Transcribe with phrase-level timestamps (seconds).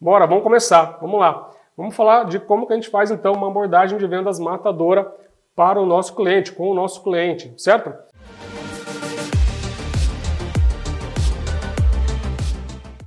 [0.00, 0.98] Bora, vamos começar.
[1.00, 1.50] Vamos lá.
[1.76, 5.10] Vamos falar de como que a gente faz então uma abordagem de vendas matadora
[5.54, 7.94] para o nosso cliente, com o nosso cliente, certo?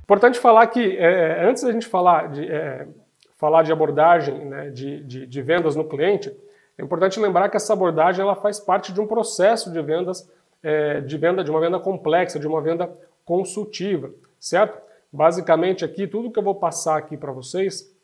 [0.02, 2.86] Importante falar que é, antes da gente falar de, é,
[3.36, 6.34] falar de abordagem né, de, de, de, vendas no cliente,
[6.78, 10.30] é importante lembrar que essa abordagem ela faz parte de um processo de vendas,
[10.62, 12.90] é, de venda, de uma venda complexa, de uma venda
[13.26, 14.10] consultiva,
[14.40, 14.87] certo?
[15.12, 17.94] Basicamente aqui, tudo que eu vou passar aqui para vocês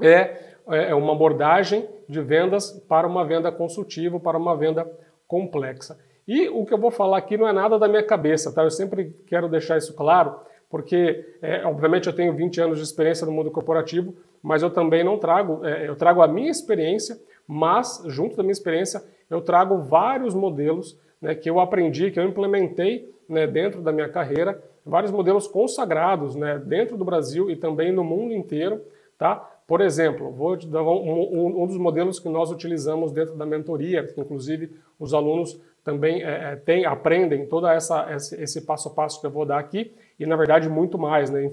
[0.00, 4.90] é, é uma abordagem de vendas para uma venda consultiva, para uma venda
[5.26, 5.98] complexa.
[6.26, 8.64] E o que eu vou falar aqui não é nada da minha cabeça, tá?
[8.64, 13.24] Eu sempre quero deixar isso claro, porque, é, obviamente, eu tenho 20 anos de experiência
[13.26, 18.02] no mundo corporativo, mas eu também não trago, é, eu trago a minha experiência, mas,
[18.06, 23.12] junto da minha experiência, eu trago vários modelos né, que eu aprendi, que eu implementei
[23.28, 28.04] né, dentro da minha carreira, vários modelos consagrados né, dentro do Brasil e também no
[28.04, 28.80] mundo inteiro.
[29.18, 29.36] Tá?
[29.66, 34.20] Por exemplo, vou dar um, um, dos modelos que nós utilizamos dentro da mentoria, que
[34.20, 39.20] inclusive os alunos também é, é tem, aprendem todo essa, esse, esse, passo a passo
[39.20, 41.30] que eu vou dar aqui, e na verdade muito mais.
[41.30, 41.44] Né?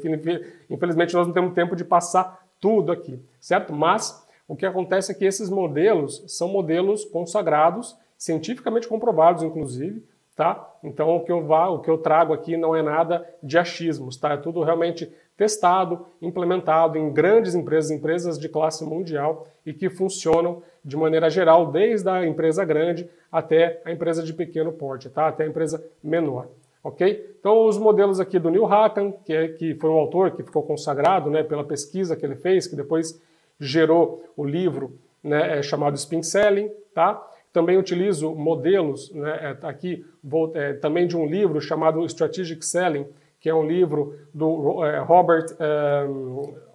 [0.70, 3.74] Infelizmente nós não temos tempo de passar tudo aqui, certo?
[3.74, 10.02] Mas o que acontece é que esses modelos são modelos consagrados, cientificamente comprovados, inclusive,
[10.34, 10.66] tá?
[10.82, 14.16] Então o que eu vá, o que eu trago aqui não é nada de achismos,
[14.16, 14.32] tá?
[14.32, 20.64] É tudo realmente testado, implementado em grandes empresas, empresas de classe mundial e que funcionam
[20.86, 25.28] de maneira geral, desde a empresa grande até a empresa de pequeno porte, tá?
[25.28, 26.48] Até a empresa menor.
[26.82, 27.36] Ok?
[27.38, 30.64] Então, os modelos aqui do Neil Hakan, que, é, que foi um autor que ficou
[30.64, 33.22] consagrado né, pela pesquisa que ele fez, que depois
[33.60, 37.22] gerou o livro né, é, chamado Spin Selling, tá?
[37.54, 42.66] Também utilizo modelos, né, é, tá aqui vou, é, também de um livro chamado Strategic
[42.66, 43.06] Selling,
[43.40, 46.08] que é um livro do é, Robert, é,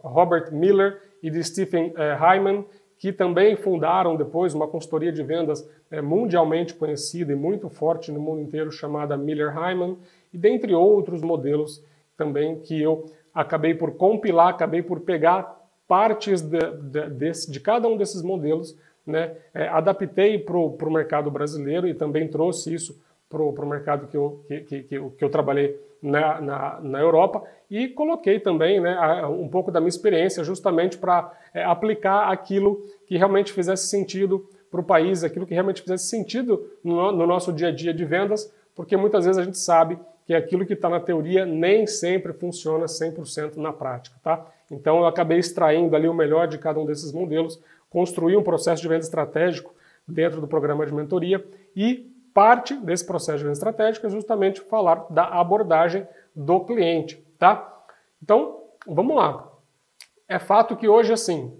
[0.02, 2.64] Robert Miller e de Stephen é, Hyman,
[2.96, 5.68] que também fundaram depois uma consultoria de vendas
[6.02, 9.96] mundialmente conhecida e muito forte no mundo inteiro, chamada Miller Hyman,
[10.33, 11.83] e dentre outros modelos
[12.17, 17.88] também que eu acabei por compilar, acabei por pegar partes de, de, de, de cada
[17.88, 18.77] um desses modelos
[19.08, 24.17] né, é, adaptei para o mercado brasileiro e também trouxe isso para o mercado que
[24.17, 29.27] eu, que, que, que, que eu trabalhei na, na, na, Europa e coloquei também né,
[29.27, 34.80] um pouco da minha experiência justamente para é, aplicar aquilo que realmente fizesse sentido para
[34.80, 38.52] o país, aquilo que realmente fizesse sentido no, no nosso dia a dia de vendas,
[38.74, 42.85] porque muitas vezes a gente sabe que aquilo que está na teoria nem sempre funciona
[42.85, 44.47] 100% na prática, tá?
[44.70, 47.58] Então eu acabei extraindo ali o melhor de cada um desses modelos
[47.90, 49.74] construir um processo de venda estratégico
[50.06, 51.44] dentro do programa de mentoria
[51.74, 57.84] e parte desse processo de venda estratégico é justamente falar da abordagem do cliente, tá?
[58.22, 59.48] Então, vamos lá.
[60.28, 61.52] É fato que hoje, assim,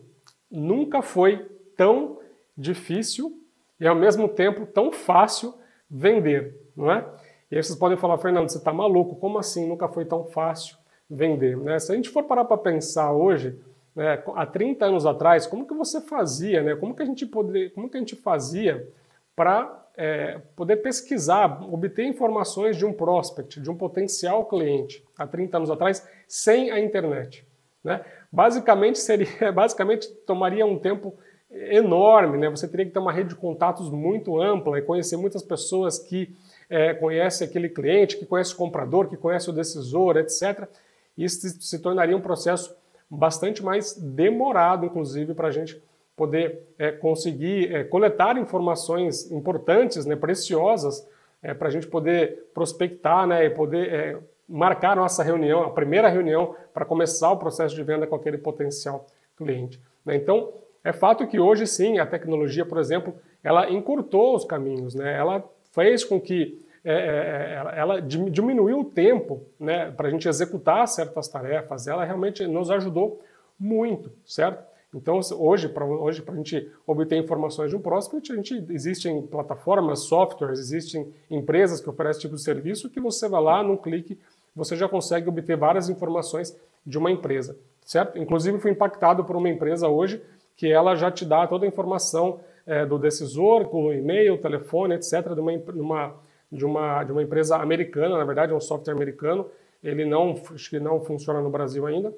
[0.51, 1.47] nunca foi
[1.77, 2.19] tão
[2.57, 3.43] difícil
[3.81, 5.55] e ao mesmo tempo tão fácil
[5.91, 7.05] vender, não é?
[7.51, 9.17] E aí vocês podem falar, Fernando, você está maluco?
[9.17, 10.77] Como assim nunca foi tão fácil
[11.09, 11.57] vender?
[11.57, 11.79] Né?
[11.79, 13.59] Se a gente for parar para pensar hoje,
[13.99, 17.73] né, há 30 anos atrás, como que você fazia, né, como, que a gente poder,
[17.73, 18.89] como que a gente fazia
[19.35, 25.57] para é, poder pesquisar, obter informações de um prospect, de um potencial cliente, há 30
[25.57, 27.45] anos atrás, sem a internet.
[27.83, 28.01] Né?
[28.31, 31.19] Basicamente, seria, basicamente tomaria um tempo
[31.51, 32.49] enorme, né?
[32.49, 36.37] você teria que ter uma rede de contatos muito ampla e conhecer muitas pessoas que
[36.71, 40.69] é, conhecem aquele cliente, que conhece o comprador, que conhece o decisor, etc.
[41.17, 42.79] Isso se tornaria um processo
[43.11, 45.83] bastante mais demorado, inclusive, para a gente
[46.17, 51.09] poder é, conseguir é, coletar informações importantes, né, preciosas,
[51.43, 56.09] é, para a gente poder prospectar né, e poder é, marcar nossa reunião, a primeira
[56.09, 59.81] reunião, para começar o processo de venda com aquele potencial cliente.
[60.05, 60.17] Né?
[60.17, 60.53] Então,
[60.83, 65.17] é fato que hoje sim a tecnologia, por exemplo, ela encurtou os caminhos, né?
[65.17, 70.29] ela fez com que é, é, é ela diminuiu o tempo né, para a gente
[70.29, 73.23] executar certas tarefas, ela realmente nos ajudou
[73.59, 74.67] muito, certo?
[74.95, 80.01] Então, hoje, para hoje, a gente obter informações de um prospect, a gente, existem plataformas,
[80.01, 84.19] softwares, existem empresas que oferecem tipo de serviço que você vai lá, num clique,
[84.57, 88.19] você já consegue obter várias informações de uma empresa, certo?
[88.19, 90.23] Inclusive, fui impactado por uma empresa hoje
[90.57, 95.35] que ela já te dá toda a informação é, do decisor, com e-mail, telefone, etc.,
[95.35, 96.15] de uma, uma
[96.51, 99.51] de uma, de uma empresa americana, na verdade é um software americano,
[99.83, 102.13] ele não, acho que não funciona no Brasil ainda,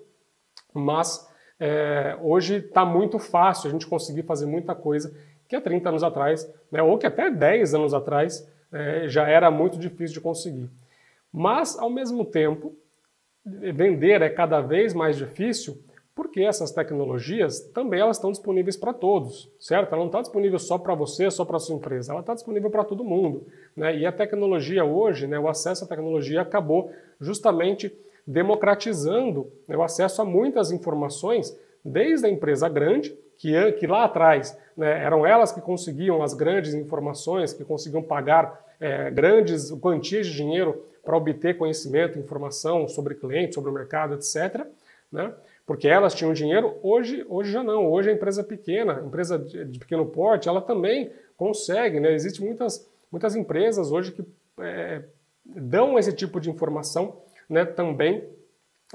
[0.73, 1.29] mas
[1.59, 5.15] é, hoje está muito fácil a gente conseguir fazer muita coisa
[5.49, 9.51] que há 30 anos atrás, né, ou que até 10 anos atrás, é, já era
[9.51, 10.71] muito difícil de conseguir.
[11.33, 12.75] Mas, ao mesmo tempo,
[13.45, 15.83] vender é cada vez mais difícil,
[16.21, 19.95] porque essas tecnologias também elas estão disponíveis para todos, certo?
[19.95, 22.85] Ela não está disponível só para você, só para sua empresa, ela está disponível para
[22.85, 23.47] todo mundo.
[23.75, 23.97] Né?
[23.97, 27.91] E a tecnologia hoje, né, o acesso à tecnologia acabou justamente
[28.27, 34.55] democratizando né, o acesso a muitas informações, desde a empresa grande, que, que lá atrás
[34.77, 40.37] né, eram elas que conseguiam as grandes informações, que conseguiam pagar é, grandes quantias de
[40.37, 44.67] dinheiro para obter conhecimento, informação sobre cliente, sobre o mercado, etc.
[45.11, 45.33] Né?
[45.71, 47.89] Porque elas tinham dinheiro, hoje, hoje já não.
[47.93, 52.01] Hoje a empresa pequena, empresa de, de pequeno porte, ela também consegue.
[52.01, 52.13] Né?
[52.13, 54.25] Existem muitas, muitas empresas hoje que
[54.59, 55.05] é,
[55.45, 57.19] dão esse tipo de informação
[57.49, 58.29] né, também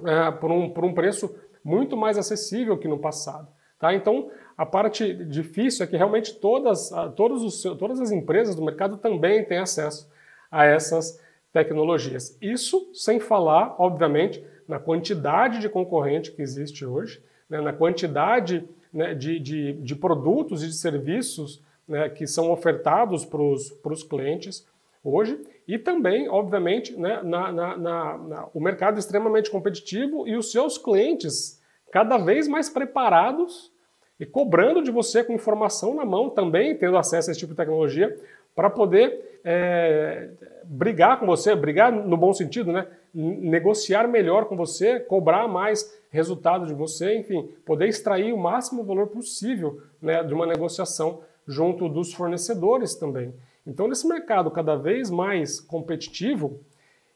[0.06, 1.34] é, por, um, por um preço
[1.64, 3.48] muito mais acessível que no passado.
[3.80, 3.94] Tá?
[3.94, 8.98] Então, a parte difícil é que realmente todas, todos os, todas as empresas do mercado
[8.98, 10.12] também têm acesso
[10.52, 11.22] a essas
[11.54, 12.38] tecnologias.
[12.42, 19.14] Isso sem falar, obviamente, na quantidade de concorrente que existe hoje, né, na quantidade né,
[19.14, 24.66] de, de, de, produtos e de serviços né, que são ofertados para os clientes
[25.04, 30.78] hoje, e também, obviamente, né, na, na, na, o mercado extremamente competitivo e os seus
[30.78, 31.62] clientes
[31.92, 33.72] cada vez mais preparados
[34.20, 37.58] e cobrando de você com informação na mão, também tendo acesso a esse tipo de
[37.58, 38.18] tecnologia,
[38.56, 40.30] para poder é,
[40.64, 42.88] brigar com você, brigar no bom sentido, né?
[43.14, 49.08] negociar melhor com você, cobrar mais resultado de você, enfim, poder extrair o máximo valor
[49.08, 53.34] possível né, de uma negociação junto dos fornecedores também.
[53.66, 56.60] Então, nesse mercado cada vez mais competitivo,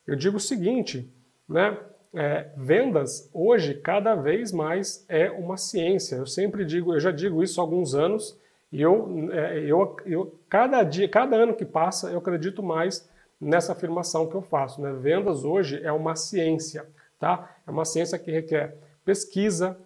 [0.05, 1.09] eu digo o seguinte,
[1.47, 1.77] né?
[2.11, 6.15] É, vendas hoje cada vez mais é uma ciência.
[6.15, 8.35] Eu sempre digo, eu já digo isso há alguns anos
[8.71, 13.71] e eu, é, eu, eu cada dia, cada ano que passa, eu acredito mais nessa
[13.71, 14.81] afirmação que eu faço.
[14.81, 14.91] Né?
[14.93, 16.85] Vendas hoje é uma ciência,
[17.19, 17.55] tá?
[17.65, 19.77] É uma ciência que requer pesquisa,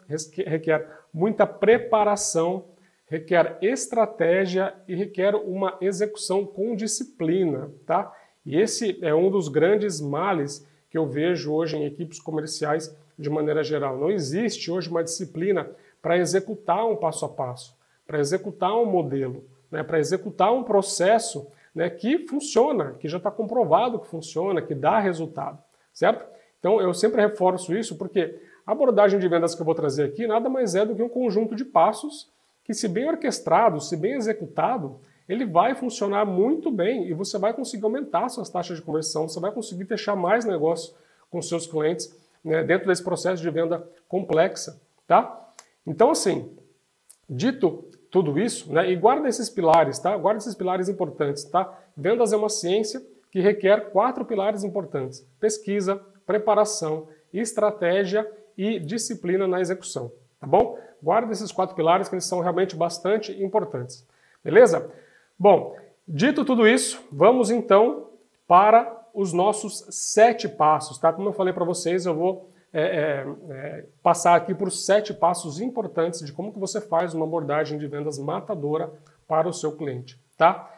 [0.45, 2.65] requer muita preparação,
[3.05, 8.11] requer estratégia e requer uma execução com disciplina, tá?
[8.45, 13.29] E esse é um dos grandes males que eu vejo hoje em equipes comerciais de
[13.29, 13.97] maneira geral.
[13.97, 15.69] Não existe hoje uma disciplina
[16.01, 17.75] para executar um passo a passo,
[18.05, 23.31] para executar um modelo, né, para executar um processo né, que funciona, que já está
[23.31, 25.57] comprovado que funciona, que dá resultado,
[25.93, 26.25] certo?
[26.59, 30.25] Então eu sempre reforço isso porque a abordagem de vendas que eu vou trazer aqui
[30.25, 32.31] nada mais é do que um conjunto de passos
[32.63, 37.53] que, se bem orquestrado, se bem executado, ele vai funcionar muito bem e você vai
[37.53, 40.93] conseguir aumentar suas taxas de conversão, você vai conseguir fechar mais negócio
[41.29, 45.51] com seus clientes né, dentro desse processo de venda complexa, tá?
[45.85, 46.49] Então, assim,
[47.29, 50.15] dito tudo isso, né, e guarda esses pilares, tá?
[50.15, 51.75] Guarda esses pilares importantes, tá?
[51.97, 59.59] Vendas é uma ciência que requer quatro pilares importantes: pesquisa, preparação, estratégia e disciplina na
[59.59, 60.77] execução, tá bom?
[61.01, 64.07] Guarda esses quatro pilares que eles são realmente bastante importantes.
[64.43, 64.91] Beleza?
[65.37, 65.75] Bom,
[66.07, 68.11] dito tudo isso, vamos então
[68.47, 71.11] para os nossos sete passos, tá?
[71.11, 75.61] Como eu falei para vocês, eu vou é, é, é, passar aqui por sete passos
[75.61, 78.91] importantes de como que você faz uma abordagem de vendas matadora
[79.27, 80.69] para o seu cliente, tá?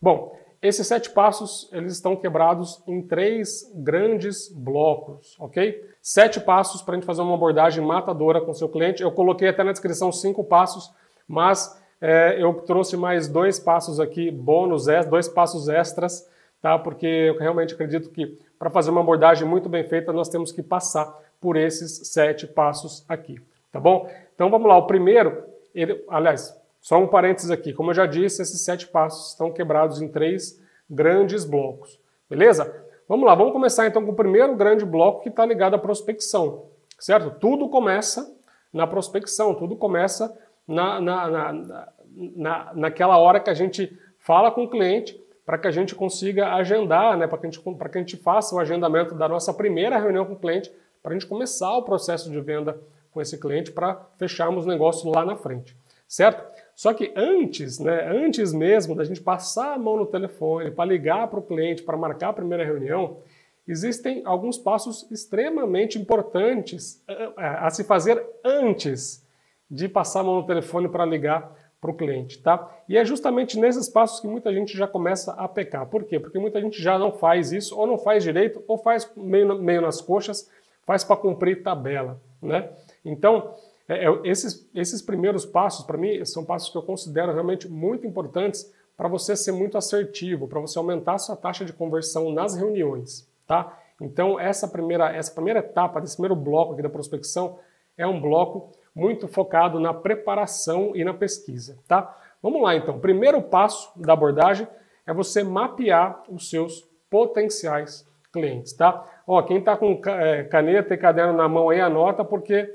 [0.00, 5.82] Bom, esses sete passos eles estão quebrados em três grandes blocos, ok?
[6.02, 9.02] Sete passos para a gente fazer uma abordagem matadora com o seu cliente.
[9.02, 10.92] Eu coloquei até na descrição cinco passos,
[11.26, 16.28] mas é, eu trouxe mais dois passos aqui, bônus, dois passos extras,
[16.60, 16.78] tá?
[16.78, 20.62] Porque eu realmente acredito que para fazer uma abordagem muito bem feita, nós temos que
[20.62, 23.40] passar por esses sete passos aqui,
[23.72, 24.08] tá bom?
[24.34, 25.44] Então vamos lá, o primeiro,
[25.74, 30.00] ele, aliás, só um parênteses aqui, como eu já disse, esses sete passos estão quebrados
[30.00, 32.84] em três grandes blocos, beleza?
[33.08, 36.66] Vamos lá, vamos começar então com o primeiro grande bloco que está ligado à prospecção,
[36.98, 37.38] certo?
[37.38, 38.36] Tudo começa
[38.72, 44.64] na prospecção, tudo começa na, na, na, na, naquela hora que a gente fala com
[44.64, 48.00] o cliente para que a gente consiga agendar, né, para que, a gente, que a
[48.00, 51.76] gente faça o agendamento da nossa primeira reunião com o cliente, para a gente começar
[51.76, 52.80] o processo de venda
[53.10, 55.76] com esse cliente para fecharmos o negócio lá na frente,
[56.06, 56.44] certo?
[56.74, 61.28] Só que antes, né, antes mesmo da gente passar a mão no telefone para ligar
[61.28, 63.18] para o cliente, para marcar a primeira reunião,
[63.66, 67.02] existem alguns passos extremamente importantes
[67.36, 69.26] a, a se fazer antes
[69.70, 72.70] de passar a mão no telefone para ligar para o cliente, tá?
[72.88, 75.86] E é justamente nesses passos que muita gente já começa a pecar.
[75.86, 76.20] Por quê?
[76.20, 79.80] Porque muita gente já não faz isso, ou não faz direito, ou faz meio, meio
[79.80, 80.50] nas coxas,
[80.86, 82.70] faz para cumprir tabela, né?
[83.04, 83.54] Então,
[83.88, 88.06] é, é, esses, esses primeiros passos, para mim, são passos que eu considero realmente muito
[88.06, 92.54] importantes para você ser muito assertivo, para você aumentar a sua taxa de conversão nas
[92.54, 93.76] reuniões, tá?
[94.00, 97.58] Então, essa primeira, essa primeira etapa, desse primeiro bloco aqui da prospecção,
[97.96, 102.16] é um bloco muito focado na preparação e na pesquisa, tá?
[102.42, 102.98] Vamos lá então.
[102.98, 104.66] Primeiro passo da abordagem
[105.06, 109.19] é você mapear os seus potenciais clientes, tá?
[109.32, 112.68] Ó, quem está com é, caneta e caderno na mão aí anota porque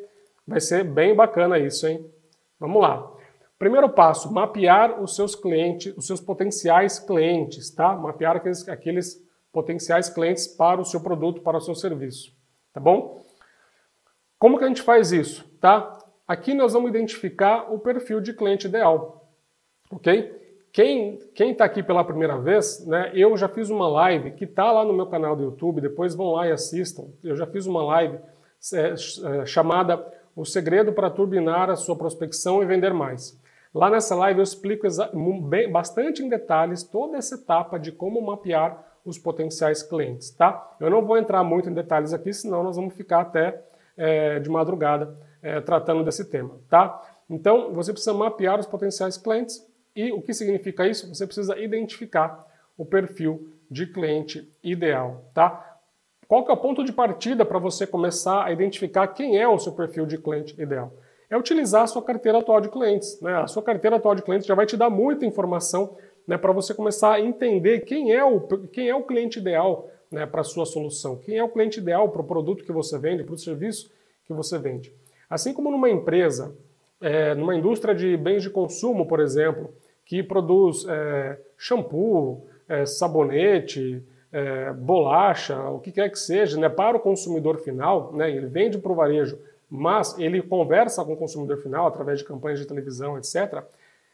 [0.47, 2.09] vai ser bem bacana isso, hein?
[2.57, 3.11] Vamos lá.
[3.59, 7.93] Primeiro passo, mapear os seus clientes, os seus potenciais clientes, tá?
[7.93, 9.21] Mapear aqueles, aqueles
[9.51, 12.33] potenciais clientes para o seu produto, para o seu serviço,
[12.71, 13.25] tá bom?
[14.39, 15.97] Como que a gente faz isso, tá?
[16.25, 19.29] Aqui nós vamos identificar o perfil de cliente ideal,
[19.91, 20.44] ok?
[20.75, 24.83] Quem está aqui pela primeira vez, né, eu já fiz uma live que está lá
[24.83, 27.05] no meu canal do YouTube, depois vão lá e assistam.
[27.23, 28.19] Eu já fiz uma live
[28.73, 30.05] é, é, chamada
[30.35, 33.39] O Segredo para Turbinar a Sua Prospecção e Vender Mais.
[33.73, 34.85] Lá nessa live eu explico
[35.43, 40.75] bem, bastante em detalhes toda essa etapa de como mapear os potenciais clientes, tá?
[40.81, 43.63] Eu não vou entrar muito em detalhes aqui, senão nós vamos ficar até
[43.95, 47.01] é, de madrugada é, tratando desse tema, tá?
[47.29, 49.65] Então, você precisa mapear os potenciais clientes
[49.95, 51.07] e o que significa isso?
[51.13, 52.45] Você precisa identificar
[52.77, 55.77] o perfil de cliente ideal, tá?
[56.27, 59.59] Qual que é o ponto de partida para você começar a identificar quem é o
[59.59, 60.91] seu perfil de cliente ideal?
[61.29, 63.19] É utilizar a sua carteira atual de clientes.
[63.21, 63.33] Né?
[63.35, 65.95] A sua carteira atual de clientes já vai te dar muita informação
[66.27, 70.25] né, para você começar a entender quem é o, quem é o cliente ideal né,
[70.25, 73.23] para a sua solução, quem é o cliente ideal para o produto que você vende,
[73.23, 73.91] para o serviço
[74.25, 74.91] que você vende.
[75.29, 76.55] Assim como numa empresa,
[77.01, 79.71] é, numa indústria de bens de consumo, por exemplo,
[80.05, 86.97] que produz é, shampoo, é, sabonete, é, bolacha, o que quer que seja, né, para
[86.97, 91.57] o consumidor final, né, ele vende para o varejo, mas ele conversa com o consumidor
[91.57, 93.63] final através de campanhas de televisão, etc.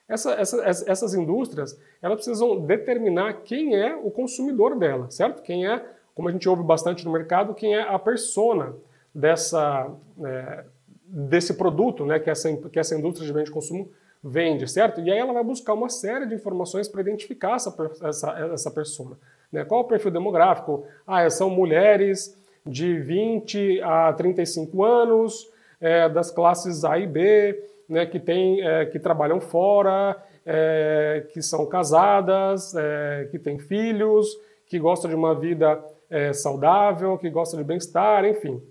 [0.08, 5.42] Essa, essa, essas indústrias elas precisam determinar quem é o consumidor dela, certo?
[5.42, 5.84] Quem é,
[6.14, 8.76] como a gente ouve bastante no mercado, quem é a persona
[9.14, 9.90] dessa,
[10.24, 10.66] é,
[11.06, 13.90] desse produto né, que, essa, que essa indústria de bens de consumo
[14.24, 15.02] vende, certo?
[15.02, 19.18] E aí ela vai buscar uma série de informações para identificar essa, essa, essa persona.
[19.52, 19.66] Né?
[19.66, 20.86] Qual é o perfil demográfico?
[21.06, 25.50] Ah, são mulheres de 20 a 35 anos,
[25.80, 31.42] é, das classes A e B, né, que, tem, é, que trabalham fora, é, que
[31.42, 37.60] são casadas, é, que têm filhos, que gostam de uma vida é, saudável, que gostam
[37.60, 38.62] de bem-estar, enfim.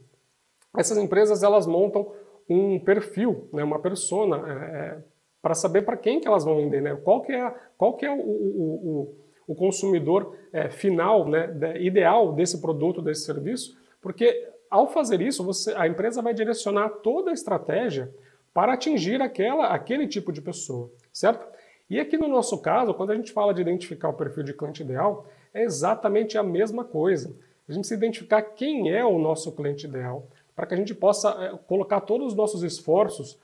[0.76, 2.12] Essas empresas elas montam
[2.48, 4.96] um perfil, né, uma persona é,
[5.42, 6.94] para saber para quem que elas vão vender, né?
[7.02, 9.08] Qual que é, qual que é o, o,
[9.48, 15.42] o, o consumidor é, final, né, ideal desse produto, desse serviço, porque ao fazer isso,
[15.42, 18.14] você, a empresa vai direcionar toda a estratégia
[18.54, 21.44] para atingir aquela, aquele tipo de pessoa, certo?
[21.88, 24.82] E aqui no nosso caso, quando a gente fala de identificar o perfil de cliente
[24.82, 27.34] ideal, é exatamente a mesma coisa.
[27.68, 31.30] A gente se identificar quem é o nosso cliente ideal, para que a gente possa
[31.30, 33.38] é, colocar todos os nossos esforços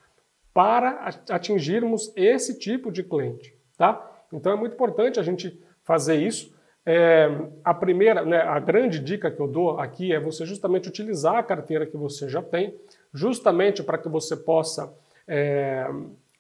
[0.56, 4.10] para atingirmos esse tipo de cliente, tá?
[4.32, 6.50] Então é muito importante a gente fazer isso.
[6.86, 7.28] É,
[7.62, 11.42] a primeira, né, a grande dica que eu dou aqui é você justamente utilizar a
[11.42, 12.74] carteira que você já tem,
[13.12, 14.90] justamente para que você possa,
[15.28, 15.86] é,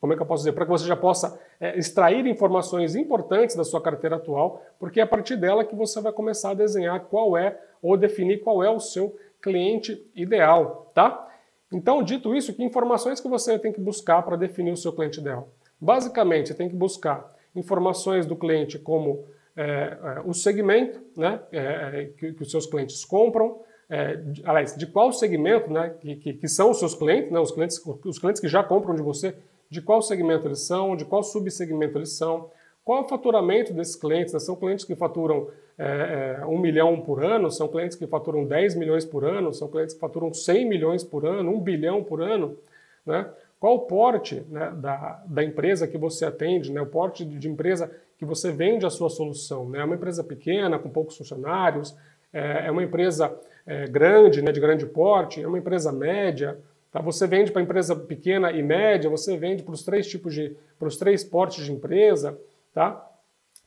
[0.00, 3.54] como é que eu posso dizer, para que você já possa é, extrair informações importantes
[3.54, 7.00] da sua carteira atual, porque é a partir dela que você vai começar a desenhar
[7.00, 11.26] qual é ou definir qual é o seu cliente ideal, tá?
[11.72, 15.20] Então, dito isso, que informações que você tem que buscar para definir o seu cliente
[15.20, 15.48] ideal?
[15.80, 19.24] Basicamente, você tem que buscar informações do cliente como
[19.56, 24.42] é, é, o segmento né, é, é que, que, os seus clientes compram, é, de,
[24.44, 27.80] aliás, de qual segmento né, que, que, que, são os seus clientes, né, os clientes,
[28.04, 29.34] os clientes que já compram de você,
[29.70, 32.50] de qual segmento eles são, de qual subsegmento eles são,
[32.84, 34.32] qual é o faturamento desses clientes?
[34.32, 34.38] Né?
[34.38, 38.74] São clientes que faturam é, é, 1 milhão por ano, são clientes que faturam 10
[38.76, 42.56] milhões por ano, são clientes que faturam 100 milhões por ano, 1 bilhão por ano.
[43.04, 43.28] Né?
[43.60, 46.80] Qual o porte né, da, da empresa que você atende, né?
[46.80, 49.68] o porte de, empresa que você vende a sua solução?
[49.68, 49.80] Né?
[49.80, 51.94] É uma empresa pequena, com poucos funcionários,
[52.32, 53.34] é, é uma empresa
[53.66, 56.58] é, grande, né, de grande porte, é uma empresa média.
[56.90, 57.02] Tá?
[57.02, 60.88] Você vende para empresa pequena e média, você vende para os três tipos de, para
[60.88, 62.38] os três portes de empresa.
[62.72, 63.06] Tá?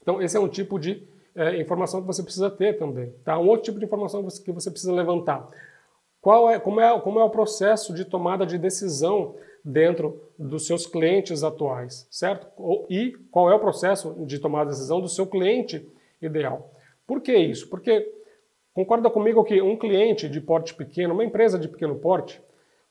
[0.01, 1.08] Então, esse é um tipo de
[1.39, 3.12] é, informação que você precisa ter também.
[3.24, 3.39] Tá?
[3.39, 5.48] Um outro tipo de informação que você, que você precisa levantar.
[6.22, 10.86] Qual é, como, é, como é o processo de tomada de decisão dentro dos seus
[10.86, 12.48] clientes atuais, certo?
[12.89, 15.86] E qual é o processo de tomada de decisão do seu cliente
[16.22, 16.72] ideal.
[17.08, 17.69] Por que isso?
[17.69, 18.08] Porque
[18.74, 22.41] concorda comigo que um cliente de porte pequeno, uma empresa de pequeno porte,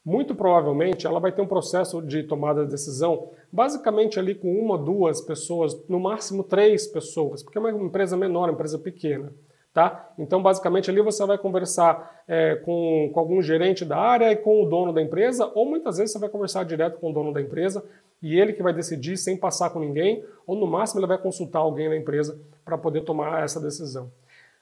[0.09, 4.79] muito provavelmente ela vai ter um processo de tomada de decisão basicamente ali com uma,
[4.79, 9.31] duas pessoas, no máximo três pessoas, porque é uma empresa menor, uma empresa pequena.
[9.75, 10.11] Tá?
[10.19, 14.62] Então, basicamente, ali você vai conversar é, com, com algum gerente da área e com
[14.62, 17.41] o dono da empresa, ou muitas vezes você vai conversar direto com o dono da
[17.41, 17.85] empresa
[18.23, 21.59] e ele que vai decidir sem passar com ninguém, ou no máximo ele vai consultar
[21.59, 24.11] alguém na empresa para poder tomar essa decisão.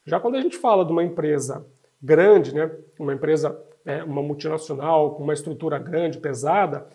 [0.04, 1.64] Já quando a gente fala de uma empresa
[2.02, 6.86] grande, né, uma empresa, é, uma multinacional, com uma estrutura grande, pesada,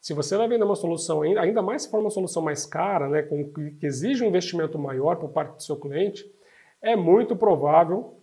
[0.00, 3.22] se você vai vender uma solução, ainda mais se for uma solução mais cara, né,
[3.22, 6.28] com, que exige um investimento maior por parte do seu cliente,
[6.82, 8.14] é muito provável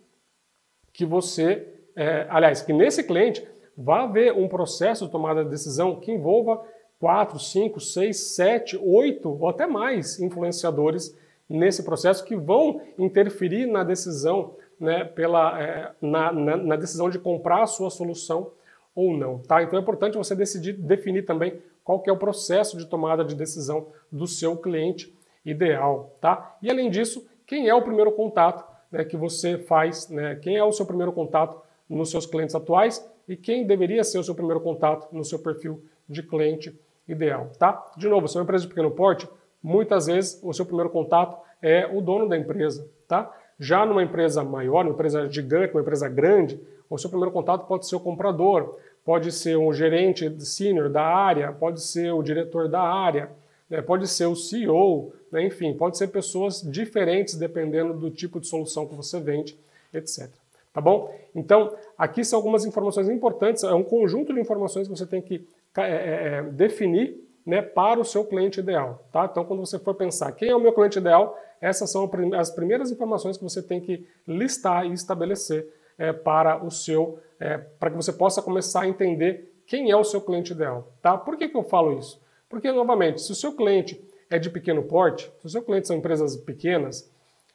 [0.92, 6.00] que você, é, aliás, que nesse cliente vá haver um processo de tomada de decisão
[6.00, 6.60] que envolva
[6.98, 11.16] 4, 5, 6, 7, 8 ou até mais influenciadores
[11.48, 17.18] nesse processo que vão interferir na decisão, né, pela, é, na, na, na, decisão de
[17.18, 18.52] comprar a sua solução
[18.94, 19.38] ou não.
[19.38, 19.62] Tá?
[19.62, 23.34] Então é importante você decidir, definir também qual que é o processo de tomada de
[23.34, 26.14] decisão do seu cliente ideal.
[26.20, 26.56] Tá?
[26.62, 30.64] E além disso, quem é o primeiro contato né, que você faz, né, quem é
[30.64, 34.60] o seu primeiro contato nos seus clientes atuais e quem deveria ser o seu primeiro
[34.60, 37.90] contato no seu perfil de cliente ideal, tá?
[37.96, 39.28] De novo, se é uma empresa de pequeno porte,
[39.62, 43.34] muitas vezes o seu primeiro contato é o dono da empresa, tá?
[43.58, 47.86] Já numa empresa maior, uma empresa gigante, uma empresa grande, o seu primeiro contato pode
[47.86, 52.80] ser o comprador, pode ser um gerente sênior da área, pode ser o diretor da
[52.80, 53.30] área,
[53.68, 53.82] né?
[53.82, 55.44] pode ser o CEO, né?
[55.44, 59.58] enfim, pode ser pessoas diferentes dependendo do tipo de solução que você vende,
[59.92, 60.30] etc.
[60.72, 61.12] Tá bom?
[61.34, 65.44] Então, aqui são algumas informações importantes, é um conjunto de informações que você tem que
[65.76, 69.02] é, é, é, definir né, para o seu cliente ideal.
[69.10, 69.24] Tá?
[69.24, 72.92] Então, quando você for pensar quem é o meu cliente ideal, essas são as primeiras
[72.92, 77.96] informações que você tem que listar e estabelecer é, para o seu, é, para que
[77.96, 80.92] você possa começar a entender quem é o seu cliente ideal.
[81.00, 81.16] Tá?
[81.16, 82.20] Por que, que eu falo isso?
[82.50, 85.96] Porque, novamente, se o seu cliente é de pequeno porte, se o seu cliente são
[85.96, 87.10] empresas pequenas,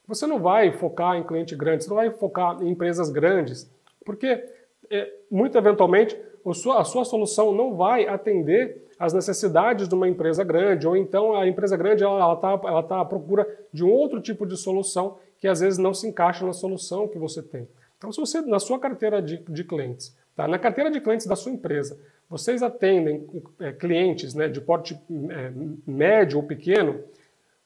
[0.08, 3.70] você não vai focar em cliente grande, você não vai focar em empresas grandes,
[4.04, 4.44] porque
[4.90, 6.20] é, muito eventualmente
[6.50, 11.46] a sua solução não vai atender às necessidades de uma empresa grande, ou então a
[11.48, 15.48] empresa grande ela está ela tá à procura de um outro tipo de solução que
[15.48, 17.68] às vezes não se encaixa na solução que você tem.
[17.98, 20.46] Então, se você, na sua carteira de, de clientes, tá?
[20.46, 23.26] na carteira de clientes da sua empresa, vocês atendem
[23.60, 24.94] é, clientes né, de porte
[25.30, 25.52] é,
[25.86, 27.00] médio ou pequeno,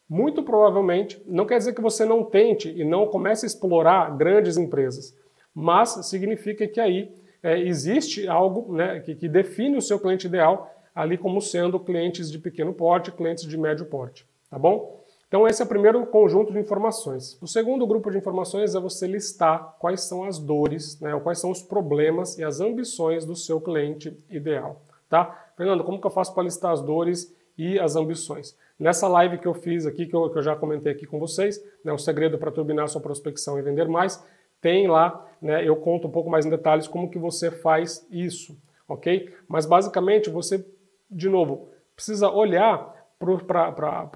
[0.09, 4.57] muito provavelmente, não quer dizer que você não tente e não comece a explorar grandes
[4.57, 5.17] empresas,
[5.55, 10.75] mas significa que aí é, existe algo né, que, que define o seu cliente ideal
[10.95, 14.99] ali como sendo clientes de pequeno porte, clientes de médio porte, tá bom?
[15.29, 17.39] Então esse é o primeiro conjunto de informações.
[17.41, 21.51] O segundo grupo de informações é você listar quais são as dores, né, quais são
[21.51, 25.51] os problemas e as ambições do seu cliente ideal, tá?
[25.57, 28.57] Fernando, como que eu faço para listar as dores e as ambições?
[28.79, 31.63] Nessa live que eu fiz aqui, que eu, que eu já comentei aqui com vocês,
[31.85, 34.25] né, o segredo para turbinar sua prospecção e vender mais,
[34.61, 38.57] tem lá, né, eu conto um pouco mais em detalhes como que você faz isso,
[38.89, 39.33] ok?
[39.47, 40.65] Mas basicamente você,
[41.11, 42.95] de novo, precisa olhar
[43.47, 44.09] para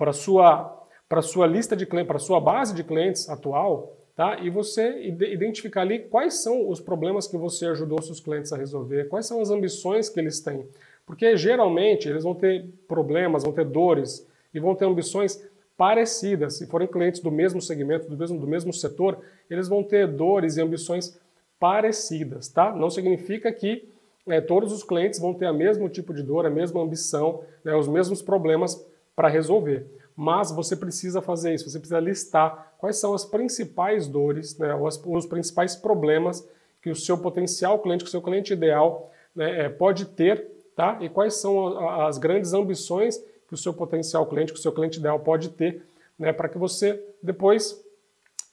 [0.00, 0.86] a sua,
[1.22, 4.38] sua lista de clientes, para a sua base de clientes atual, tá?
[4.40, 9.08] E você identificar ali quais são os problemas que você ajudou seus clientes a resolver,
[9.08, 10.66] quais são as ambições que eles têm.
[11.04, 15.40] Porque geralmente eles vão ter problemas, vão ter dores e vão ter ambições
[15.76, 16.56] parecidas.
[16.56, 19.18] Se forem clientes do mesmo segmento, do mesmo, do mesmo setor,
[19.50, 21.18] eles vão ter dores e ambições
[21.58, 22.74] parecidas, tá?
[22.74, 23.88] Não significa que
[24.26, 27.74] é, todos os clientes vão ter o mesmo tipo de dor, a mesma ambição, né,
[27.74, 28.84] os mesmos problemas
[29.14, 29.86] para resolver.
[30.16, 35.00] Mas você precisa fazer isso, você precisa listar quais são as principais dores, né, os,
[35.04, 36.46] os principais problemas
[36.82, 40.98] que o seu potencial cliente, que o seu cliente ideal né, é, pode ter, tá?
[41.00, 44.98] E quais são as grandes ambições que o seu potencial cliente, que o seu cliente
[44.98, 45.84] ideal pode ter,
[46.18, 47.82] né, para que você depois,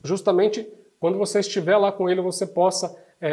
[0.03, 0.67] justamente
[0.99, 3.29] quando você estiver lá com ele, você possa é,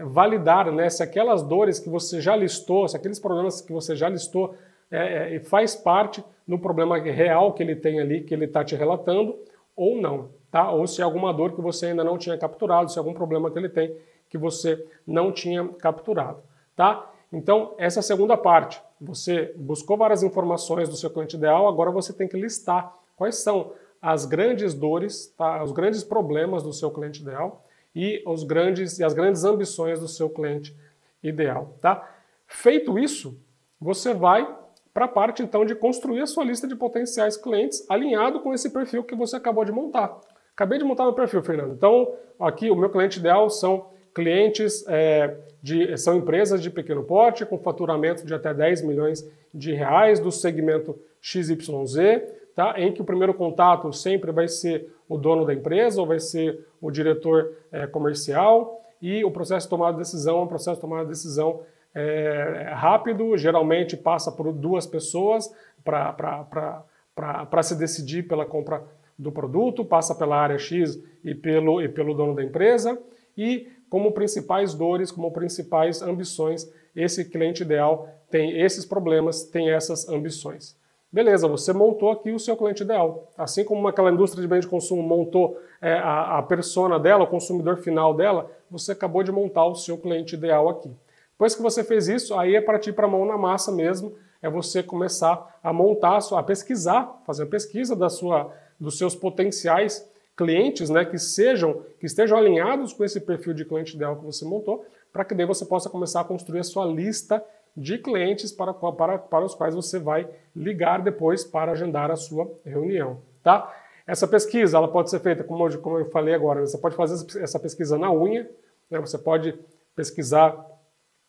[0.00, 3.94] é, validar né, se aquelas dores que você já listou, se aqueles problemas que você
[3.94, 4.54] já listou
[4.90, 8.76] é, é faz parte do problema real que ele tem ali, que ele está te
[8.76, 9.36] relatando,
[9.76, 10.70] ou não, tá?
[10.70, 13.50] Ou se é alguma dor que você ainda não tinha capturado, se é algum problema
[13.50, 13.96] que ele tem
[14.28, 16.42] que você não tinha capturado,
[16.74, 17.08] tá?
[17.32, 18.80] Então, essa é a segunda parte.
[19.04, 23.72] Você buscou várias informações do seu cliente ideal, agora você tem que listar quais são
[24.00, 25.62] as grandes dores, tá?
[25.62, 27.64] os grandes problemas do seu cliente ideal
[27.94, 30.76] e, os grandes, e as grandes ambições do seu cliente
[31.22, 31.76] ideal.
[31.80, 32.08] Tá?
[32.46, 33.38] Feito isso,
[33.80, 34.46] você vai
[34.92, 38.70] para a parte então de construir a sua lista de potenciais clientes alinhado com esse
[38.70, 40.20] perfil que você acabou de montar.
[40.52, 41.72] Acabei de montar meu perfil, Fernando.
[41.72, 47.44] Então, aqui o meu cliente ideal são clientes é, de, são empresas de pequeno porte
[47.44, 52.22] com faturamento de até 10 milhões de reais do segmento XYZ,
[52.54, 52.74] tá?
[52.78, 56.66] em que o primeiro contato sempre vai ser o dono da empresa ou vai ser
[56.80, 60.80] o diretor é, comercial, e o processo de tomada de decisão é um processo de
[60.80, 61.60] tomada de decisão
[61.94, 68.82] é, rápido, geralmente passa por duas pessoas para se decidir pela compra
[69.18, 72.98] do produto, passa pela área X e pelo, e pelo dono da empresa,
[73.36, 80.08] e como principais dores, como principais ambições, esse cliente ideal tem esses problemas, tem essas
[80.08, 80.76] ambições.
[81.12, 83.30] Beleza, você montou aqui o seu cliente ideal.
[83.38, 87.28] Assim como aquela indústria de bens de consumo montou é, a, a persona dela, o
[87.28, 90.90] consumidor final dela, você acabou de montar o seu cliente ideal aqui.
[91.30, 94.50] Depois que você fez isso, aí é partir para a mão na massa mesmo, é
[94.50, 100.04] você começar a montar, a pesquisar, fazer a pesquisa da sua, dos seus potenciais
[100.36, 104.44] clientes, né, que sejam, que estejam alinhados com esse perfil de cliente ideal que você
[104.44, 107.44] montou, para que daí você possa começar a construir a sua lista
[107.76, 112.50] de clientes para, para, para os quais você vai ligar depois para agendar a sua
[112.64, 113.72] reunião, tá?
[114.06, 117.40] Essa pesquisa ela pode ser feita, como eu, como eu falei agora, você pode fazer
[117.40, 118.48] essa pesquisa na unha,
[118.90, 119.00] né?
[119.00, 119.58] você pode
[119.96, 120.54] pesquisar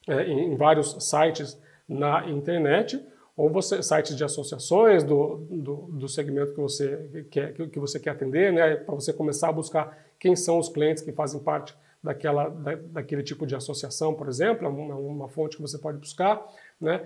[0.07, 3.03] é, em, em vários sites na internet,
[3.35, 8.11] ou você, sites de associações do, do, do segmento que você quer, que você quer
[8.11, 12.47] atender, né, para você começar a buscar quem são os clientes que fazem parte daquela,
[12.47, 16.45] da, daquele tipo de associação, por exemplo, é uma, uma fonte que você pode buscar,
[16.79, 17.05] né?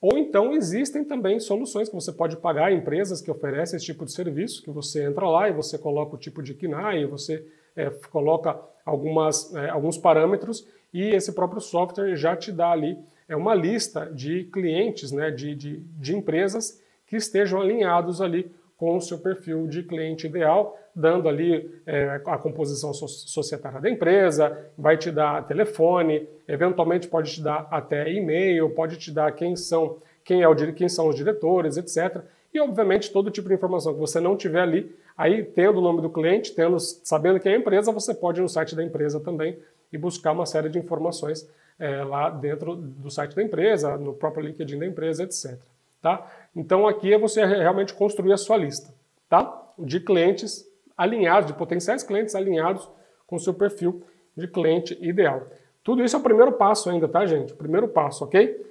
[0.00, 4.12] Ou então existem também soluções que você pode pagar empresas que oferecem esse tipo de
[4.12, 8.58] serviço, que você entra lá e você coloca o tipo de KNAI, você é, coloca
[8.84, 12.96] algumas, é, alguns parâmetros e esse próprio software já te dá ali
[13.28, 18.96] é uma lista de clientes, né, de, de, de empresas que estejam alinhados ali com
[18.96, 24.96] o seu perfil de cliente ideal, dando ali é, a composição societária da empresa, vai
[24.96, 30.42] te dar telefone, eventualmente pode te dar até e-mail, pode te dar quem são, quem,
[30.42, 32.22] é o, quem são os diretores, etc.
[32.54, 36.00] E, obviamente, todo tipo de informação que você não tiver ali, aí tendo o nome
[36.00, 39.18] do cliente, tendo, sabendo quem é a empresa, você pode ir no site da empresa
[39.18, 39.58] também
[39.92, 44.44] e buscar uma série de informações é, lá dentro do site da empresa, no próprio
[44.44, 45.58] LinkedIn da empresa, etc.
[46.00, 46.26] Tá?
[46.54, 48.92] Então aqui é você realmente construir a sua lista
[49.28, 49.72] tá?
[49.78, 50.64] de clientes
[50.96, 52.88] alinhados, de potenciais clientes alinhados
[53.26, 54.02] com o seu perfil
[54.36, 55.46] de cliente ideal.
[55.82, 57.54] Tudo isso é o primeiro passo ainda, tá, gente?
[57.54, 58.66] Primeiro passo, ok?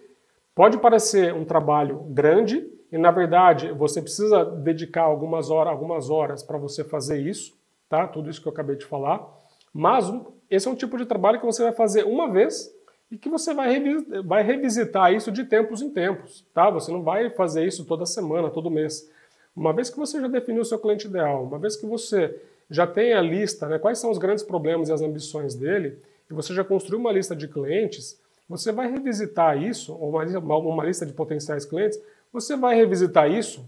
[0.53, 6.43] Pode parecer um trabalho grande e, na verdade, você precisa dedicar algumas horas, algumas horas
[6.43, 7.57] para você fazer isso,
[7.89, 8.07] tá?
[8.07, 9.27] Tudo isso que eu acabei de falar.
[9.73, 10.11] Mas
[10.49, 12.71] esse é um tipo de trabalho que você vai fazer uma vez
[13.11, 13.81] e que você vai,
[14.25, 16.69] vai revisitar isso de tempos em tempos, tá?
[16.69, 19.09] Você não vai fazer isso toda semana, todo mês.
[19.55, 22.39] Uma vez que você já definiu o seu cliente ideal, uma vez que você
[22.69, 25.97] já tem a lista, né, quais são os grandes problemas e as ambições dele,
[26.29, 30.85] e você já construiu uma lista de clientes, você vai revisitar isso, ou uma, uma
[30.85, 31.99] lista de potenciais clientes,
[32.31, 33.65] você vai revisitar isso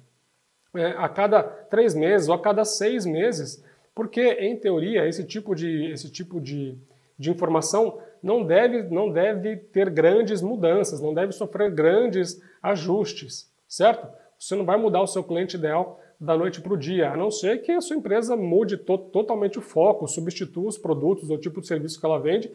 [0.76, 3.64] é, a cada três meses ou a cada seis meses,
[3.96, 6.78] porque, em teoria, esse tipo de, esse tipo de,
[7.18, 14.08] de informação não deve, não deve ter grandes mudanças, não deve sofrer grandes ajustes, certo?
[14.38, 17.32] Você não vai mudar o seu cliente ideal da noite para o dia, a não
[17.32, 21.40] ser que a sua empresa mude to totalmente o foco, substitua os produtos ou o
[21.40, 22.52] tipo de serviço que ela vende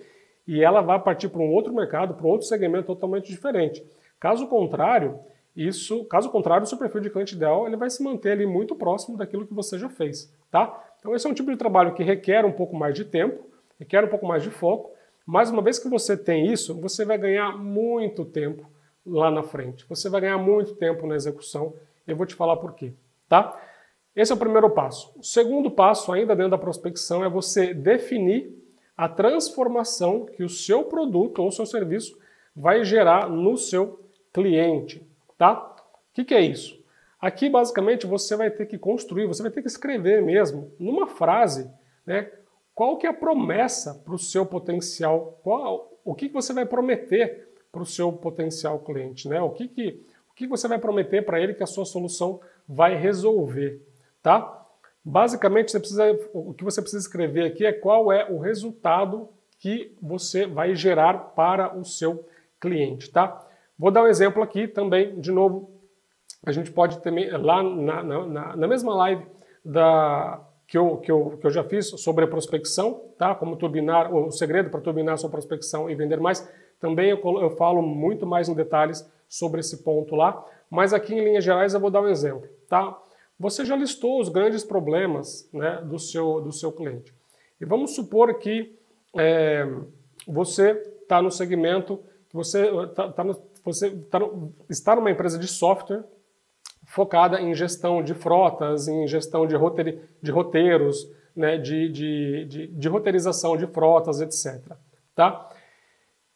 [0.47, 3.83] e ela vai partir para um outro mercado, para outro segmento totalmente diferente.
[4.21, 5.19] Caso contrário,
[5.57, 8.75] isso, caso contrário, o seu perfil de cliente ideal ele vai se manter ali muito
[8.75, 10.83] próximo daquilo que você já fez, tá?
[10.99, 13.47] Então esse é um tipo de trabalho que requer um pouco mais de tempo,
[13.79, 14.94] requer um pouco mais de foco,
[15.27, 18.69] mas uma vez que você tem isso, você vai ganhar muito tempo
[19.07, 19.87] lá na frente.
[19.89, 21.75] Você vai ganhar muito tempo na execução.
[22.07, 22.93] Eu vou te falar por quê,
[23.29, 23.59] tá?
[24.15, 25.13] Esse é o primeiro passo.
[25.19, 28.55] O segundo passo, ainda dentro da prospecção, é você definir
[28.97, 32.17] a transformação que o seu produto ou seu serviço
[32.55, 34.01] vai gerar no seu
[34.33, 35.05] cliente,
[35.37, 35.75] tá?
[36.11, 36.81] O que, que é isso?
[37.21, 41.69] Aqui, basicamente, você vai ter que construir, você vai ter que escrever mesmo, numa frase,
[42.07, 42.31] né,
[42.75, 46.67] qual que é a promessa para o seu potencial, qual, o que, que você vai
[46.67, 49.41] prometer para o seu potencial cliente, né?
[49.41, 52.97] O que, que, o que você vai prometer para ele que a sua solução vai
[52.97, 53.81] resolver,
[54.23, 54.67] tá?
[55.05, 59.95] Basicamente, você precisa, o que você precisa escrever aqui é qual é o resultado que
[60.01, 62.27] você vai gerar para o seu
[62.61, 63.47] cliente, tá?
[63.79, 65.71] Vou dar um exemplo aqui também, de novo,
[66.45, 69.27] a gente pode ter lá na, na, na mesma live
[69.65, 70.41] da,
[70.75, 73.33] que eu, que, eu, que eu já fiz sobre a prospecção, tá?
[73.33, 76.53] como turbinar, o segredo para turbinar sua prospecção e vender mais.
[76.81, 81.23] Também eu, eu falo muito mais em detalhes sobre esse ponto lá, mas aqui em
[81.23, 82.49] linhas gerais eu vou dar um exemplo.
[82.69, 83.01] Tá?
[83.39, 87.15] Você já listou os grandes problemas né, do, seu, do seu cliente.
[87.61, 88.77] E vamos supor que
[89.17, 89.65] é,
[90.27, 92.01] você está no segmento,
[92.33, 96.03] você, tá, tá no, você tá no, está numa empresa de software
[96.95, 102.67] focada em gestão de frotas, em gestão de, roteir, de roteiros, né, de, de, de,
[102.69, 104.63] de, roteirização de frotas, etc.
[105.13, 105.51] Tá?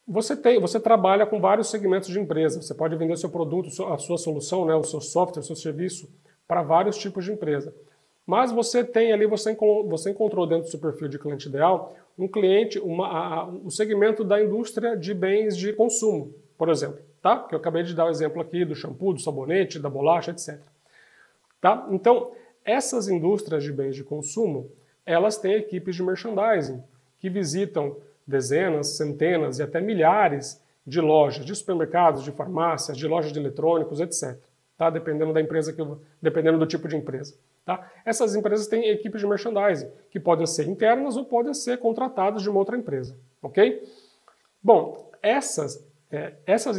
[0.05, 2.61] Você, tem, você trabalha com vários segmentos de empresa.
[2.61, 5.55] Você pode vender o seu produto, a sua solução, né, o seu software, o seu
[5.55, 6.11] serviço
[6.49, 7.73] para vários tipos de empresa.
[8.27, 12.27] Mas você tem ali, você, você encontrou dentro do seu perfil de cliente ideal um
[12.27, 17.47] cliente, uma, a, um segmento da indústria de bens de consumo, por exemplo, tá?
[17.47, 20.59] Que eu acabei de dar o exemplo aqui do shampoo, do sabonete, da bolacha, etc.
[21.61, 21.87] Tá?
[21.91, 22.33] Então,
[22.65, 24.71] essas indústrias de bens de consumo,
[25.05, 26.83] elas têm equipes de merchandising
[27.19, 33.33] que visitam dezenas, centenas e até milhares de lojas, de supermercados, de farmácias, de lojas
[33.33, 34.39] de eletrônicos, etc.
[34.77, 34.89] Tá?
[34.89, 35.83] Dependendo da empresa que,
[36.23, 37.35] dependendo do tipo de empresa.
[37.65, 37.91] Tá?
[38.05, 42.49] Essas empresas têm equipes de merchandising, que podem ser internas ou podem ser contratadas de
[42.49, 43.15] uma outra empresa.
[43.43, 43.83] Ok?
[44.63, 46.79] Bom, essas, é, essas,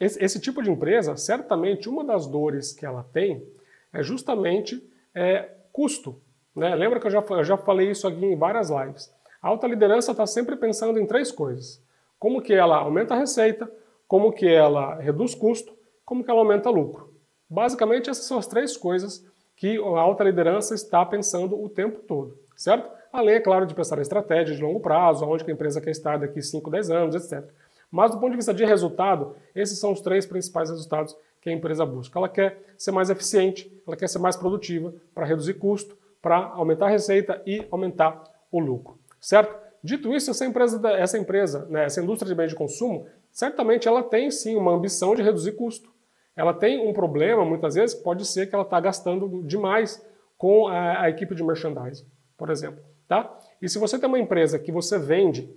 [0.00, 3.46] esse, esse, tipo de empresa, certamente uma das dores que ela tem
[3.92, 4.82] é justamente
[5.14, 6.20] é, custo.
[6.56, 6.74] Né?
[6.74, 9.12] Lembra que eu já, eu já falei isso aqui em várias lives.
[9.42, 11.82] A alta liderança está sempre pensando em três coisas.
[12.18, 13.70] Como que ela aumenta a receita,
[14.08, 15.72] como que ela reduz custo,
[16.04, 17.14] como que ela aumenta lucro.
[17.48, 19.24] Basicamente, essas são as três coisas
[19.56, 22.90] que a alta liderança está pensando o tempo todo, certo?
[23.12, 26.18] Além, é claro, de pensar em estratégia de longo prazo, onde a empresa quer estar
[26.18, 27.48] daqui 5, 10 anos, etc.
[27.90, 31.52] Mas do ponto de vista de resultado, esses são os três principais resultados que a
[31.52, 32.18] empresa busca.
[32.18, 36.86] Ela quer ser mais eficiente, ela quer ser mais produtiva para reduzir custo, para aumentar
[36.86, 38.22] a receita e aumentar
[38.52, 39.54] o lucro certo?
[39.82, 44.02] Dito isso, essa empresa, essa empresa, né, essa indústria de bens de consumo, certamente ela
[44.02, 45.90] tem sim uma ambição de reduzir custo.
[46.34, 50.04] Ela tem um problema, muitas vezes, pode ser que ela está gastando demais
[50.36, 52.82] com a, a, equipe de merchandising, por exemplo.
[53.06, 53.38] Tá?
[53.60, 55.54] E se você tem uma empresa que você vende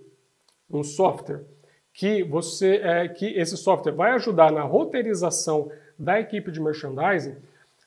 [0.70, 1.44] um software
[1.94, 7.36] que você é, que esse software vai ajudar na roteirização da equipe de merchandising,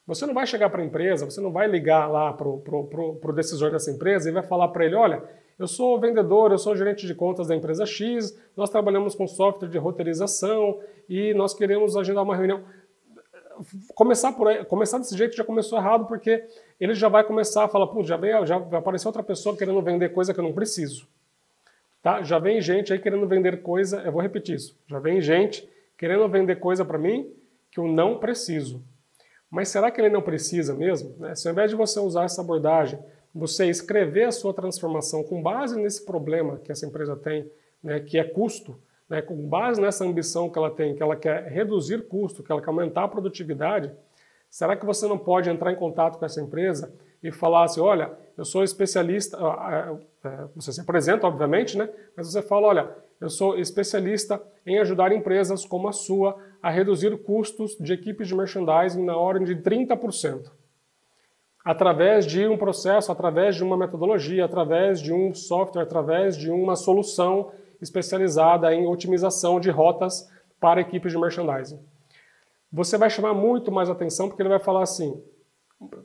[0.07, 3.73] você não vai chegar para a empresa, você não vai ligar lá para o decisor
[3.73, 5.23] dessa empresa e vai falar para ele, olha,
[5.59, 9.69] eu sou vendedor, eu sou gerente de contas da empresa X, nós trabalhamos com software
[9.69, 12.62] de roteirização e nós queremos agendar uma reunião.
[13.95, 16.47] Começar, por aí, começar desse jeito já começou errado, porque
[16.79, 20.11] ele já vai começar a falar, já, vem, já vai aparecer outra pessoa querendo vender
[20.11, 21.09] coisa que eu não preciso.
[22.07, 22.23] Tá?
[22.23, 26.29] Já vem gente aí querendo vender coisa, eu vou repetir isso, já vem gente querendo
[26.29, 27.29] vender coisa para mim
[27.69, 28.81] que eu não preciso.
[29.51, 31.16] Mas será que ele não precisa mesmo?
[31.19, 31.35] Né?
[31.35, 32.97] Se ao invés de você usar essa abordagem,
[33.35, 37.51] você escrever a sua transformação com base nesse problema que essa empresa tem,
[37.83, 41.49] né, que é custo, né, com base nessa ambição que ela tem, que ela quer
[41.49, 43.90] reduzir custo, que ela quer aumentar a produtividade,
[44.49, 46.95] será que você não pode entrar em contato com essa empresa
[47.27, 49.39] e falar assim, olha, eu sou especialista,
[50.25, 55.12] é, você se apresenta, obviamente, né, mas você fala, olha, eu sou especialista em ajudar
[55.12, 60.51] empresas como a sua a reduzir custos de equipes de merchandising na ordem de 30%
[61.67, 66.77] através de um processo, através de uma metodologia, através de um software, através de uma
[66.77, 67.51] solução
[67.83, 71.81] especializada em otimização de rotas para equipes de merchandising.
[72.73, 75.21] Você vai chamar muito mais atenção porque ele vai falar assim: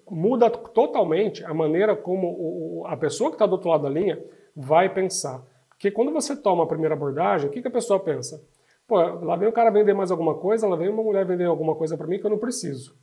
[0.09, 4.21] muda totalmente a maneira como a pessoa que está do outro lado da linha
[4.55, 5.41] vai pensar.
[5.69, 8.43] Porque quando você toma a primeira abordagem, o que, que a pessoa pensa?
[8.87, 11.75] Pô, lá vem o cara vender mais alguma coisa, lá vem uma mulher vender alguma
[11.75, 12.95] coisa para mim que eu não preciso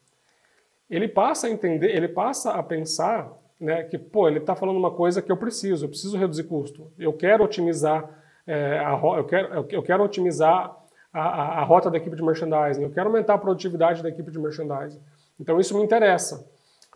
[0.88, 4.90] ele passa a entender, ele passa a pensar né, que, pô, ele está falando uma
[4.90, 8.08] coisa que eu preciso, eu preciso reduzir custo, eu quero otimizar,
[8.46, 10.74] é, a, eu, quero, eu quero otimizar
[11.12, 14.30] a, a, a, rota da equipe de merchandising, eu quero aumentar a produtividade da equipe
[14.30, 15.00] de merchandising.
[15.38, 16.48] Então isso me interessa.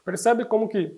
[0.04, 0.96] Percebe como que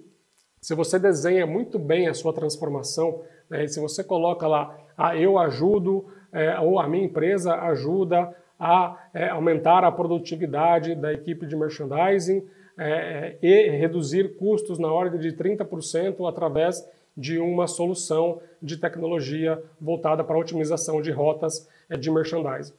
[0.60, 5.38] se você desenha muito bem a sua transformação, né, se você coloca lá, ah, eu
[5.38, 11.54] ajudo, é, ou a minha empresa ajuda a é, aumentar a produtividade da equipe de
[11.54, 16.84] merchandising, é, e reduzir custos na ordem de 30% através
[17.16, 22.74] de uma solução de tecnologia voltada para a otimização de rotas de merchandising.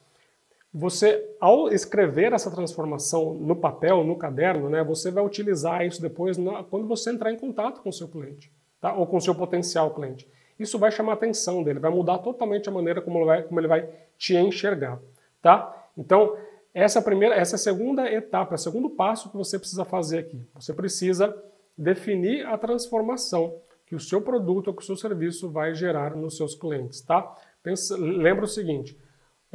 [0.78, 6.38] Você, ao escrever essa transformação no papel, no caderno, né, você vai utilizar isso depois
[6.38, 8.94] na, quando você entrar em contato com o seu cliente, tá?
[8.94, 10.30] ou com o seu potencial cliente.
[10.60, 13.58] Isso vai chamar a atenção dele, vai mudar totalmente a maneira como ele vai, como
[13.58, 15.00] ele vai te enxergar.
[15.42, 15.90] Tá?
[15.98, 16.36] Então,
[16.74, 20.20] essa é primeira, essa é segunda etapa, é o segundo passo que você precisa fazer
[20.20, 20.46] aqui.
[20.56, 21.42] Você precisa
[21.78, 26.36] definir a transformação que o seu produto ou que o seu serviço vai gerar nos
[26.36, 27.34] seus clientes, tá?
[27.64, 29.00] Pensa, lembra o seguinte,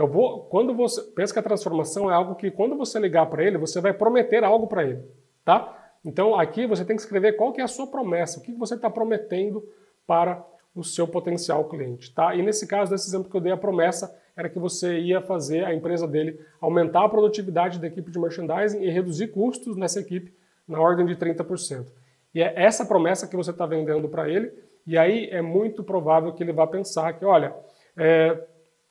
[0.00, 3.44] eu vou, quando você pensa que a transformação é algo que quando você ligar para
[3.44, 5.02] ele, você vai prometer algo para ele,
[5.44, 5.92] tá?
[6.02, 8.76] Então aqui você tem que escrever qual que é a sua promessa, o que você
[8.76, 9.62] está prometendo
[10.06, 10.42] para
[10.74, 12.34] o seu potencial cliente, tá?
[12.34, 15.66] E nesse caso, nesse exemplo que eu dei, a promessa era que você ia fazer
[15.66, 20.34] a empresa dele aumentar a produtividade da equipe de merchandising e reduzir custos nessa equipe
[20.66, 21.88] na ordem de 30%.
[22.34, 24.50] E é essa promessa que você está vendendo para ele,
[24.86, 27.54] e aí é muito provável que ele vá pensar que, olha,
[27.94, 28.46] é,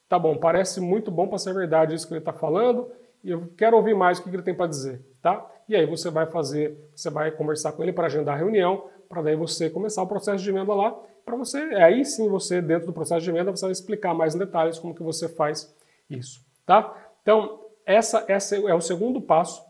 [0.09, 2.91] tá bom, parece muito bom para ser verdade isso que ele está falando,
[3.23, 5.45] e eu quero ouvir mais o que ele tem para dizer, tá?
[5.67, 9.21] E aí você vai fazer, você vai conversar com ele para agendar a reunião, para
[9.21, 12.93] daí você começar o processo de venda lá, para você, aí sim você dentro do
[12.93, 15.71] processo de venda você vai explicar mais em detalhes como que você faz
[16.09, 16.95] isso, tá?
[17.21, 19.63] Então essa, essa é o segundo passo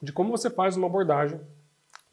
[0.00, 1.38] de como você faz uma abordagem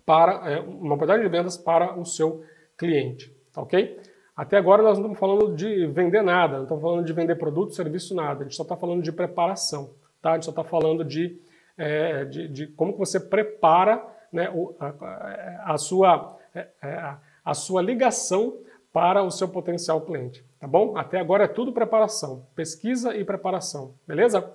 [0.05, 2.43] para é, uma abordagem de vendas para o seu
[2.77, 3.97] cliente, tá ok?
[4.41, 7.75] Até agora nós não estamos falando de vender nada, não estamos falando de vender produto,
[7.75, 8.39] serviço, nada.
[8.39, 10.31] A gente só está falando de preparação, tá?
[10.31, 11.39] A gente só está falando de,
[11.77, 17.13] é, de, de, como que você prepara né, a, a, sua, é, é,
[17.45, 18.57] a sua ligação
[18.91, 20.97] para o seu potencial cliente, tá bom?
[20.97, 24.51] Até agora é tudo preparação, pesquisa e preparação, beleza?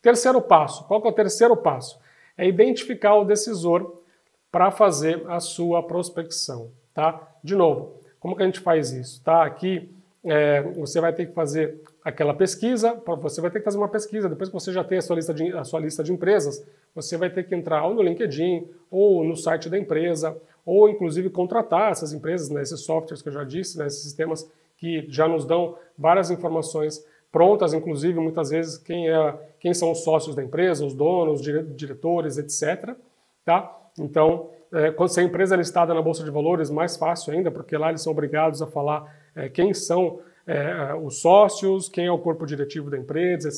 [0.00, 2.00] Terceiro passo, qual que é o terceiro passo?
[2.38, 4.02] É identificar o decisor
[4.50, 7.20] para fazer a sua prospecção, tá?
[7.44, 9.22] De novo, como que a gente faz isso?
[9.22, 9.44] Tá?
[9.44, 9.88] Aqui
[10.24, 14.28] é, você vai ter que fazer aquela pesquisa, você vai ter que fazer uma pesquisa,
[14.28, 17.16] depois que você já tem a sua lista de, a sua lista de empresas, você
[17.16, 21.92] vai ter que entrar ou no LinkedIn, ou no site da empresa, ou inclusive contratar
[21.92, 25.44] essas empresas, né, esses softwares que eu já disse, né, esses sistemas que já nos
[25.44, 30.84] dão várias informações prontas, inclusive muitas vezes quem, é, quem são os sócios da empresa,
[30.84, 32.96] os donos, diretores, etc.
[33.44, 33.72] Tá?
[33.96, 37.50] Então, é, quando se a empresa é listada na Bolsa de Valores, mais fácil ainda,
[37.50, 42.12] porque lá eles são obrigados a falar é, quem são é, os sócios, quem é
[42.12, 43.48] o corpo diretivo da empresa,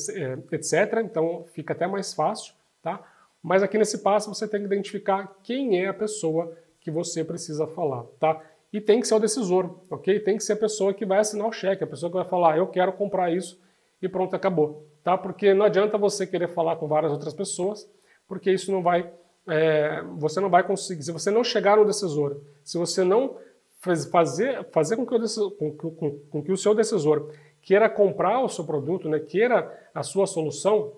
[0.51, 0.73] etc.
[0.73, 3.03] É, então fica até mais fácil, tá?
[3.43, 7.67] Mas aqui nesse passo você tem que identificar quem é a pessoa que você precisa
[7.67, 8.41] falar, tá?
[8.71, 10.19] E tem que ser o decisor, ok?
[10.21, 12.57] Tem que ser a pessoa que vai assinar o cheque, a pessoa que vai falar,
[12.57, 13.59] eu quero comprar isso
[14.01, 15.17] e pronto, acabou, tá?
[15.17, 17.89] Porque não adianta você querer falar com várias outras pessoas,
[18.25, 19.11] porque isso não vai
[19.47, 23.37] é, você não vai conseguir, se você não chegar no decisor, se você não
[23.79, 28.49] fazer, fazer com, que o com, com, com que o seu decisor queira comprar o
[28.49, 30.93] seu produto, né, queira a sua solução,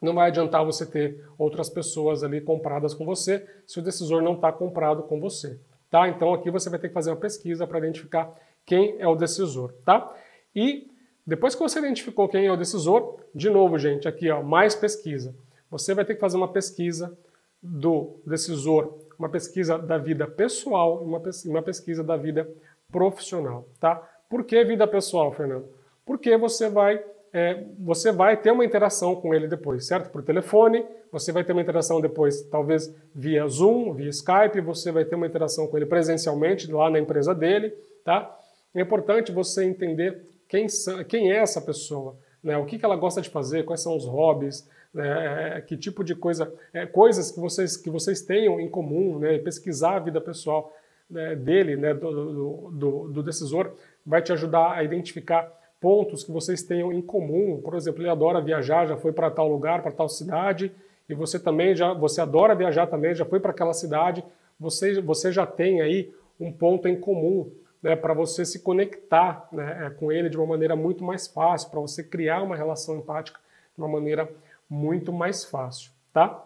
[0.00, 4.34] não vai adiantar você ter outras pessoas ali compradas com você se o decisor não
[4.34, 5.58] está comprado com você.
[5.90, 6.08] Tá?
[6.08, 9.72] Então aqui você vai ter que fazer uma pesquisa para identificar quem é o decisor.
[9.84, 10.12] Tá?
[10.54, 10.90] E
[11.26, 15.34] depois que você identificou quem é o decisor, de novo, gente, aqui ó, mais pesquisa.
[15.70, 17.16] Você vai ter que fazer uma pesquisa
[17.62, 22.48] do decisor, uma pesquisa da vida pessoal e uma, uma pesquisa da vida
[22.90, 23.96] profissional, tá?
[24.28, 25.66] Por que vida pessoal, Fernando?
[26.04, 30.10] Porque você vai, é, você vai ter uma interação com ele depois, certo?
[30.10, 35.04] Por telefone, você vai ter uma interação depois, talvez via Zoom, via Skype, você vai
[35.04, 37.70] ter uma interação com ele presencialmente lá na empresa dele,
[38.04, 38.38] tá?
[38.74, 40.66] É importante você entender quem,
[41.08, 42.56] quem é essa pessoa, né?
[42.56, 46.14] o que, que ela gosta de fazer, quais são os hobbies, né, que tipo de
[46.14, 50.74] coisa, é, coisas que vocês, que vocês tenham em comum, né, pesquisar a vida pessoal
[51.08, 56.62] né, dele, né, do, do, do, decisor, vai te ajudar a identificar pontos que vocês
[56.62, 57.60] tenham em comum.
[57.62, 60.72] Por exemplo, ele adora viajar, já foi para tal lugar, para tal cidade,
[61.06, 64.24] e você também já, você adora viajar também, já foi para aquela cidade,
[64.58, 67.50] você, você já tem aí um ponto em comum
[67.82, 71.80] né, para você se conectar né, com ele de uma maneira muito mais fácil, para
[71.80, 73.38] você criar uma relação empática
[73.76, 74.26] de uma maneira
[74.68, 76.42] muito mais fácil, tá?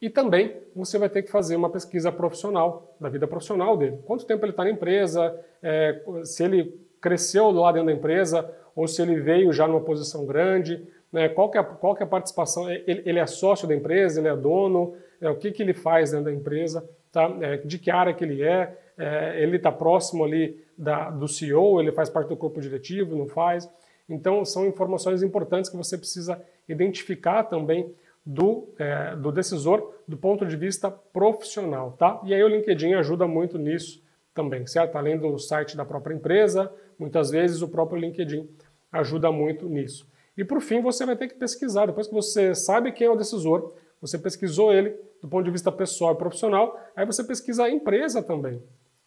[0.00, 3.98] E também você vai ter que fazer uma pesquisa profissional, da vida profissional dele.
[4.06, 8.86] Quanto tempo ele está na empresa, é, se ele cresceu lá dentro da empresa ou
[8.86, 12.08] se ele veio já numa posição grande, né, qual, que é, qual que é a
[12.08, 15.74] participação, ele, ele, é sócio da empresa, ele é dono, é, o que, que ele
[15.74, 17.34] faz dentro da empresa, tá?
[17.40, 21.80] É, de que área que ele é, é ele está próximo ali da, do CEO,
[21.80, 23.68] ele faz parte do corpo diretivo, não faz.
[24.08, 30.44] Então são informações importantes que você precisa identificar também do, é, do decisor do ponto
[30.44, 32.20] de vista profissional, tá?
[32.24, 34.02] E aí o LinkedIn ajuda muito nisso
[34.34, 34.96] também, certo?
[34.96, 38.48] Além do site da própria empresa, muitas vezes o próprio LinkedIn
[38.92, 40.06] ajuda muito nisso.
[40.36, 43.16] E por fim, você vai ter que pesquisar, depois que você sabe quem é o
[43.16, 47.70] decisor, você pesquisou ele do ponto de vista pessoal e profissional, aí você pesquisa a
[47.70, 48.62] empresa também.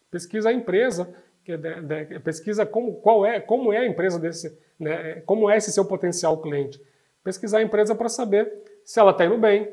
[0.10, 1.14] Pesquisa a empresa,
[1.46, 5.58] que, de, de, pesquisa como, qual é, como é a empresa desse, né, como é
[5.58, 6.82] esse seu potencial cliente
[7.24, 8.52] pesquisar a empresa para saber
[8.84, 9.72] se ela está indo bem,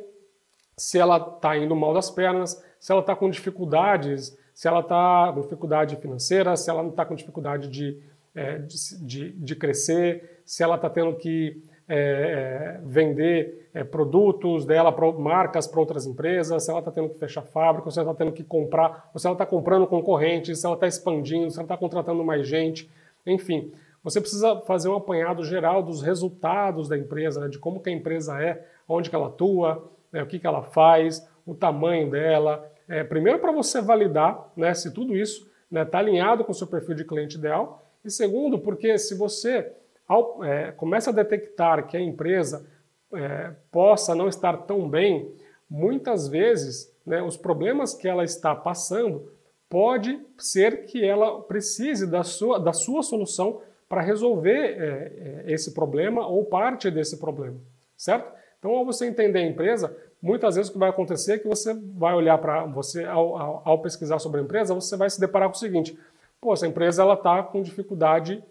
[0.76, 5.32] se ela está indo mal das pernas, se ela está com dificuldades, se ela está
[5.34, 8.00] com dificuldade financeira, se ela não está com dificuldade de,
[8.34, 14.92] é, de, de, crescer, se ela está tendo que é, é, vender é, produtos dela,
[14.92, 18.24] para marcas para outras empresas, se ela está tendo que fechar fábrica, se ela está
[18.24, 21.64] tendo que comprar, ou se ela está comprando concorrentes, se ela está expandindo, se ela
[21.64, 22.90] está contratando mais gente,
[23.26, 23.72] enfim.
[24.02, 27.92] Você precisa fazer um apanhado geral dos resultados da empresa, né, de como que a
[27.92, 32.70] empresa é, onde que ela atua, né, o que, que ela faz, o tamanho dela,
[32.88, 36.66] é, primeiro para você validar né, se tudo isso está né, alinhado com o seu
[36.66, 39.72] perfil de cliente ideal, e segundo, porque se você
[40.06, 42.66] ao, é, começa a detectar que a empresa
[43.12, 45.30] é, possa não estar tão bem,
[45.68, 49.30] muitas vezes né, os problemas que ela está passando
[49.68, 55.72] pode ser que ela precise da sua, da sua solução para resolver é, é, esse
[55.72, 57.56] problema ou parte desse problema,
[57.96, 58.30] certo?
[58.58, 61.72] Então, ao você entender a empresa, muitas vezes o que vai acontecer é que você
[61.74, 65.48] vai olhar para você, ao, ao, ao, pesquisar sobre a empresa, você vai se deparar
[65.48, 65.98] com o seguinte:
[66.40, 68.42] pô, essa empresa ela está com dificuldade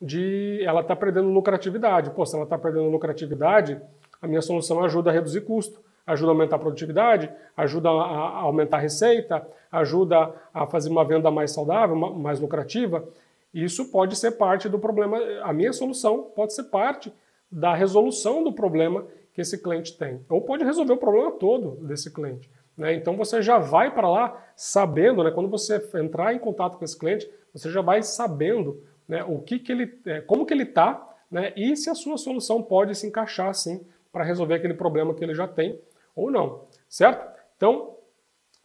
[0.00, 0.62] de.
[0.62, 2.10] ela está perdendo lucratividade.
[2.10, 3.80] Pô, se ela está perdendo lucratividade,
[4.20, 8.38] a minha solução ajuda a reduzir custo, ajuda a aumentar a produtividade, ajuda a, a
[8.40, 13.02] aumentar a receita, ajuda a fazer uma venda mais saudável, mais lucrativa.
[13.54, 15.16] Isso pode ser parte do problema.
[15.42, 17.12] A minha solução pode ser parte
[17.50, 20.24] da resolução do problema que esse cliente tem.
[20.28, 22.50] Ou pode resolver o problema todo desse cliente.
[22.76, 22.94] Né?
[22.94, 26.98] Então você já vai para lá sabendo, né, quando você entrar em contato com esse
[26.98, 31.16] cliente, você já vai sabendo né, o que, que ele, é, como que ele está
[31.30, 35.22] né, e se a sua solução pode se encaixar assim para resolver aquele problema que
[35.22, 35.80] ele já tem
[36.14, 37.28] ou não, certo?
[37.56, 37.96] Então,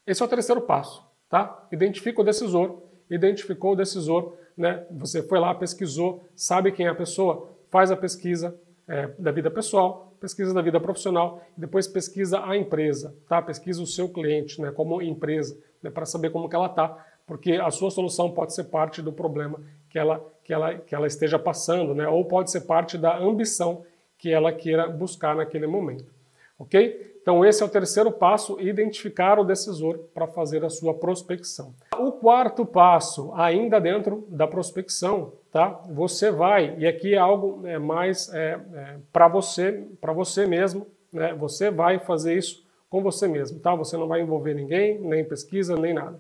[0.06, 1.68] esse é o terceiro passo, tá?
[1.72, 4.86] Identifica o decisor, identificou o decisor, né?
[4.92, 8.54] Você foi lá, pesquisou, sabe quem é a pessoa, faz a pesquisa
[8.86, 13.42] é, da vida pessoal, pesquisa da vida profissional e depois pesquisa a empresa, tá?
[13.42, 17.54] Pesquisa o seu cliente, né, como empresa, né, para saber como que ela está, porque
[17.54, 21.40] a sua solução pode ser parte do problema que ela, que ela, que ela esteja
[21.40, 23.86] passando, né, ou pode ser parte da ambição
[24.18, 26.12] que ela queira buscar naquele momento,
[26.60, 27.19] ok?
[27.22, 31.74] Então esse é o terceiro passo, identificar o decisor para fazer a sua prospecção.
[31.98, 35.82] O quarto passo, ainda dentro da prospecção, tá?
[35.90, 40.88] Você vai, e aqui é algo é, mais é, é, para você, para você mesmo,
[41.12, 41.34] né?
[41.34, 43.76] Você vai fazer isso com você mesmo, tá?
[43.76, 46.20] Você não vai envolver ninguém, nem pesquisa, nem nada.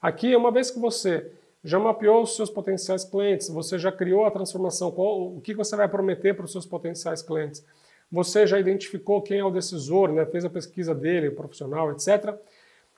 [0.00, 1.32] Aqui, uma vez que você
[1.64, 5.74] já mapeou os seus potenciais clientes, você já criou a transformação, qual, o que você
[5.74, 7.64] vai prometer para os seus potenciais clientes,
[8.14, 10.24] você já identificou quem é o decisor, né?
[10.24, 12.32] Fez a pesquisa dele, profissional, etc.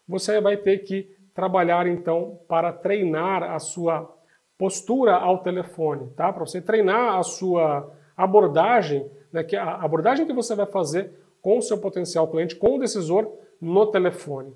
[0.06, 4.14] Você vai ter que trabalhar então para treinar a sua
[4.58, 6.30] postura ao telefone, tá?
[6.30, 11.10] Para você treinar a sua abordagem, né, que a abordagem que você vai fazer
[11.40, 14.52] com o seu potencial cliente, com o decisor no telefone.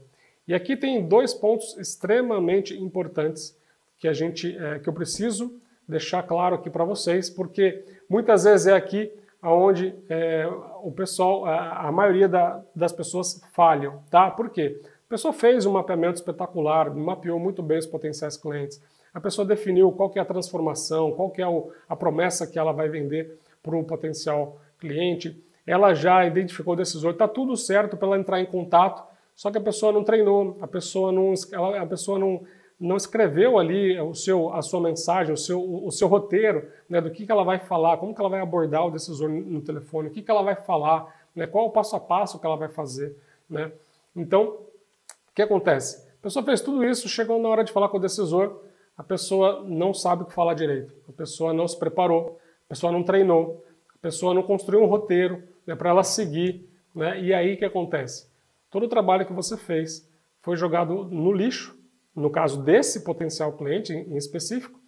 [0.47, 3.57] E aqui tem dois pontos extremamente importantes
[3.99, 5.59] que a gente, é, que eu preciso
[5.89, 9.11] deixar claro aqui para vocês, porque muitas vezes é aqui
[9.43, 10.47] onde é,
[10.82, 14.30] o pessoal, a, a maioria da, das pessoas falham, tá?
[14.30, 14.80] Por quê?
[15.07, 18.80] A pessoa fez um mapeamento espetacular, mapeou muito bem os potenciais clientes,
[19.12, 22.59] a pessoa definiu qual que é a transformação, qual que é o, a promessa que
[22.59, 25.36] ela vai vender para um potencial cliente,
[25.66, 29.03] ela já identificou o decisor, está tudo certo para ela entrar em contato,
[29.34, 32.43] só que a pessoa não treinou, a pessoa não, ela, a pessoa não,
[32.81, 37.11] não escreveu ali o seu, a sua mensagem, o seu, o seu roteiro, né, do
[37.11, 40.11] que, que ela vai falar, como que ela vai abordar o decisor no telefone, o
[40.11, 43.14] que, que ela vai falar, né, qual o passo a passo que ela vai fazer.
[43.49, 43.70] Né?
[44.16, 46.09] Então, o que acontece?
[46.20, 48.62] A pessoa fez tudo isso, chegou na hora de falar com o decisor,
[48.97, 52.91] a pessoa não sabe o que falar direito, a pessoa não se preparou, a pessoa
[52.91, 53.64] não treinou,
[53.95, 56.66] a pessoa não construiu um roteiro né, para ela seguir.
[56.95, 57.20] Né?
[57.20, 58.26] E aí o que acontece?
[58.70, 60.09] Todo o trabalho que você fez
[60.43, 61.78] foi jogado no lixo,
[62.15, 64.79] no caso desse potencial cliente em específico,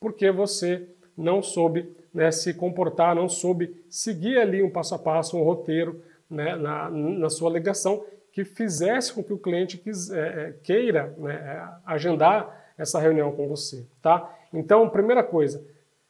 [0.00, 5.36] porque você não soube né, se comportar, não soube seguir ali um passo a passo,
[5.36, 10.54] um roteiro né, na, na sua alegação que fizesse com que o cliente quis, é,
[10.62, 14.30] queira né, agendar essa reunião com você, tá?
[14.52, 15.64] Então, primeira coisa,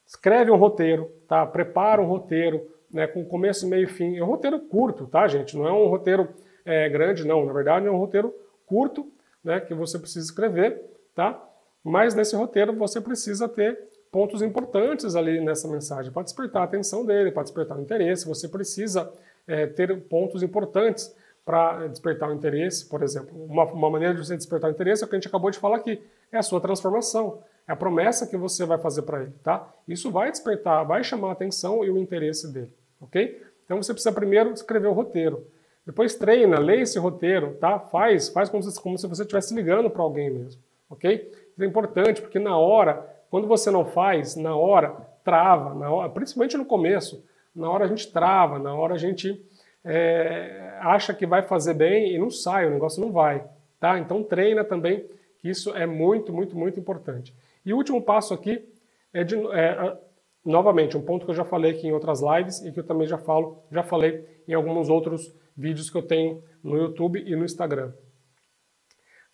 [0.04, 1.46] escreve um roteiro, tá?
[1.46, 4.16] Prepara um roteiro, né, com começo, meio e fim.
[4.16, 5.56] É um roteiro curto, tá, gente?
[5.56, 6.28] Não é um roteiro
[6.64, 7.46] é, grande, não.
[7.46, 8.34] Na verdade, é um roteiro
[8.66, 9.08] curto,
[9.46, 10.82] né, que você precisa escrever,
[11.14, 11.40] tá?
[11.82, 13.78] Mas nesse roteiro você precisa ter
[14.10, 18.26] pontos importantes ali nessa mensagem para despertar a atenção dele, para despertar o interesse.
[18.26, 19.10] Você precisa
[19.46, 23.40] é, ter pontos importantes para despertar o interesse, por exemplo.
[23.44, 25.58] Uma, uma, maneira de você despertar o interesse é o que a gente acabou de
[25.58, 27.38] falar aqui, é a sua transformação,
[27.68, 29.72] é a promessa que você vai fazer para ele, tá?
[29.86, 33.40] Isso vai despertar, vai chamar a atenção e o interesse dele, ok?
[33.64, 35.46] Então você precisa primeiro escrever o roteiro,
[35.86, 37.78] depois treina, lê esse roteiro, tá?
[37.78, 40.60] Faz, faz como se, como se você estivesse ligando para alguém mesmo,
[40.90, 41.30] ok?
[41.52, 46.10] Isso é importante porque na hora, quando você não faz, na hora trava, na hora,
[46.10, 47.24] principalmente no começo,
[47.54, 49.40] na hora a gente trava, na hora a gente
[49.84, 53.44] é, acha que vai fazer bem e não sai, o negócio não vai.
[53.78, 53.96] Tá?
[53.98, 55.06] Então treina também,
[55.38, 57.32] que isso é muito, muito, muito importante.
[57.64, 58.68] E o último passo aqui
[59.12, 59.96] é, de, é,
[60.44, 63.06] novamente, um ponto que eu já falei aqui em outras lives e que eu também
[63.06, 67.44] já falo, já falei em alguns outros vídeos que eu tenho no YouTube e no
[67.44, 67.92] Instagram.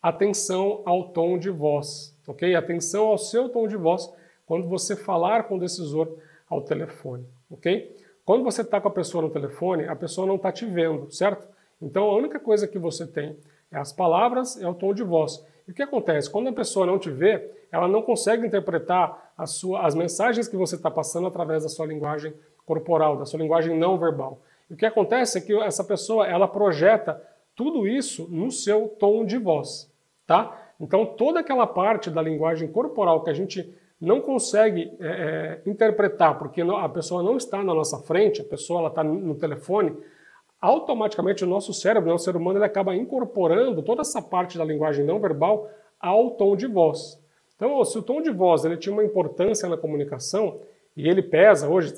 [0.00, 2.54] atenção ao tom de voz, ok?
[2.54, 4.12] Atenção ao seu tom de voz
[4.46, 6.18] quando você falar com o decisor
[6.48, 7.96] ao telefone, ok?
[8.24, 11.46] Quando você está com a pessoa no telefone, a pessoa não está te vendo, certo?
[11.80, 13.36] Então a única coisa que você tem
[13.70, 15.44] é as palavras e é o tom de voz.
[15.66, 16.30] E o que acontece?
[16.30, 20.74] Quando a pessoa não te vê, ela não consegue interpretar sua, as mensagens que você
[20.74, 22.34] está passando através da sua linguagem
[22.66, 24.40] corporal, da sua linguagem não verbal.
[24.70, 27.22] O que acontece é que essa pessoa ela projeta
[27.54, 29.90] tudo isso no seu tom de voz,
[30.26, 30.58] tá?
[30.80, 36.36] Então toda aquela parte da linguagem corporal que a gente não consegue é, é, interpretar
[36.38, 39.96] porque a pessoa não está na nossa frente, a pessoa está no telefone,
[40.60, 44.64] automaticamente o nosso cérebro, o nosso ser humano, ele acaba incorporando toda essa parte da
[44.64, 45.68] linguagem não verbal
[46.00, 47.20] ao tom de voz.
[47.56, 50.60] Então, se o tom de voz ele tinha uma importância na comunicação,
[50.96, 51.94] e ele pesa hoje,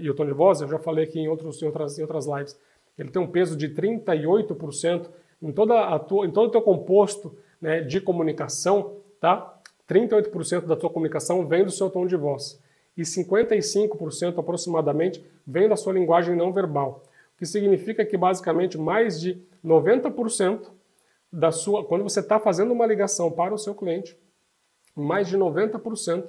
[0.00, 2.26] e o tom de voz, eu já falei aqui em, outros, em, outras, em outras
[2.26, 2.58] lives,
[2.98, 5.08] ele tem um peso de 38%
[5.42, 9.58] em, toda a tua, em todo o teu composto né, de comunicação, tá?
[9.88, 12.60] 38% da tua comunicação vem do seu tom de voz
[12.96, 17.02] e 55% aproximadamente vem da sua linguagem não verbal
[17.42, 20.70] que significa que basicamente mais de 90%
[21.32, 24.16] da sua, quando você está fazendo uma ligação para o seu cliente,
[24.94, 26.24] mais de 90%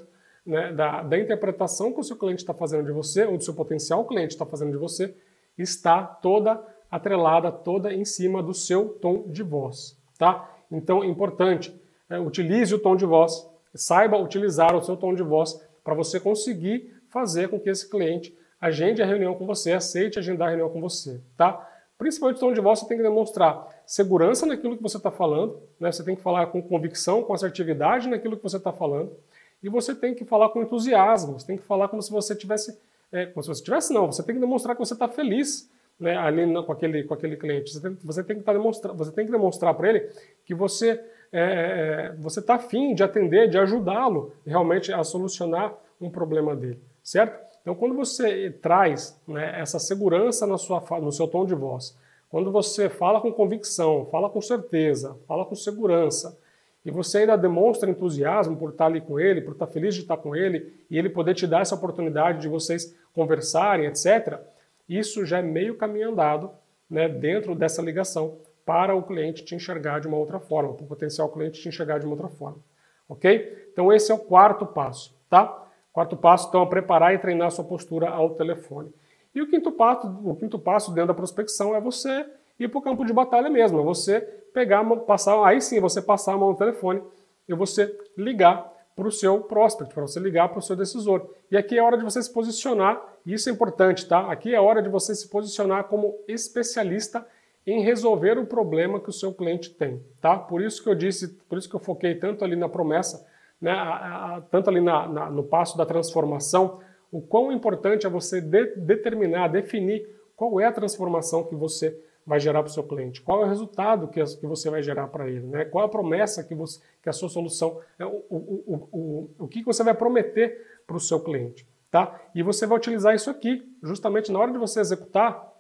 [0.46, 3.54] né, da, da interpretação que o seu cliente está fazendo de você, ou do seu
[3.54, 5.16] potencial cliente está fazendo de você,
[5.58, 10.50] está toda atrelada, toda em cima do seu tom de voz, tá?
[10.72, 11.74] Então, importante,
[12.10, 16.20] é, utilize o tom de voz, saiba utilizar o seu tom de voz para você
[16.20, 20.70] conseguir fazer com que esse cliente agende a reunião com você, aceite agendar a reunião
[20.70, 21.70] com você, tá?
[21.98, 25.62] Principalmente o tom de voz, você tem que demonstrar segurança naquilo que você está falando,
[25.80, 25.92] né?
[25.92, 29.16] você tem que falar com convicção, com assertividade naquilo que você está falando,
[29.64, 32.78] e você tem que falar com entusiasmo, você tem que falar como se você tivesse,
[33.12, 36.18] é, como se você tivesse não, você tem que demonstrar que você está feliz né,
[36.18, 39.26] ali com, aquele, com aquele cliente, você tem, você tem que tá demonstrar, você tem
[39.26, 40.10] que demonstrar para ele
[40.46, 41.02] que você
[41.32, 46.82] é, é você está afim de atender, de ajudá-lo realmente a solucionar um problema dele,
[47.02, 47.42] certo?
[47.62, 51.98] Então, quando você traz né, essa segurança na sua, no seu tom de voz,
[52.30, 56.38] quando você fala com convicção, fala com certeza, fala com segurança,
[56.86, 60.18] e você ainda demonstra entusiasmo por estar ali com ele, por estar feliz de estar
[60.18, 64.40] com ele, e ele poder te dar essa oportunidade de vocês conversarem, etc.,
[64.88, 66.52] isso já é meio caminho andado
[66.90, 70.88] né, dentro dessa ligação para o cliente te enxergar de uma outra forma, para o
[70.88, 72.60] potencial cliente te enxergar de uma outra forma.
[73.08, 73.68] Ok?
[73.72, 75.64] Então esse é o quarto passo, tá?
[75.92, 78.92] Quarto passo, então, é preparar e treinar sua postura ao telefone.
[79.34, 82.26] E o quinto passo, o quinto passo dentro da prospecção é você
[82.60, 84.22] ir para o campo de batalha mesmo, é você
[84.54, 87.02] pegar, passar, aí sim, você passar a mão no telefone
[87.48, 91.28] e você ligar para o seu prospect, para você ligar para o seu decisor.
[91.50, 94.32] E aqui é hora de você se posicionar, e isso é importante, tá?
[94.32, 97.26] Aqui é hora de você se posicionar como especialista
[97.66, 100.38] em resolver o problema que o seu cliente tem, tá?
[100.38, 103.26] Por isso que eu disse, por isso que eu foquei tanto ali na promessa
[103.64, 108.10] né, a, a, tanto ali na, na, no passo da transformação, o quão importante é
[108.10, 112.84] você de, determinar, definir qual é a transformação que você vai gerar para o seu
[112.84, 115.66] cliente, qual é o resultado que, que você vai gerar para ele, né?
[115.66, 119.48] qual é a promessa que, você, que a sua solução, é, o, o, o, o,
[119.48, 121.68] que você vai prometer para o seu cliente.
[121.92, 122.20] Tá?
[122.34, 125.52] E você vai utilizar isso aqui, justamente na hora de você executar,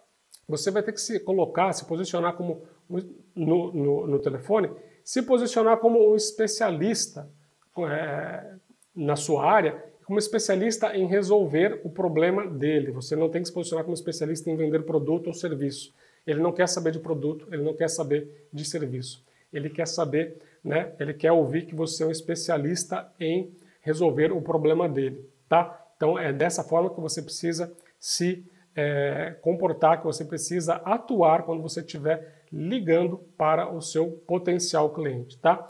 [0.47, 2.63] você vai ter que se colocar, se posicionar como
[3.35, 4.71] no, no, no telefone,
[5.03, 7.29] se posicionar como um especialista
[7.77, 8.55] é,
[8.95, 12.91] na sua área como especialista em resolver o problema dele.
[12.91, 15.93] Você não tem que se posicionar como especialista em vender produto ou serviço.
[16.25, 19.23] Ele não quer saber de produto, ele não quer saber de serviço.
[19.51, 20.93] Ele quer saber, né?
[20.99, 25.79] Ele quer ouvir que você é um especialista em resolver o problema dele, tá?
[25.95, 28.45] Então é dessa forma que você precisa se
[28.75, 35.37] é, comportar, que você precisa atuar quando você estiver ligando para o seu potencial cliente,
[35.39, 35.67] tá?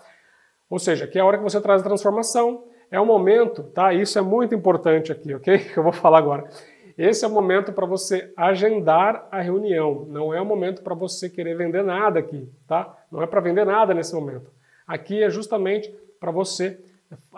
[0.70, 3.94] Ou seja, que é a hora que você traz a transformação, é o momento, tá?
[3.94, 5.58] Isso é muito importante aqui, ok?
[5.58, 6.50] Que eu vou falar agora.
[6.98, 10.06] Esse é o momento para você agendar a reunião.
[10.10, 12.96] Não é o momento para você querer vender nada aqui, tá?
[13.12, 14.52] Não é para vender nada nesse momento.
[14.88, 16.80] Aqui é justamente para você.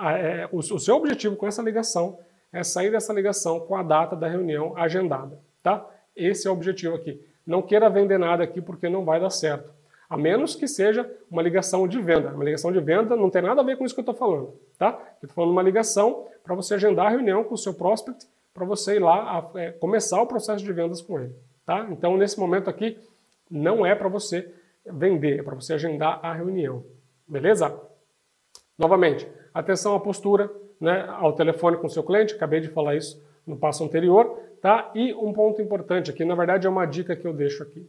[0.02, 2.20] É, o, o seu objetivo com essa ligação
[2.52, 5.86] é sair dessa ligação com a data da reunião agendada, tá?
[6.16, 7.22] Esse é o objetivo aqui.
[7.46, 9.70] Não queira vender nada aqui porque não vai dar certo.
[10.10, 12.30] A menos que seja uma ligação de venda.
[12.30, 14.54] Uma ligação de venda não tem nada a ver com isso que eu estou falando,
[14.78, 14.98] tá?
[15.16, 18.26] Estou falando uma ligação para você agendar a reunião com o seu prospect,
[18.56, 21.36] para você ir lá a, é, começar o processo de vendas com ele,
[21.66, 21.86] tá?
[21.92, 22.98] Então, nesse momento aqui,
[23.52, 24.50] não é para você
[24.86, 26.84] vender, é para você agendar a reunião,
[27.28, 27.78] beleza?
[28.78, 30.50] Novamente, atenção à postura,
[30.80, 34.90] né, ao telefone com o seu cliente, acabei de falar isso no passo anterior, tá?
[34.96, 37.86] E um ponto importante aqui, na verdade é uma dica que eu deixo aqui.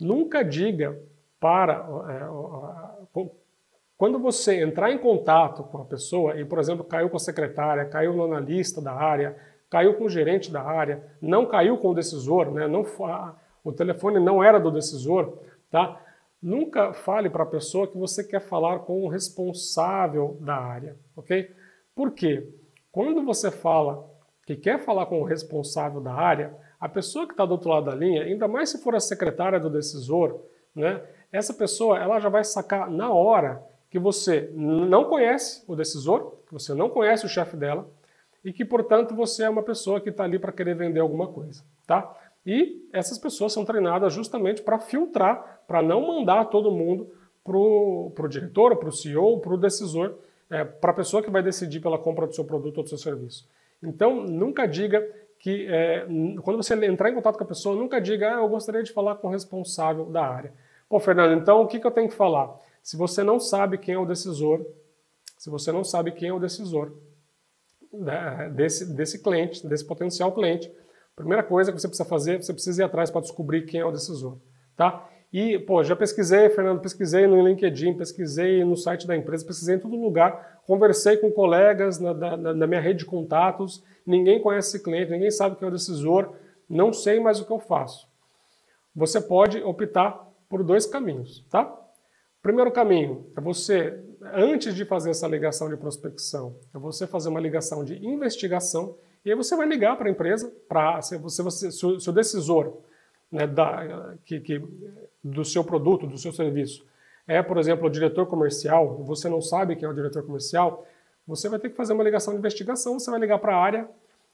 [0.00, 0.96] Nunca diga
[1.40, 1.86] para.
[2.08, 3.28] É,
[3.96, 7.84] Quando você entrar em contato com a pessoa e, por exemplo, caiu com a secretária,
[7.84, 9.36] caiu no analista da área,
[9.70, 12.66] caiu com o gerente da área, não caiu com o decisor, né?
[12.66, 12.84] não,
[13.62, 15.38] o telefone não era do decisor,
[15.70, 16.00] tá?
[16.40, 21.50] Nunca fale para a pessoa que você quer falar com o responsável da área, ok?
[21.94, 22.48] Por quê?
[22.92, 24.08] Quando você fala
[24.46, 27.86] que quer falar com o responsável da área, a pessoa que está do outro lado
[27.86, 30.40] da linha, ainda mais se for a secretária do decisor,
[30.74, 31.02] né?
[31.30, 36.52] Essa pessoa ela já vai sacar na hora que você não conhece o decisor, que
[36.52, 37.90] você não conhece o chefe dela
[38.44, 41.62] e que, portanto, você é uma pessoa que está ali para querer vender alguma coisa,
[41.86, 42.14] tá?
[42.46, 47.10] E essas pessoas são treinadas justamente para filtrar, para não mandar todo mundo
[47.44, 50.16] para o diretor, para o CEO, para o decisor,
[50.50, 52.98] é, para a pessoa que vai decidir pela compra do seu produto ou do seu
[52.98, 53.46] serviço.
[53.82, 55.06] Então, nunca diga
[55.38, 56.06] que, é,
[56.42, 59.16] quando você entrar em contato com a pessoa, nunca diga, ah, eu gostaria de falar
[59.16, 60.52] com o responsável da área.
[60.88, 62.56] Pô, Fernando, então o que, que eu tenho que falar?
[62.82, 64.64] Se você não sabe quem é o decisor,
[65.36, 66.92] se você não sabe quem é o decisor
[67.92, 70.70] né, desse, desse cliente, desse potencial cliente,
[71.18, 73.90] Primeira coisa que você precisa fazer, você precisa ir atrás para descobrir quem é o
[73.90, 74.38] decisor,
[74.76, 75.04] tá?
[75.32, 79.78] E, pô, já pesquisei, Fernando, pesquisei no LinkedIn, pesquisei no site da empresa, pesquisei em
[79.80, 84.84] todo lugar, conversei com colegas na, na, na minha rede de contatos, ninguém conhece esse
[84.84, 86.34] cliente, ninguém sabe quem é o decisor,
[86.70, 88.06] não sei mais o que eu faço.
[88.94, 91.76] Você pode optar por dois caminhos, tá?
[92.40, 94.00] Primeiro caminho é você,
[94.32, 99.30] antes de fazer essa ligação de prospecção, é você fazer uma ligação de investigação e
[99.30, 102.78] aí você vai ligar para a empresa, para se, você, você, o decisor
[103.30, 104.62] né, da, que, que,
[105.22, 106.86] do seu produto, do seu serviço,
[107.26, 110.86] é, por exemplo, o diretor comercial, você não sabe quem é o diretor comercial,
[111.26, 113.88] você vai ter que fazer uma ligação de investigação, você vai ligar para a área,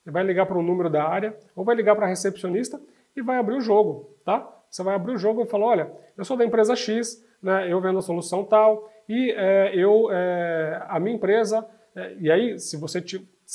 [0.06, 2.80] vai ligar para o número da área, ou vai ligar para a recepcionista
[3.16, 4.48] e vai abrir o jogo, tá?
[4.70, 7.80] Você vai abrir o jogo e falar, olha, eu sou da empresa X, né, eu
[7.80, 12.76] vendo a solução tal, e é, eu, é, a minha empresa, é, e aí, se
[12.76, 12.98] você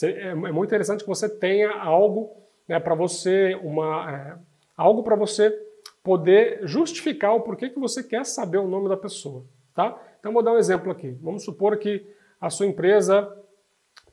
[0.04, 2.32] é, é muito interessante que você tenha algo
[2.68, 4.38] né, para você, uma, é,
[4.78, 5.52] algo para você
[6.04, 9.44] poder justificar o porquê que você quer saber o nome da pessoa.
[9.74, 10.00] Tá?
[10.20, 11.18] Então vou dar um exemplo aqui.
[11.22, 12.06] Vamos supor que
[12.40, 13.32] a sua empresa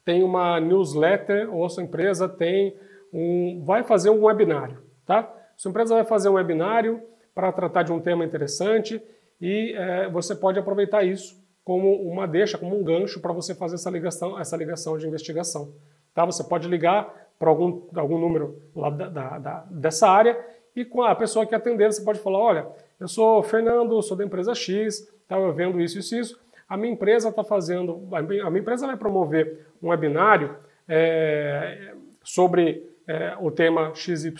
[0.04, 2.76] tem uma newsletter ou a sua empresa tem
[3.12, 4.82] um, vai fazer um webinário.
[5.04, 5.32] Tá?
[5.56, 7.02] Sua empresa vai fazer um webinário
[7.34, 9.02] para tratar de um tema interessante
[9.40, 13.74] e é, você pode aproveitar isso como uma deixa, como um gancho para você fazer
[13.74, 15.72] essa ligação, essa ligação de investigação.
[16.14, 16.24] Tá?
[16.24, 20.38] Você pode ligar para algum, algum número lá da, da, da, dessa área
[20.74, 22.66] e com a pessoa que atender você pode falar, olha,
[23.00, 26.40] eu sou Fernando, sou da empresa X, tá, eu vendo isso, isso, isso.
[26.68, 30.56] A minha empresa está fazendo, a minha empresa vai promover um webinário
[30.88, 34.34] é, sobre é, o tema XYZ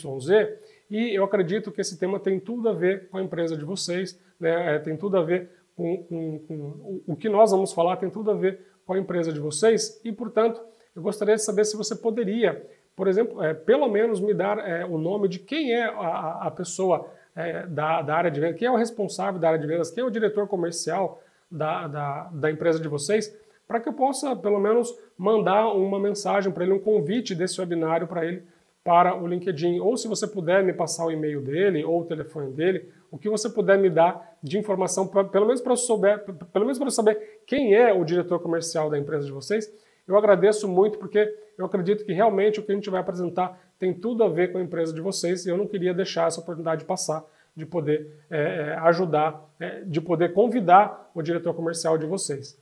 [0.91, 4.19] e eu acredito que esse tema tem tudo a ver com a empresa de vocês,
[4.39, 8.09] né, é, tem tudo a ver com, com, com, o que nós vamos falar tem
[8.09, 10.01] tudo a ver com a empresa de vocês.
[10.05, 10.61] E, portanto,
[10.95, 12.65] eu gostaria de saber se você poderia,
[12.95, 16.51] por exemplo, é, pelo menos me dar é, o nome de quem é a, a
[16.51, 19.91] pessoa é, da, da, área de vendas, quem é o responsável da área de vendas,
[19.91, 21.21] quem é o diretor comercial
[21.51, 23.37] da, da, da empresa de vocês,
[23.69, 28.07] para que eu possa, pelo menos, mandar uma mensagem para ele, um convite desse webinário
[28.07, 28.45] para ele
[28.87, 29.81] para o LinkedIn.
[29.81, 33.29] Ou se você puder me passar o e-mail dele ou o telefone dele, o que
[33.29, 36.89] você puder me dar de informação, pra, pelo menos para eu souber, pelo menos para
[36.91, 39.69] saber quem é o diretor comercial da empresa de vocês,
[40.07, 41.29] eu agradeço muito porque
[41.59, 44.59] eu acredito que realmente o que a gente vai apresentar tem tudo a ver com
[44.59, 47.25] a empresa de vocês e eu não queria deixar essa oportunidade passar
[47.57, 52.57] de poder é, é ajudar, é, de poder convidar o diretor comercial de vocês.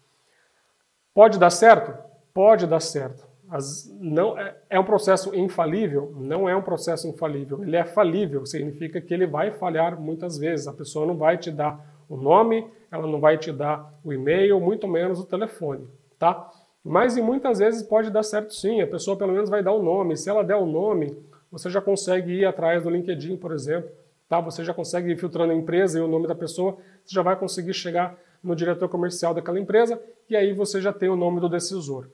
[1.13, 1.95] Pode dar certo?
[2.33, 3.34] Pode dar certo.
[3.55, 6.13] As, não é, é, um processo infalível?
[6.17, 7.63] Não é um processo infalível.
[7.63, 10.67] Ele é falível, significa que ele vai falhar muitas vezes.
[10.67, 14.59] A pessoa não vai te dar o nome, ela não vai te dar o e-mail,
[14.59, 15.87] muito menos o telefone,
[16.19, 16.51] tá?
[16.83, 18.81] Mas e muitas vezes pode dar certo sim.
[18.81, 20.17] A pessoa pelo menos vai dar o nome.
[20.17, 21.17] Se ela der o nome,
[21.49, 23.89] você já consegue ir atrás do LinkedIn, por exemplo,
[24.29, 24.41] tá?
[24.41, 27.37] Você já consegue ir filtrando a empresa e o nome da pessoa, você já vai
[27.37, 31.49] conseguir chegar no diretor comercial daquela empresa e aí você já tem o nome do
[31.49, 32.09] decisor.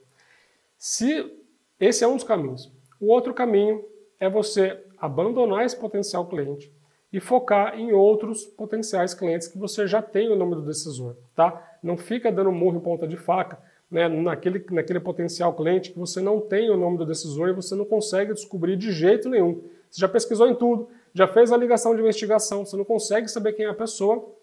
[0.80, 1.30] Se
[1.78, 2.72] esse é um dos caminhos.
[2.98, 3.84] O outro caminho
[4.18, 6.72] é você abandonar esse potencial cliente
[7.12, 11.76] e focar em outros potenciais clientes que você já tem o nome do decisor, tá?
[11.82, 13.58] Não fica dando murro em ponta de faca,
[13.90, 17.74] né, naquele, naquele potencial cliente que você não tem o nome do decisor e você
[17.74, 19.62] não consegue descobrir de jeito nenhum.
[19.90, 23.52] Você já pesquisou em tudo, já fez a ligação de investigação, você não consegue saber
[23.52, 24.34] quem é a pessoa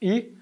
[0.00, 0.34] e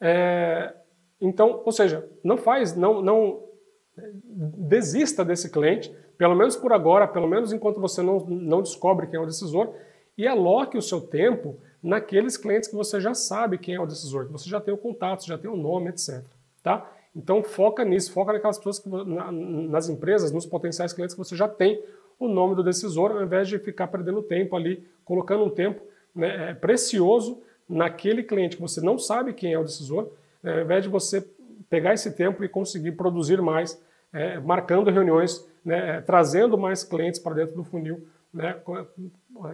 [0.00, 0.72] é,
[1.20, 3.49] então, ou seja, não faz, não, não
[3.96, 9.18] desista desse cliente, pelo menos por agora, pelo menos enquanto você não, não descobre quem
[9.18, 9.74] é o decisor,
[10.16, 14.26] e aloque o seu tempo naqueles clientes que você já sabe quem é o decisor,
[14.26, 16.22] que você já tem o contato, já tem o nome, etc.
[16.62, 16.90] tá?
[17.14, 21.34] Então foca nisso, foca naquelas pessoas que na, nas empresas, nos potenciais clientes que você
[21.34, 21.82] já tem
[22.18, 25.80] o nome do decisor, ao invés de ficar perdendo tempo ali, colocando um tempo
[26.14, 30.12] né, é, precioso naquele cliente que você não sabe quem é o decisor,
[30.42, 31.26] né, ao invés de você
[31.70, 33.80] pegar esse tempo e conseguir produzir mais,
[34.12, 38.60] é, marcando reuniões, né, é, trazendo mais clientes para dentro do funil, né,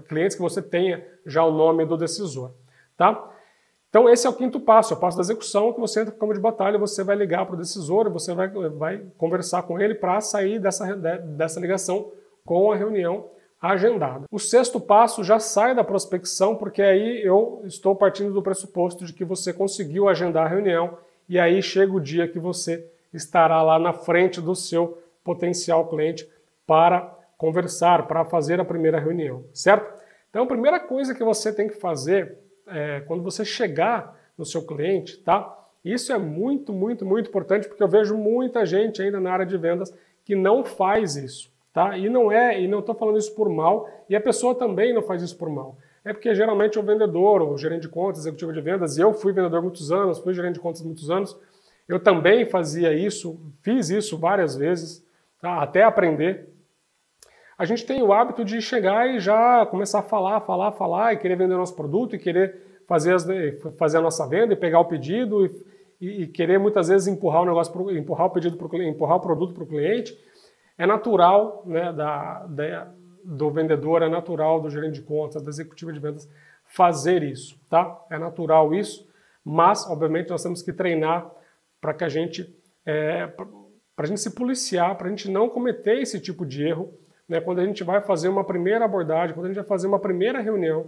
[0.08, 2.52] clientes que você tenha já o nome do decisor.
[2.96, 3.30] Tá?
[3.90, 6.18] Então esse é o quinto passo, é o passo da execução, que você entra no
[6.18, 9.94] campo de batalha, você vai ligar para o decisor, você vai, vai conversar com ele
[9.94, 12.10] para sair dessa, dessa ligação
[12.44, 14.24] com a reunião agendada.
[14.30, 19.12] O sexto passo já sai da prospecção, porque aí eu estou partindo do pressuposto de
[19.12, 20.98] que você conseguiu agendar a reunião
[21.28, 26.28] e aí chega o dia que você estará lá na frente do seu potencial cliente
[26.66, 29.92] para conversar, para fazer a primeira reunião, certo?
[30.30, 34.62] Então a primeira coisa que você tem que fazer é, quando você chegar no seu
[34.62, 35.52] cliente, tá?
[35.84, 39.56] Isso é muito, muito, muito importante porque eu vejo muita gente ainda na área de
[39.56, 41.96] vendas que não faz isso, tá?
[41.96, 45.02] E não é, e não estou falando isso por mal, e a pessoa também não
[45.02, 45.76] faz isso por mal.
[46.06, 49.32] É porque geralmente o vendedor, o gerente de contas, executivo de vendas, e eu fui
[49.32, 51.36] vendedor muitos anos, fui gerente de contas muitos anos,
[51.88, 55.04] eu também fazia isso, fiz isso várias vezes,
[55.40, 55.60] tá?
[55.60, 56.48] até aprender.
[57.58, 61.16] A gente tem o hábito de chegar e já começar a falar, falar, falar e
[61.16, 62.54] querer vender nosso produto e querer
[62.86, 63.26] fazer, as,
[63.76, 65.50] fazer a nossa venda e pegar o pedido e,
[66.00, 69.20] e, e querer muitas vezes empurrar o negócio, pro, empurrar o pedido para empurrar o
[69.20, 70.16] produto para o cliente.
[70.78, 72.92] É natural né, da, da,
[73.26, 76.28] do vendedor, é natural do gerente de contas, da executiva de vendas
[76.64, 78.00] fazer isso, tá?
[78.08, 79.06] É natural isso,
[79.44, 81.28] mas obviamente nós temos que treinar
[81.80, 82.54] para que a gente
[82.84, 86.92] é, para a gente se policiar, para a gente não cometer esse tipo de erro
[87.28, 89.98] né, quando a gente vai fazer uma primeira abordagem, quando a gente vai fazer uma
[89.98, 90.86] primeira reunião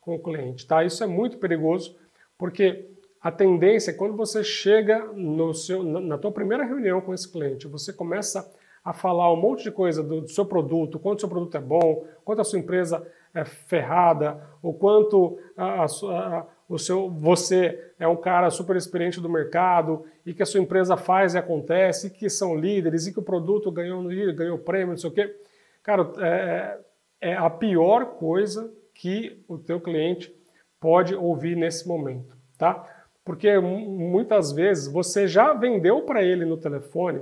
[0.00, 0.66] com o cliente.
[0.66, 0.84] Tá?
[0.84, 1.96] Isso é muito perigoso,
[2.36, 2.84] porque
[3.20, 7.66] a tendência é quando você chega no seu, na tua primeira reunião com esse cliente,
[7.66, 8.50] você começa
[8.88, 11.60] a falar um monte de coisa do, do seu produto, quanto o seu produto é
[11.60, 17.92] bom, quanto a sua empresa é ferrada, o quanto a, a, a, o seu, você
[17.98, 22.06] é um cara super experiente do mercado e que a sua empresa faz e acontece,
[22.06, 24.02] e que são líderes e que o produto ganhou,
[24.34, 25.36] ganhou prêmio, não sei o quê.
[25.82, 26.78] Cara, é,
[27.20, 30.34] é a pior coisa que o teu cliente
[30.80, 32.86] pode ouvir nesse momento, tá?
[33.22, 37.20] Porque muitas vezes você já vendeu para ele no telefone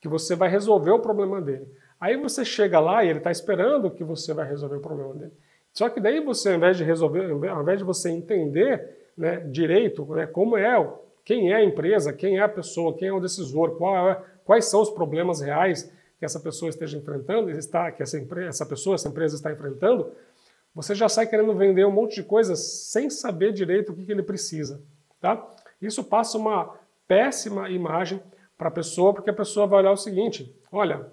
[0.00, 1.66] que você vai resolver o problema dele.
[2.00, 5.32] Aí você chega lá e ele está esperando que você vai resolver o problema dele.
[5.72, 10.04] Só que daí você, ao invés de resolver, ao invés de você entender né, direito
[10.06, 10.90] né, como é,
[11.24, 13.76] quem é a empresa, quem é a pessoa, quem é o decisor,
[14.08, 18.48] é, quais são os problemas reais que essa pessoa esteja enfrentando, está, que essa, empresa,
[18.48, 20.10] essa pessoa, essa empresa está enfrentando,
[20.74, 24.12] você já sai querendo vender um monte de coisas sem saber direito o que, que
[24.12, 24.80] ele precisa.
[25.20, 25.46] Tá?
[25.80, 26.74] Isso passa uma
[27.06, 28.22] péssima imagem
[28.60, 31.10] para a pessoa, porque a pessoa vai olhar o seguinte: olha,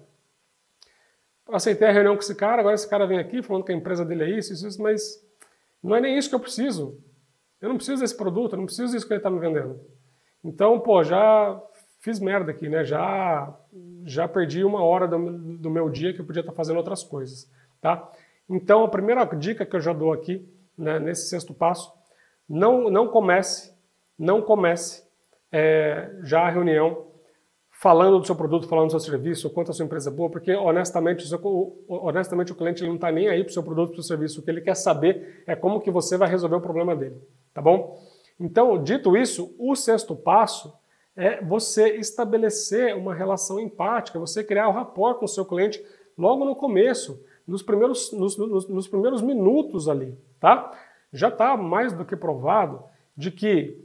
[1.50, 4.04] aceitei a reunião com esse cara, agora esse cara vem aqui falando que a empresa
[4.04, 5.26] dele é isso, isso, isso, mas
[5.82, 7.02] não é nem isso que eu preciso.
[7.58, 9.80] Eu não preciso desse produto, eu não preciso disso que ele está me vendendo.
[10.44, 11.58] Então, pô, já
[12.00, 12.84] fiz merda aqui, né?
[12.84, 13.52] Já,
[14.04, 17.50] já perdi uma hora do, do meu dia que eu podia estar fazendo outras coisas,
[17.80, 18.12] tá?
[18.48, 20.46] Então, a primeira dica que eu já dou aqui,
[20.76, 21.92] né, nesse sexto passo,
[22.46, 23.74] não, não comece,
[24.18, 25.02] não comece
[25.50, 27.07] é, já a reunião
[27.80, 30.52] falando do seu produto, falando do seu serviço, quanto a sua empresa é boa, porque
[30.52, 33.90] honestamente o, seu, honestamente, o cliente ele não está nem aí para o seu produto,
[33.90, 34.40] para o seu serviço.
[34.40, 37.16] O que ele quer saber é como que você vai resolver o problema dele,
[37.54, 37.96] tá bom?
[38.38, 40.76] Então, dito isso, o sexto passo
[41.16, 45.80] é você estabelecer uma relação empática, você criar o um rapport com o seu cliente
[46.16, 50.72] logo no começo, nos primeiros, nos, nos, nos primeiros minutos ali, tá?
[51.12, 52.82] Já está mais do que provado
[53.16, 53.80] de que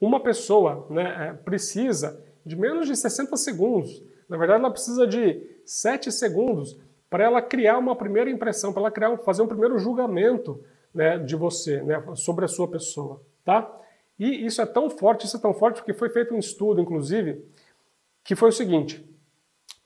[0.00, 5.42] uma pessoa né, é, precisa de menos de 60 segundos, na verdade ela precisa de
[5.64, 6.78] 7 segundos
[7.08, 10.62] para ela criar uma primeira impressão, para ela criar, fazer um primeiro julgamento
[10.94, 13.70] né, de você, né, sobre a sua pessoa, tá?
[14.18, 17.44] E isso é tão forte, isso é tão forte porque foi feito um estudo, inclusive,
[18.22, 19.04] que foi o seguinte: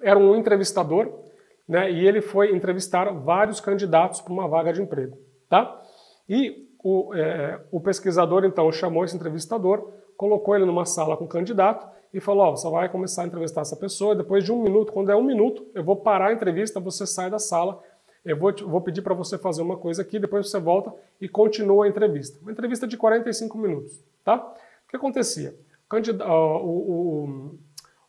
[0.03, 1.25] era um entrevistador,
[1.67, 5.17] né, e ele foi entrevistar vários candidatos para uma vaga de emprego,
[5.49, 5.83] tá?
[6.29, 11.29] E o, é, o pesquisador então chamou esse entrevistador, colocou ele numa sala com o
[11.29, 14.15] candidato e falou: ó, você vai começar a entrevistar essa pessoa.
[14.15, 17.29] Depois de um minuto, quando é um minuto, eu vou parar a entrevista, você sai
[17.29, 17.83] da sala
[18.25, 21.85] eu vou, vou pedir para você fazer uma coisa aqui, depois você volta e continua
[21.85, 22.39] a entrevista.
[22.41, 24.37] Uma entrevista de 45 minutos, tá?
[24.37, 25.55] O que acontecia?
[25.93, 27.59] O, o,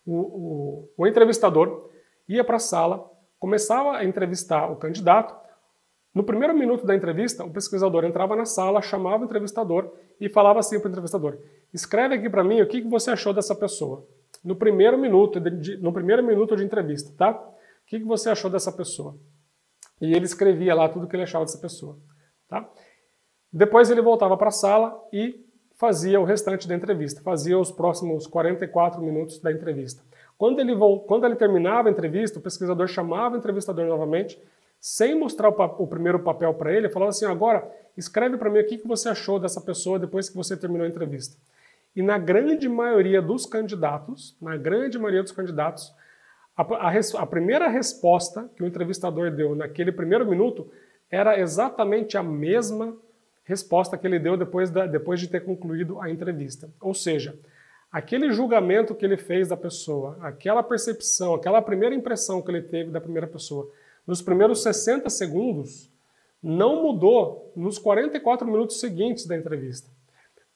[0.06, 1.90] o, o entrevistador
[2.30, 5.36] ia para a sala, começava a entrevistar o candidato.
[6.16, 10.60] No primeiro minuto da entrevista, o pesquisador entrava na sala, chamava o entrevistador e falava
[10.60, 11.38] assim para o entrevistador:
[11.74, 14.08] escreve aqui para mim o que você achou dessa pessoa.
[14.42, 17.32] no primeiro minuto, de, no primeiro minuto de entrevista, tá?
[17.32, 19.18] O que, você achou dessa pessoa?
[20.00, 22.00] E ele escrevia lá tudo que ele achava dessa pessoa,
[22.48, 22.68] tá?
[23.52, 25.44] Depois ele voltava para a sala e
[25.76, 30.02] fazia o restante da entrevista, fazia os próximos 44 minutos da entrevista.
[30.38, 30.74] Quando ele,
[31.08, 34.42] quando ele terminava a entrevista, o pesquisador chamava o entrevistador novamente,
[34.88, 37.68] sem mostrar o, o primeiro papel para ele, falava assim: agora
[37.98, 40.88] escreve para mim o que, que você achou dessa pessoa depois que você terminou a
[40.88, 41.36] entrevista.
[41.96, 45.92] E na grande maioria dos candidatos, na grande maioria dos candidatos,
[46.56, 50.70] a, a, a primeira resposta que o entrevistador deu naquele primeiro minuto
[51.10, 52.96] era exatamente a mesma
[53.44, 56.70] resposta que ele deu depois, da, depois de ter concluído a entrevista.
[56.80, 57.36] Ou seja,
[57.92, 62.92] aquele julgamento que ele fez da pessoa, aquela percepção, aquela primeira impressão que ele teve
[62.92, 63.68] da primeira pessoa,
[64.06, 65.92] nos primeiros 60 segundos,
[66.42, 69.90] não mudou nos 44 minutos seguintes da entrevista.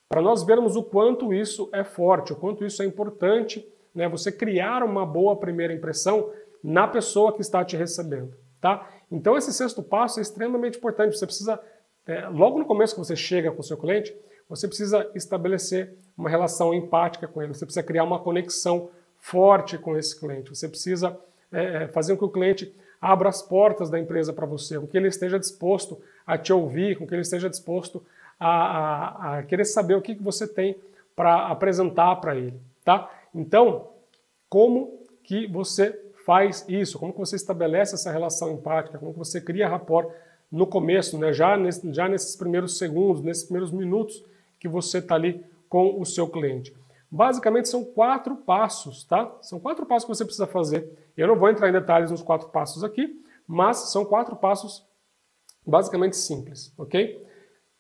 [0.07, 4.31] Para nós vermos o quanto isso é forte, o quanto isso é importante, né, você
[4.31, 6.31] criar uma boa primeira impressão
[6.63, 8.35] na pessoa que está te recebendo.
[8.61, 8.89] Tá?
[9.11, 11.17] Então esse sexto passo é extremamente importante.
[11.17, 11.59] Você precisa,
[12.05, 14.15] é, logo no começo que você chega com o seu cliente,
[14.47, 19.97] você precisa estabelecer uma relação empática com ele, você precisa criar uma conexão forte com
[19.97, 21.17] esse cliente, você precisa
[21.51, 24.87] é, é fazer com que o cliente abra as portas da empresa para você, com
[24.87, 28.03] que ele esteja disposto a te ouvir, com que ele esteja disposto
[28.39, 30.75] a, a, a querer saber o que, que você tem
[31.15, 33.09] para apresentar para ele, tá?
[33.33, 33.89] Então,
[34.49, 36.97] como que você faz isso?
[36.97, 38.97] Como que você estabelece essa relação empática?
[38.97, 40.11] Como que você cria rapport
[40.51, 41.33] no começo, né?
[41.33, 44.23] já, nesse, já nesses primeiros segundos, nesses primeiros minutos
[44.59, 46.73] que você está ali com o seu cliente?
[47.11, 49.31] Basicamente são quatro passos, tá?
[49.41, 50.87] São quatro passos que você precisa fazer.
[51.20, 54.88] Eu não vou entrar em detalhes nos quatro passos aqui, mas são quatro passos
[55.65, 57.22] basicamente simples, ok?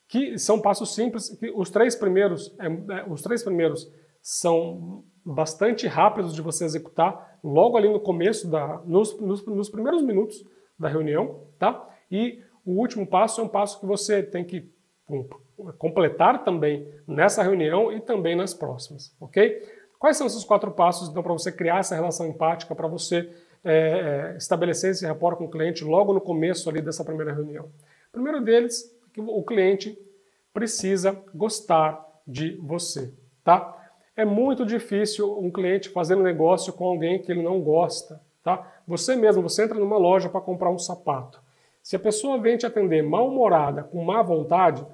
[0.09, 1.29] Que são passos simples.
[1.37, 3.89] Que os três primeiros, é, é, os três primeiros
[4.21, 10.01] são bastante rápidos de você executar logo ali no começo da, nos, nos, nos primeiros
[10.03, 10.43] minutos
[10.77, 11.87] da reunião, tá?
[12.11, 14.69] E o último passo é um passo que você tem que
[15.77, 19.61] completar também nessa reunião e também nas próximas, ok?
[19.99, 23.29] Quais são esses quatro passos, então, para você criar essa relação empática, para você
[23.65, 27.65] é, é, estabelecer esse rapport com o cliente logo no começo ali dessa primeira reunião?
[27.65, 29.99] O primeiro deles é que o cliente
[30.53, 33.75] precisa gostar de você, tá?
[34.15, 38.71] É muito difícil um cliente fazer um negócio com alguém que ele não gosta, tá?
[38.87, 41.41] Você mesmo, você entra numa loja para comprar um sapato.
[41.83, 44.85] Se a pessoa vem te atender mal-humorada, com má vontade,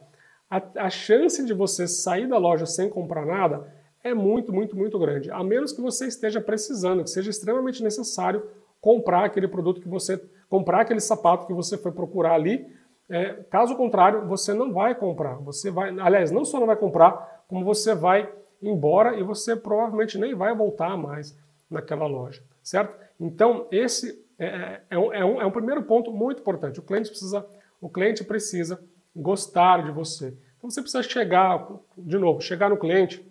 [0.50, 3.72] a, a chance de você sair da loja sem comprar nada
[4.06, 5.32] é muito, muito, muito grande.
[5.32, 8.48] A menos que você esteja precisando, que seja extremamente necessário
[8.80, 12.72] comprar aquele produto que você, comprar aquele sapato que você foi procurar ali.
[13.10, 15.38] É, caso contrário, você não vai comprar.
[15.38, 18.32] Você vai, aliás, não só não vai comprar, como você vai
[18.62, 21.36] embora e você provavelmente nem vai voltar mais
[21.68, 22.96] naquela loja, certo?
[23.20, 26.80] Então esse é, é, é, um, é, um, é um primeiro ponto muito importante.
[26.80, 27.44] O cliente precisa,
[27.82, 28.80] o cliente precisa
[29.16, 30.28] gostar de você.
[30.58, 33.26] Então você precisa chegar, de novo, chegar no cliente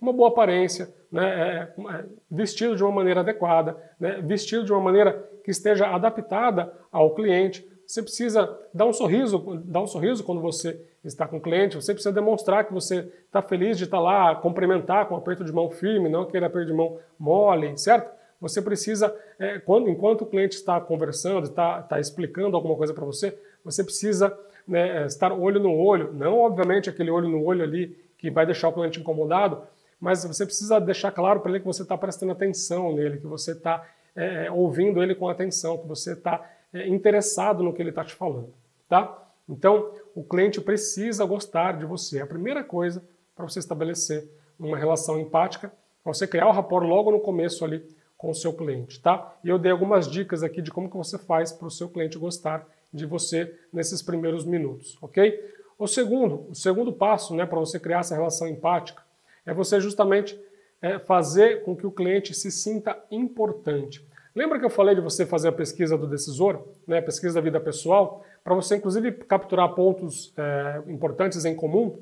[0.00, 4.80] uma boa aparência, né, é, é, vestido de uma maneira adequada, né, vestido de uma
[4.80, 7.66] maneira que esteja adaptada ao cliente.
[7.86, 11.76] Você precisa dar um sorriso, dar um sorriso quando você está com o cliente.
[11.76, 15.52] Você precisa demonstrar que você está feliz de estar lá, cumprimentar com um aperto de
[15.52, 18.10] mão firme, não aquele aperto de mão mole, certo?
[18.40, 23.04] Você precisa, é, quando, enquanto o cliente está conversando, está, está explicando alguma coisa para
[23.04, 24.36] você, você precisa
[24.66, 28.68] né, estar olho no olho, não obviamente aquele olho no olho ali que vai deixar
[28.68, 29.62] o cliente incomodado,
[30.00, 33.52] mas você precisa deixar claro para ele que você está prestando atenção nele, que você
[33.52, 37.90] está é, é, ouvindo ele com atenção, que você está é, interessado no que ele
[37.90, 38.52] está te falando,
[38.88, 39.26] tá?
[39.48, 42.18] Então, o cliente precisa gostar de você.
[42.18, 43.02] É a primeira coisa
[43.34, 44.28] para você estabelecer
[44.58, 45.72] uma relação empática,
[46.02, 47.84] para você criar o rapport logo no começo ali
[48.16, 49.36] com o seu cliente, tá?
[49.44, 52.18] E eu dei algumas dicas aqui de como que você faz para o seu cliente
[52.18, 55.38] gostar de você nesses primeiros minutos, ok?
[55.78, 59.02] O segundo, o segundo passo, né, para você criar essa relação empática,
[59.48, 60.38] é você justamente
[60.80, 64.06] é, fazer com que o cliente se sinta importante.
[64.36, 67.40] Lembra que eu falei de você fazer a pesquisa do decisor, né, a pesquisa da
[67.40, 71.98] vida pessoal, para você inclusive capturar pontos é, importantes em comum?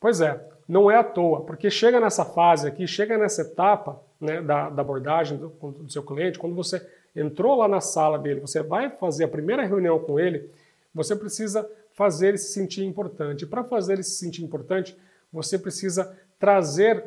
[0.00, 4.42] Pois é, não é à toa, porque chega nessa fase aqui, chega nessa etapa né,
[4.42, 8.62] da, da abordagem do, do seu cliente, quando você entrou lá na sala dele, você
[8.64, 10.50] vai fazer a primeira reunião com ele,
[10.92, 13.46] você precisa fazer ele se sentir importante.
[13.46, 14.98] Para fazer ele se sentir importante,
[15.32, 17.04] você precisa trazer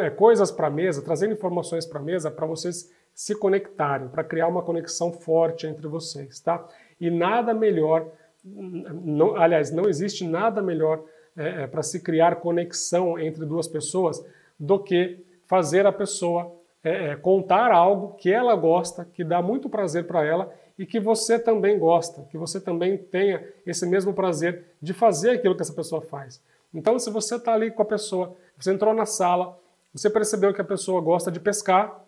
[0.00, 4.24] é, coisas para a mesa, trazer informações para a mesa para vocês se conectarem, para
[4.24, 6.66] criar uma conexão forte entre vocês, tá?
[7.00, 8.06] E nada melhor,
[8.44, 11.02] não, aliás, não existe nada melhor
[11.36, 14.24] é, é para se criar conexão entre duas pessoas
[14.58, 16.52] do que fazer a pessoa
[16.82, 21.38] é, contar algo que ela gosta, que dá muito prazer para ela e que você
[21.38, 26.00] também gosta, que você também tenha esse mesmo prazer de fazer aquilo que essa pessoa
[26.00, 26.42] faz.
[26.74, 29.58] Então, se você está ali com a pessoa, você entrou na sala,
[29.92, 32.02] você percebeu que a pessoa gosta de pescar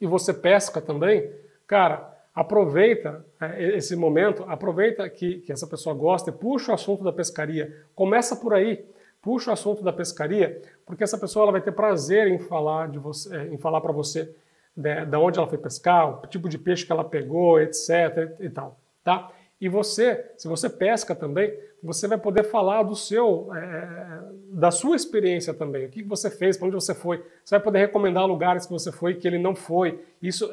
[0.00, 1.30] e você pesca também,
[1.66, 7.02] cara, aproveita é, esse momento, aproveita que, que essa pessoa gosta e puxa o assunto
[7.02, 7.84] da pescaria.
[7.94, 8.84] Começa por aí,
[9.22, 12.98] puxa o assunto da pescaria, porque essa pessoa ela vai ter prazer em falar de
[12.98, 14.34] você, é, em falar para você
[14.76, 18.36] de, de, onde ela foi pescar, o tipo de peixe que ela pegou, etc.
[18.38, 19.30] e tal, tá?
[19.60, 21.52] E você, se você pesca também,
[21.82, 24.20] você vai poder falar do seu, é,
[24.52, 25.86] da sua experiência também.
[25.86, 27.22] O que você fez, para onde você foi.
[27.44, 30.02] Você vai poder recomendar lugares que você foi que ele não foi.
[30.22, 30.48] Isso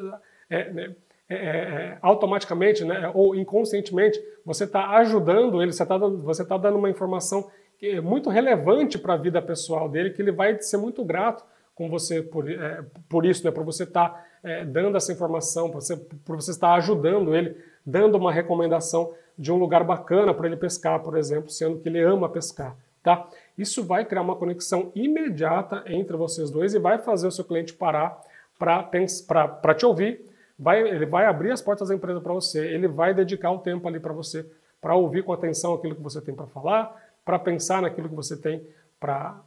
[0.50, 0.90] é,
[1.30, 5.72] é, automaticamente, né, ou inconscientemente, você está ajudando ele.
[5.72, 7.50] Você está você tá dando uma informação
[7.80, 11.44] é muito relevante para a vida pessoal dele, que ele vai ser muito grato
[11.76, 12.44] com você por,
[13.08, 16.74] por isso, né, por você estar tá, dando essa informação, por você, por você estar
[16.74, 17.56] ajudando ele
[17.88, 22.02] dando uma recomendação de um lugar bacana para ele pescar, por exemplo, sendo que ele
[22.02, 22.76] ama pescar.
[23.02, 23.26] Tá?
[23.56, 27.72] Isso vai criar uma conexão imediata entre vocês dois e vai fazer o seu cliente
[27.72, 28.20] parar
[28.58, 30.22] para te ouvir.
[30.58, 33.86] Vai, ele vai abrir as portas da empresa para você, ele vai dedicar o tempo
[33.88, 34.44] ali para você,
[34.80, 38.36] para ouvir com atenção aquilo que você tem para falar, para pensar naquilo que você
[38.36, 38.66] tem
[39.00, 39.40] para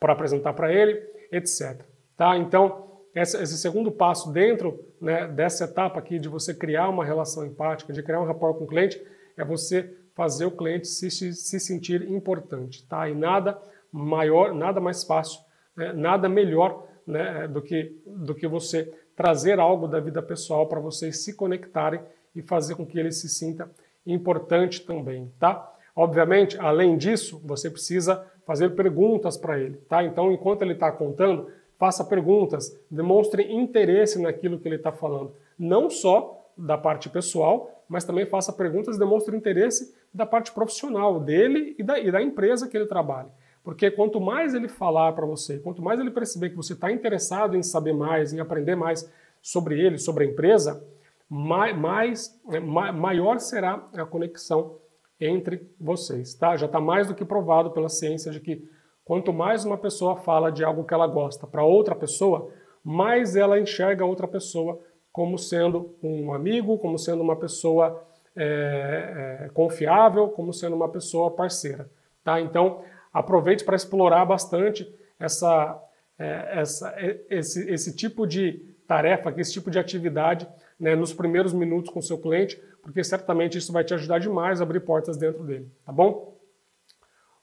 [0.00, 0.94] apresentar para ele,
[1.32, 1.82] etc.
[2.16, 2.36] Tá?
[2.36, 2.87] Então,
[3.20, 8.02] esse segundo passo dentro né, dessa etapa aqui de você criar uma relação empática, de
[8.02, 9.00] criar um rapport com o cliente,
[9.36, 13.08] é você fazer o cliente se, se sentir importante, tá?
[13.08, 13.56] E nada
[13.92, 15.40] maior, nada mais fácil,
[15.76, 20.80] né, nada melhor né, do, que, do que você trazer algo da vida pessoal para
[20.80, 22.00] vocês se conectarem
[22.34, 23.70] e fazer com que ele se sinta
[24.06, 25.72] importante também, tá?
[25.94, 30.04] Obviamente, além disso, você precisa fazer perguntas para ele, tá?
[30.04, 35.32] Então, enquanto ele está contando, faça perguntas, demonstre interesse naquilo que ele está falando.
[35.58, 41.20] Não só da parte pessoal, mas também faça perguntas e demonstre interesse da parte profissional
[41.20, 43.28] dele e da, e da empresa que ele trabalha.
[43.62, 47.56] Porque quanto mais ele falar para você, quanto mais ele perceber que você está interessado
[47.56, 49.10] em saber mais, em aprender mais
[49.40, 50.84] sobre ele, sobre a empresa,
[51.28, 54.76] mais, é, maior será a conexão
[55.20, 56.34] entre vocês.
[56.34, 56.56] Tá?
[56.56, 58.68] Já está mais do que provado pela ciência de que
[59.08, 62.52] Quanto mais uma pessoa fala de algo que ela gosta para outra pessoa,
[62.84, 64.78] mais ela enxerga outra pessoa
[65.10, 68.06] como sendo um amigo, como sendo uma pessoa
[68.36, 71.88] é, é, confiável, como sendo uma pessoa parceira.
[72.22, 72.38] Tá?
[72.38, 74.86] Então, aproveite para explorar bastante
[75.18, 75.82] essa,
[76.18, 76.94] é, essa,
[77.30, 80.46] esse, esse tipo de tarefa, esse tipo de atividade
[80.78, 84.60] né, nos primeiros minutos com o seu cliente, porque certamente isso vai te ajudar demais
[84.60, 86.36] a abrir portas dentro dele, tá bom?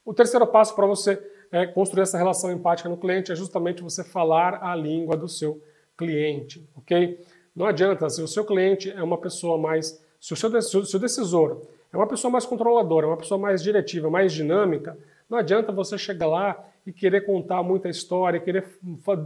[0.06, 1.20] O terceiro passo para você
[1.56, 5.64] é, construir essa relação empática no cliente é justamente você falar a língua do seu
[5.98, 7.18] cliente, ok?
[7.56, 10.86] Não adianta, se o seu cliente é uma pessoa mais, se o seu, se o
[10.86, 11.62] seu decisor
[11.94, 14.98] é uma pessoa mais controladora, uma pessoa mais diretiva, mais dinâmica,
[15.30, 18.78] não adianta você chegar lá e querer contar muita história, querer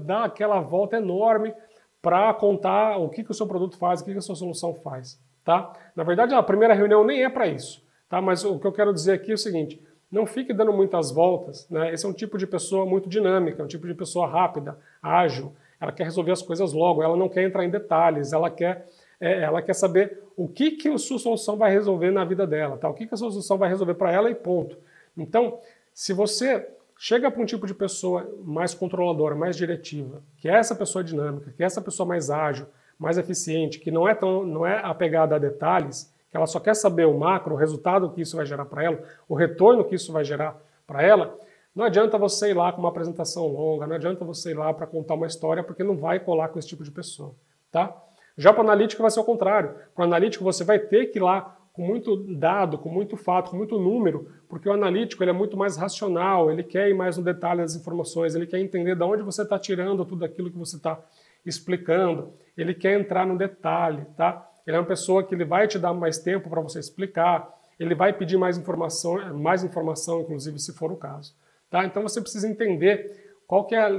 [0.05, 1.51] dar aquela volta enorme
[1.99, 4.75] para contar o que, que o seu produto faz, o que, que a sua solução
[4.75, 5.73] faz, tá?
[5.95, 8.21] Na verdade, a primeira reunião nem é para isso, tá?
[8.21, 9.81] Mas o que eu quero dizer aqui é o seguinte,
[10.11, 11.67] não fique dando muitas voltas.
[11.69, 11.93] Né?
[11.93, 15.53] Esse é um tipo de pessoa muito dinâmica, um tipo de pessoa rápida, ágil.
[15.79, 18.87] Ela quer resolver as coisas logo, ela não quer entrar em detalhes, ela quer,
[19.19, 22.77] é, ela quer saber o que, que a sua solução vai resolver na vida dela,
[22.77, 22.89] tá?
[22.89, 24.77] o que, que a sua solução vai resolver para ela e ponto.
[25.17, 25.59] Então,
[25.93, 30.75] se você chega para um tipo de pessoa mais controladora, mais diretiva, que é essa
[30.75, 34.65] pessoa dinâmica, que é essa pessoa mais ágil, mais eficiente, que não é, tão, não
[34.65, 38.37] é apegada a detalhes, que ela só quer saber o macro, o resultado que isso
[38.37, 40.55] vai gerar para ela, o retorno que isso vai gerar
[40.85, 41.37] para ela,
[41.75, 44.87] não adianta você ir lá com uma apresentação longa, não adianta você ir lá para
[44.87, 47.33] contar uma história, porque não vai colar com esse tipo de pessoa,
[47.71, 47.95] tá?
[48.37, 49.75] Já para o analítico vai ser o contrário.
[49.93, 53.51] Para o analítico você vai ter que ir lá com muito dado, com muito fato,
[53.51, 57.17] com muito número, porque o analítico ele é muito mais racional, ele quer ir mais
[57.17, 60.57] no detalhe das informações, ele quer entender de onde você está tirando tudo aquilo que
[60.57, 60.99] você está
[61.45, 64.48] explicando, ele quer entrar no detalhe, tá?
[64.69, 67.95] Ele é uma pessoa que ele vai te dar mais tempo para você explicar, ele
[67.95, 71.33] vai pedir mais informação, mais informação, inclusive, se for o caso.
[71.71, 71.85] Tá?
[71.85, 73.89] Então você precisa entender qual, que é,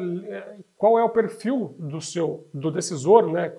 [0.78, 3.52] qual é o perfil do seu do decisor, né,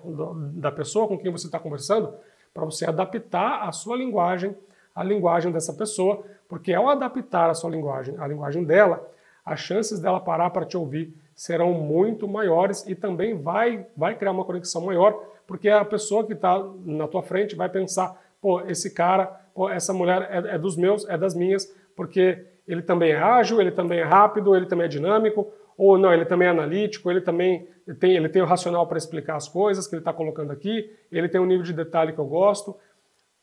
[0.54, 2.14] da pessoa com quem você está conversando,
[2.54, 4.56] para você adaptar a sua linguagem
[4.94, 9.06] à linguagem dessa pessoa, porque ao adaptar a sua linguagem à linguagem dela,
[9.44, 14.32] as chances dela parar para te ouvir serão muito maiores e também vai, vai criar
[14.32, 18.92] uma conexão maior porque a pessoa que está na tua frente vai pensar, pô, esse
[18.92, 23.18] cara, pô, essa mulher é, é dos meus, é das minhas, porque ele também é
[23.18, 27.10] ágil, ele também é rápido, ele também é dinâmico, ou não, ele também é analítico,
[27.10, 27.66] ele também
[27.98, 31.28] tem, ele tem o racional para explicar as coisas que ele está colocando aqui, ele
[31.28, 32.76] tem um nível de detalhe que eu gosto.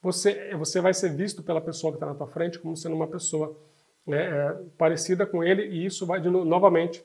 [0.01, 3.07] Você, você vai ser visto pela pessoa que está na tua frente como sendo uma
[3.07, 3.57] pessoa
[4.07, 7.03] né, é, parecida com ele e isso vai, de, novamente,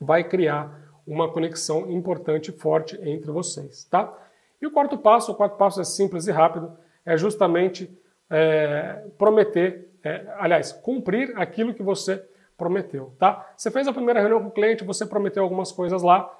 [0.00, 4.12] vai criar uma conexão importante e forte entre vocês, tá?
[4.60, 6.72] E o quarto passo, o quarto passo é simples e rápido,
[7.04, 7.90] é justamente
[8.30, 12.24] é, prometer, é, aliás, cumprir aquilo que você
[12.56, 13.52] prometeu, tá?
[13.56, 16.32] Você fez a primeira reunião com o cliente, você prometeu algumas coisas lá.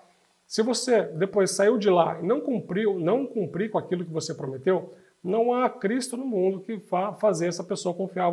[0.47, 4.35] Se você depois saiu de lá e não cumpriu, não cumprir com aquilo que você
[4.35, 8.31] prometeu, não há Cristo no mundo que vá fazer essa pessoa confiar,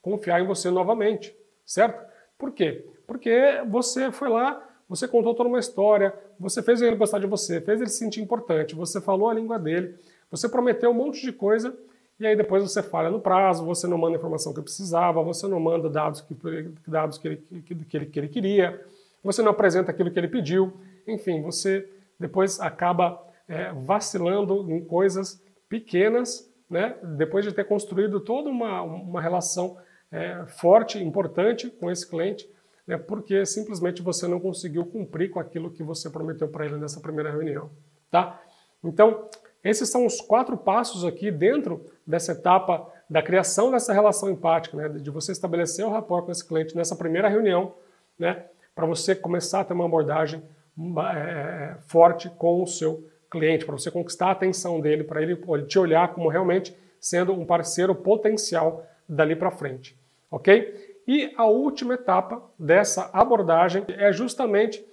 [0.00, 1.34] confiar em você novamente,
[1.64, 2.04] certo?
[2.38, 2.86] Por quê?
[3.06, 4.62] Porque você foi lá,
[4.92, 8.20] você contou toda uma história, você fez ele gostar de você, fez ele se sentir
[8.20, 9.94] importante, você falou a língua dele,
[10.30, 11.74] você prometeu um monte de coisa
[12.20, 15.48] e aí depois você falha no prazo, você não manda a informação que precisava, você
[15.48, 16.36] não manda dados que,
[16.86, 18.84] dados que, ele, que, que, ele, que ele queria,
[19.24, 20.74] você não apresenta aquilo que ele pediu,
[21.08, 21.88] enfim, você
[22.20, 23.18] depois acaba
[23.48, 29.78] é, vacilando em coisas pequenas, né, depois de ter construído toda uma, uma relação
[30.10, 32.46] é, forte, importante com esse cliente,
[32.86, 37.00] né, porque simplesmente você não conseguiu cumprir com aquilo que você prometeu para ele nessa
[37.00, 37.70] primeira reunião.
[38.10, 38.40] Tá?
[38.82, 39.28] Então,
[39.62, 44.88] esses são os quatro passos aqui dentro dessa etapa da criação dessa relação empática, né,
[44.88, 47.74] de você estabelecer o rapport com esse cliente nessa primeira reunião,
[48.18, 50.42] né, para você começar a ter uma abordagem
[51.14, 55.78] é, forte com o seu cliente, para você conquistar a atenção dele, para ele te
[55.78, 59.98] olhar como realmente sendo um parceiro potencial dali para frente,
[60.30, 60.91] ok?
[61.06, 64.84] E a última etapa dessa abordagem é justamente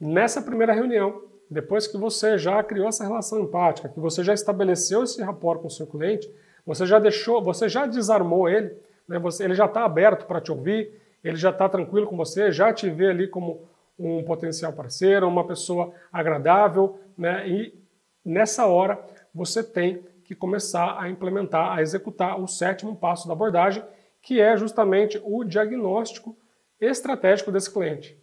[0.00, 5.04] nessa primeira reunião, depois que você já criou essa relação empática, que você já estabeleceu
[5.04, 6.28] esse rapport com o seu cliente,
[6.66, 8.74] você já deixou, você já desarmou ele,
[9.06, 9.18] né?
[9.18, 10.92] você, ele já está aberto para te ouvir,
[11.22, 15.46] ele já está tranquilo com você, já te vê ali como um potencial parceiro, uma
[15.46, 17.46] pessoa agradável, né?
[17.48, 17.74] E
[18.24, 18.98] nessa hora
[19.34, 23.82] você tem que começar a implementar, a executar o sétimo passo da abordagem,
[24.22, 26.36] que é justamente o diagnóstico
[26.80, 28.18] estratégico desse cliente.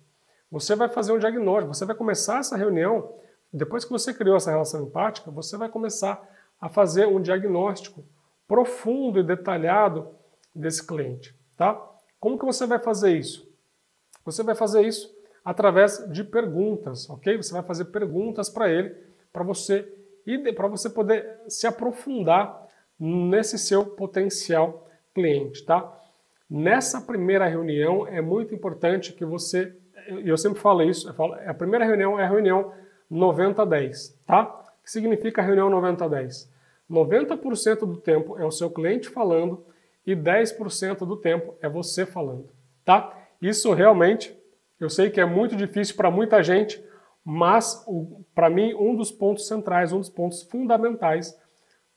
[0.51, 3.13] Você vai fazer um diagnóstico, você vai começar essa reunião,
[3.53, 6.27] depois que você criou essa relação empática, você vai começar
[6.59, 8.03] a fazer um diagnóstico
[8.47, 10.07] profundo e detalhado
[10.55, 11.79] desse cliente, tá?
[12.19, 13.47] Como que você vai fazer isso?
[14.25, 17.37] Você vai fazer isso através de perguntas, ok?
[17.37, 18.95] Você vai fazer perguntas para ele,
[19.31, 19.87] para você
[20.25, 22.67] e para você poder se aprofundar
[22.99, 25.97] nesse seu potencial cliente, tá?
[26.49, 29.75] Nessa primeira reunião é muito importante que você
[30.09, 32.73] e eu sempre falo isso, eu falo, a primeira reunião é a reunião
[33.11, 34.43] 90-10, tá?
[34.43, 36.49] O que significa a reunião 90-10?
[36.89, 39.63] 90% do tempo é o seu cliente falando
[40.05, 42.49] e 10% do tempo é você falando,
[42.83, 43.15] tá?
[43.39, 44.35] Isso realmente,
[44.79, 46.83] eu sei que é muito difícil para muita gente,
[47.23, 47.85] mas
[48.33, 51.37] para mim um dos pontos centrais, um dos pontos fundamentais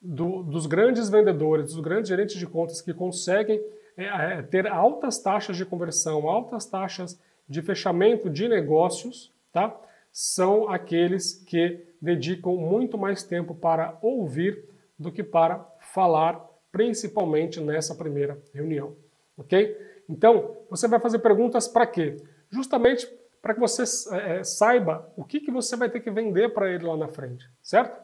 [0.03, 3.63] do, dos grandes vendedores, dos grandes gerentes de contas que conseguem
[3.97, 9.75] é, é, ter altas taxas de conversão, altas taxas de fechamento de negócios, tá?
[10.11, 14.65] São aqueles que dedicam muito mais tempo para ouvir
[14.99, 18.97] do que para falar, principalmente nessa primeira reunião,
[19.37, 19.77] ok?
[20.09, 22.17] Então, você vai fazer perguntas para quê?
[22.51, 23.09] Justamente
[23.41, 23.83] para que você
[24.15, 27.49] é, saiba o que, que você vai ter que vender para ele lá na frente,
[27.63, 28.01] certo?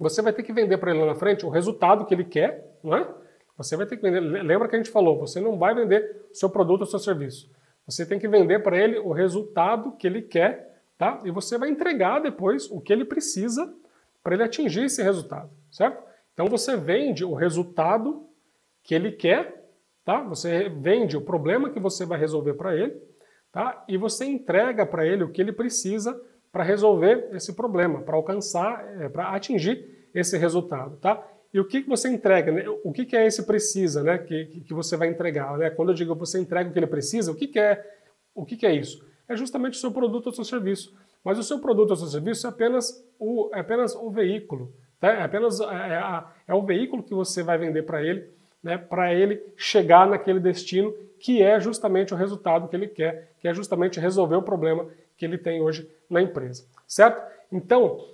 [0.00, 2.74] Você vai ter que vender para ele lá na frente o resultado que ele quer,
[2.82, 3.06] não é?
[3.58, 4.20] Você vai ter que vender.
[4.20, 7.50] Lembra que a gente falou, você não vai vender o seu produto ou seu serviço.
[7.84, 11.20] Você tem que vender para ele o resultado que ele quer, tá?
[11.22, 13.70] E você vai entregar depois o que ele precisa
[14.22, 16.02] para ele atingir esse resultado, certo?
[16.32, 18.26] Então você vende o resultado
[18.82, 19.68] que ele quer,
[20.02, 20.22] tá?
[20.22, 22.98] Você vende o problema que você vai resolver para ele,
[23.52, 23.84] tá?
[23.86, 26.18] E você entrega para ele o que ele precisa
[26.52, 31.24] para resolver esse problema, para alcançar, é, para atingir esse resultado, tá?
[31.52, 32.52] E o que, que você entrega?
[32.52, 32.64] Né?
[32.84, 34.18] O que, que é esse precisa, né?
[34.18, 35.58] Que, que você vai entregar?
[35.58, 35.70] Né?
[35.70, 37.84] Quando eu digo você entrega o que ele precisa, o que, que é
[38.34, 39.04] o que, que é isso?
[39.28, 40.94] É justamente o seu produto ou seu serviço.
[41.24, 44.72] Mas o seu produto ou seu serviço é apenas o, é apenas o veículo.
[44.98, 45.08] Tá?
[45.08, 48.28] É apenas é, é, é o veículo que você vai vender para ele,
[48.62, 48.78] né?
[48.78, 53.52] para ele chegar naquele destino que é justamente o resultado que ele quer, que é
[53.52, 54.86] justamente resolver o problema
[55.16, 56.64] que ele tem hoje na empresa.
[56.86, 57.22] Certo?
[57.50, 58.04] Então,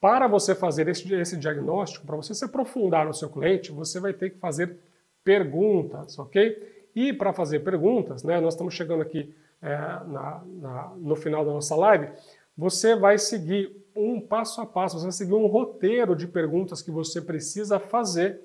[0.00, 4.12] para você fazer esse, esse diagnóstico, para você se aprofundar no seu cliente, você vai
[4.12, 4.76] ter que fazer
[5.22, 6.88] perguntas, ok?
[6.94, 11.52] E para fazer perguntas, né, nós estamos chegando aqui é, na, na, no final da
[11.52, 12.08] nossa live,
[12.56, 16.90] você vai seguir um passo a passo, você vai seguir um roteiro de perguntas que
[16.90, 18.40] você precisa fazer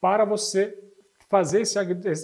[0.00, 0.78] para você
[1.28, 1.78] fazer esse,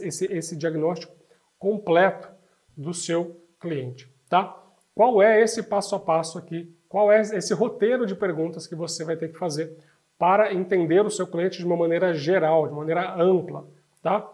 [0.05, 1.15] esse, esse diagnóstico
[1.59, 2.29] completo
[2.77, 4.68] do seu cliente, tá?
[4.99, 6.75] Qual é esse passo a passo aqui?
[6.89, 9.79] Qual é esse roteiro de perguntas que você vai ter que fazer
[10.19, 13.65] para entender o seu cliente de uma maneira geral, de maneira ampla,
[14.03, 14.29] tá?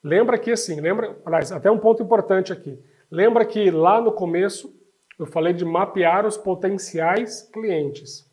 [0.00, 2.78] Lembra que assim, lembra, aliás, até um ponto importante aqui.
[3.10, 4.72] Lembra que lá no começo
[5.18, 8.24] eu falei de mapear os potenciais clientes.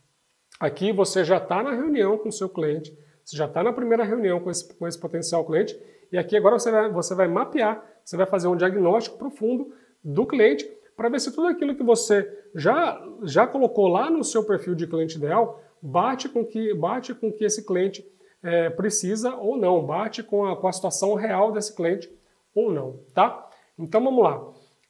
[0.60, 4.04] Aqui você já está na reunião com o seu cliente, você já está na primeira
[4.04, 5.76] reunião com esse, com esse potencial cliente,
[6.12, 9.74] e aqui agora você vai, você vai mapear, você vai fazer um diagnóstico profundo
[10.04, 14.44] do cliente para ver se tudo aquilo que você já, já colocou lá no seu
[14.44, 18.04] perfil de cliente ideal bate com que, bate com que esse cliente
[18.42, 22.12] é, precisa ou não, bate com a, com a situação real desse cliente
[22.54, 23.48] ou não, tá?
[23.78, 24.44] Então vamos lá.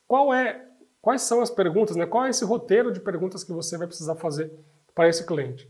[0.08, 0.66] Qual é,
[1.02, 2.06] quais são as perguntas, né?
[2.06, 4.50] Qual é esse roteiro de perguntas que você vai precisar fazer
[4.96, 5.70] para esse cliente?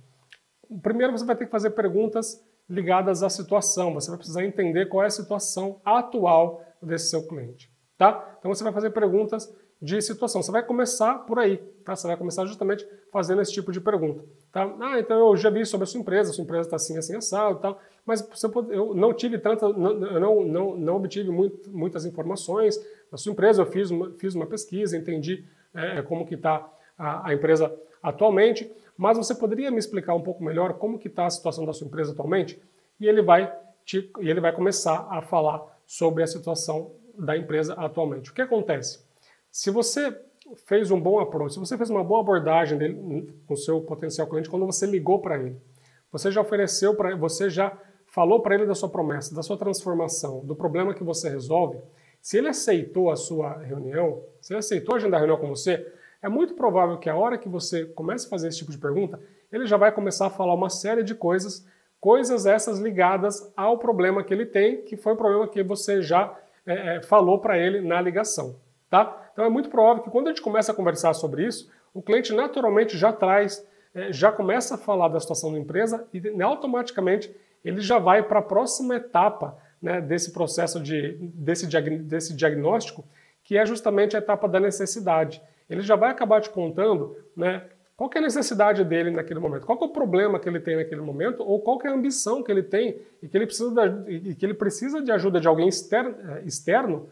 [0.84, 3.96] Primeiro você vai ter que fazer perguntas ligadas à situação.
[3.96, 8.36] Você vai precisar entender qual é a situação atual desse seu cliente, tá?
[8.38, 9.52] Então você vai fazer perguntas
[9.82, 10.42] de situação.
[10.42, 11.96] Você vai começar por aí, tá?
[11.96, 14.74] Você vai começar justamente fazendo esse tipo de pergunta, tá?
[14.80, 17.60] Ah, então eu já vi sobre a sua empresa, sua empresa está assim, assim, assado
[17.60, 18.28] tal, mas
[18.70, 22.80] eu não tive tanta, eu não, não, não obtive muito, muitas informações
[23.12, 26.68] da sua empresa, eu fiz uma, fiz uma pesquisa, entendi é, como que está
[26.98, 31.28] a, a empresa atualmente, mas você poderia me explicar um pouco melhor como que está
[31.28, 32.60] a situação da sua empresa atualmente?
[33.00, 33.54] E ele vai
[33.86, 38.32] te, e ele vai começar a falar sobre a situação da empresa atualmente.
[38.32, 39.07] O que acontece?
[39.58, 40.16] Se você
[40.68, 44.28] fez um bom approach, se você fez uma boa abordagem dele, com o seu potencial
[44.28, 45.58] cliente quando você ligou para ele,
[46.12, 47.76] você já ofereceu para você já
[48.06, 51.80] falou para ele da sua promessa, da sua transformação, do problema que você resolve,
[52.22, 56.30] se ele aceitou a sua reunião, se ele aceitou agendar a reunião com você, é
[56.30, 59.20] muito provável que a hora que você comece a fazer esse tipo de pergunta,
[59.52, 61.66] ele já vai começar a falar uma série de coisas,
[62.00, 66.38] coisas essas ligadas ao problema que ele tem, que foi o problema que você já
[66.64, 68.56] é, falou para ele na ligação.
[68.90, 69.27] Tá?
[69.38, 72.34] Então é muito provável que quando a gente começa a conversar sobre isso, o cliente
[72.34, 77.32] naturalmente já traz, é, já começa a falar da situação da empresa e né, automaticamente
[77.64, 83.06] ele já vai para a próxima etapa né, desse processo de, desse, desse diagnóstico,
[83.44, 85.40] que é justamente a etapa da necessidade.
[85.70, 87.62] Ele já vai acabar te contando né,
[87.96, 91.02] qual é a necessidade dele naquele momento, qual é o problema que ele tem naquele
[91.02, 94.34] momento, ou qual é a ambição que ele tem e que ele precisa de, e
[94.34, 97.08] que ele precisa de ajuda de alguém externo, é, externo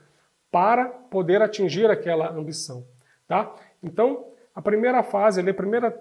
[0.55, 2.85] para poder atingir aquela ambição.
[3.27, 3.53] Tá?
[3.83, 5.93] Então, a primeira fase, a primeira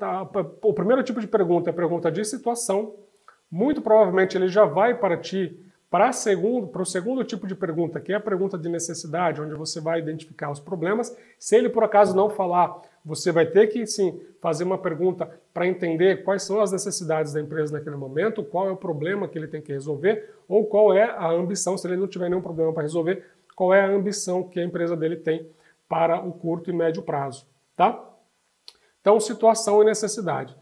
[0.62, 2.94] o primeiro tipo de pergunta é a pergunta de situação.
[3.50, 5.58] Muito provavelmente ele já vai partir
[5.90, 9.56] para, segundo, para o segundo tipo de pergunta, que é a pergunta de necessidade, onde
[9.56, 11.16] você vai identificar os problemas.
[11.36, 15.66] Se ele por acaso não falar, você vai ter que sim fazer uma pergunta para
[15.66, 19.48] entender quais são as necessidades da empresa naquele momento, qual é o problema que ele
[19.48, 22.82] tem que resolver, ou qual é a ambição, se ele não tiver nenhum problema para
[22.82, 23.24] resolver,
[23.54, 25.48] qual é a ambição que a empresa dele tem
[25.88, 28.02] para o curto e médio prazo, tá?
[29.00, 30.56] Então, situação e necessidade.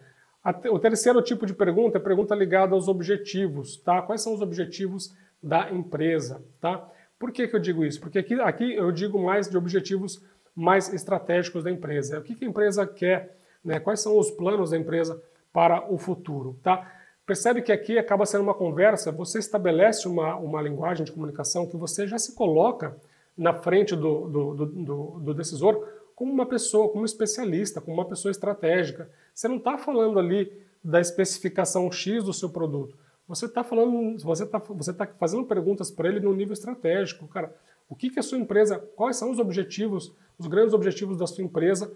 [0.70, 4.02] O terceiro tipo de pergunta é pergunta ligada aos objetivos, tá?
[4.02, 6.88] Quais são os objetivos da empresa, tá?
[7.18, 8.00] Por que, que eu digo isso?
[8.00, 10.20] Porque aqui, aqui eu digo mais de objetivos
[10.54, 12.18] mais estratégicos da empresa.
[12.18, 13.78] O que, que a empresa quer, né?
[13.78, 16.90] Quais são os planos da empresa para o futuro, tá?
[17.32, 21.78] Percebe que aqui acaba sendo uma conversa, você estabelece uma, uma linguagem de comunicação que
[21.78, 22.94] você já se coloca
[23.34, 25.82] na frente do, do, do, do decisor
[26.14, 29.10] como uma pessoa, como especialista, como uma pessoa estratégica.
[29.34, 30.52] Você não está falando ali
[30.84, 32.98] da especificação X do seu produto.
[33.26, 37.56] Você está falando, você está você tá fazendo perguntas para ele no nível estratégico, cara.
[37.88, 41.42] O que, que a sua empresa, quais são os objetivos, os grandes objetivos da sua
[41.42, 41.90] empresa,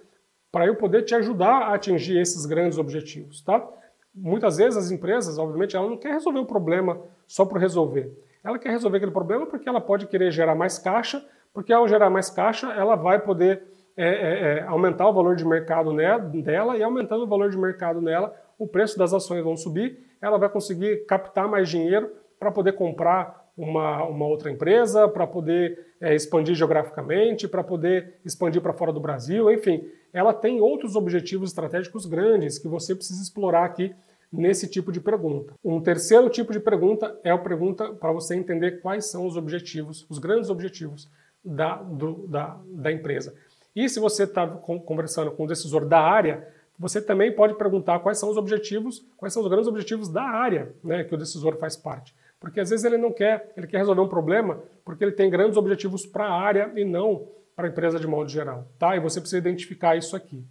[0.50, 3.68] para eu poder te ajudar a atingir esses grandes objetivos, tá?
[4.16, 8.10] Muitas vezes as empresas, obviamente, ela não quer resolver o problema só por resolver.
[8.42, 12.08] Ela quer resolver aquele problema porque ela pode querer gerar mais caixa, porque ao gerar
[12.08, 13.62] mais caixa, ela vai poder
[13.96, 15.94] é, é, é aumentar o valor de mercado
[16.42, 20.38] dela e aumentando o valor de mercado nela, o preço das ações vão subir, ela
[20.38, 26.14] vai conseguir captar mais dinheiro para poder comprar uma, uma outra empresa, para poder é,
[26.14, 32.06] expandir geograficamente, para poder expandir para fora do Brasil, enfim, ela tem outros objetivos estratégicos
[32.06, 33.94] grandes que você precisa explorar aqui
[34.32, 35.54] nesse tipo de pergunta.
[35.64, 40.04] Um terceiro tipo de pergunta é a pergunta para você entender quais são os objetivos,
[40.08, 41.08] os grandes objetivos
[41.44, 43.34] da, do, da, da empresa.
[43.74, 48.18] E se você está conversando com o decisor da área, você também pode perguntar quais
[48.18, 51.76] são os objetivos, quais são os grandes objetivos da área né, que o decisor faz
[51.76, 52.14] parte.
[52.40, 55.56] Porque às vezes ele não quer, ele quer resolver um problema porque ele tem grandes
[55.56, 58.68] objetivos para a área e não para a empresa de modo geral.
[58.78, 58.94] Tá?
[58.96, 60.44] E você precisa identificar isso aqui.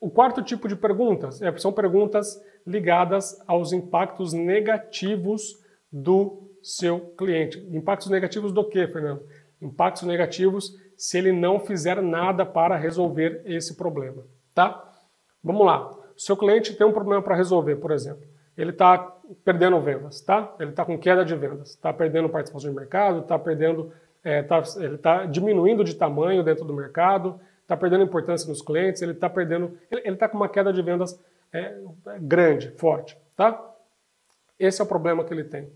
[0.00, 5.58] O quarto tipo de perguntas é, são perguntas ligadas aos impactos negativos
[5.90, 7.58] do seu cliente.
[7.72, 9.22] Impactos negativos do que, Fernando?
[9.60, 14.24] Impactos negativos se ele não fizer nada para resolver esse problema,
[14.54, 14.84] tá?
[15.42, 15.96] Vamos lá.
[16.16, 18.24] Seu cliente tem um problema para resolver, por exemplo.
[18.58, 18.98] Ele está
[19.44, 20.52] perdendo vendas, tá?
[20.58, 23.92] Ele está com queda de vendas, está perdendo participação de mercado, está perdendo,
[24.24, 29.00] é, tá, ele está diminuindo de tamanho dentro do mercado, está perdendo importância nos clientes,
[29.00, 31.18] ele está perdendo, ele está com uma queda de vendas
[31.52, 31.78] é,
[32.20, 33.64] grande, forte, tá?
[34.58, 35.70] Esse é o problema que ele tem.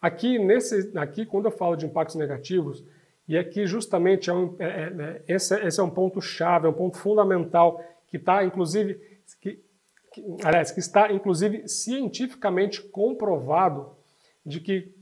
[0.00, 2.84] Aqui, nesse, aqui, quando eu falo de impactos negativos,
[3.28, 6.68] e aqui justamente é um, é, é, né, esse, esse, é um ponto chave, é
[6.68, 9.00] um ponto fundamental que está, inclusive,
[9.40, 9.62] que,
[10.12, 13.96] que, aliás, que está, inclusive, cientificamente comprovado
[14.44, 14.92] de que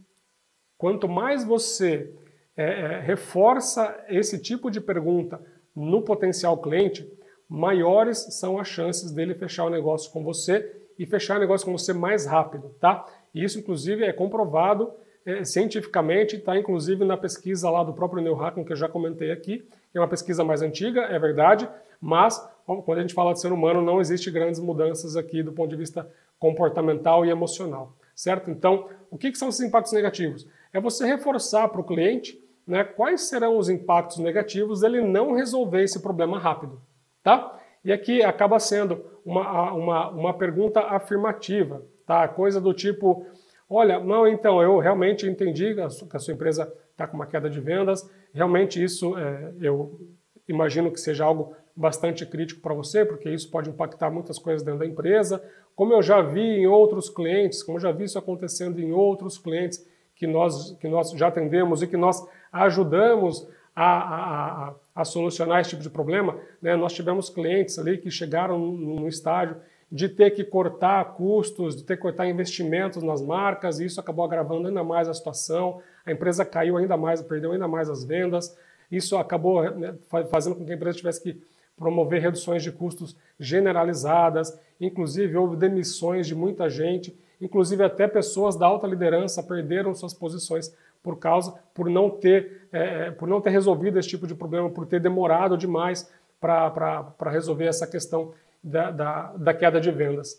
[0.78, 2.12] quanto mais você
[2.56, 5.40] é, é, reforça esse tipo de pergunta
[5.74, 7.10] no potencial cliente,
[7.48, 11.76] maiores são as chances dele fechar o negócio com você e fechar o negócio com
[11.76, 13.06] você mais rápido, tá?
[13.34, 14.92] Isso, inclusive, é comprovado
[15.24, 19.30] é, cientificamente, está inclusive na pesquisa lá do próprio Neil Hacking, que eu já comentei
[19.30, 21.68] aqui, é uma pesquisa mais antiga, é verdade,
[22.00, 22.46] mas
[22.84, 25.76] quando a gente fala de ser humano, não existe grandes mudanças aqui do ponto de
[25.76, 28.50] vista comportamental e emocional, certo?
[28.50, 30.46] Então, o que, que são esses impactos negativos?
[30.72, 35.82] É você reforçar para o cliente né, quais serão os impactos negativos dele não resolver
[35.82, 36.80] esse problema rápido,
[37.22, 37.58] tá?
[37.84, 42.26] E aqui acaba sendo uma, uma, uma pergunta afirmativa, tá?
[42.28, 43.26] Coisa do tipo,
[43.68, 47.60] olha, não, então, eu realmente entendi que a sua empresa está com uma queda de
[47.60, 49.98] vendas, realmente isso é, eu
[50.46, 54.80] imagino que seja algo bastante crítico para você, porque isso pode impactar muitas coisas dentro
[54.80, 55.42] da empresa.
[55.74, 59.38] Como eu já vi em outros clientes, como eu já vi isso acontecendo em outros
[59.38, 59.84] clientes
[60.14, 65.60] que nós, que nós já atendemos e que nós ajudamos a, a, a, a solucionar
[65.60, 66.36] esse tipo de problema.
[66.60, 66.76] Né?
[66.76, 69.56] Nós tivemos clientes ali que chegaram no, estágio
[69.90, 74.24] de ter que cortar custos, de ter que cortar investimentos nas marcas, e isso acabou
[74.24, 75.80] agravando ainda mais a situação.
[76.04, 78.54] A empresa caiu ainda mais, perdeu ainda mais as vendas.
[78.92, 79.94] Isso acabou né,
[80.30, 81.40] fazendo com que a empresa tivesse que
[81.80, 88.66] promover reduções de custos generalizadas, inclusive houve demissões de muita gente, inclusive até pessoas da
[88.66, 93.48] alta liderança perderam suas posições por causa, por não ter, é, é por não ter
[93.48, 99.32] resolvido esse tipo de problema, por ter demorado demais para resolver essa questão da, da,
[99.32, 100.38] da queda de vendas.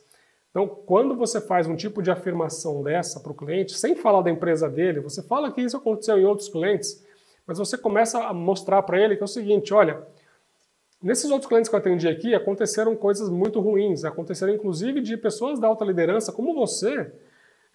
[0.51, 4.29] Então, quando você faz um tipo de afirmação dessa para o cliente, sem falar da
[4.29, 7.03] empresa dele, você fala que isso aconteceu em outros clientes,
[7.47, 10.05] mas você começa a mostrar para ele que é o seguinte: olha,
[11.01, 15.59] nesses outros clientes que eu atendi aqui aconteceram coisas muito ruins, aconteceram inclusive de pessoas
[15.59, 17.11] da alta liderança, como você,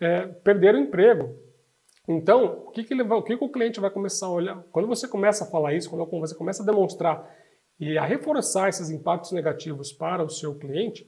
[0.00, 1.34] é, perderam emprego,
[2.08, 4.62] então, o que, que, ele vai, o que, que o cliente vai começar a olhar?
[4.70, 7.28] Quando você começa a falar isso, quando você começa a demonstrar
[7.80, 11.02] e a reforçar esses impactos negativos para o seu cliente,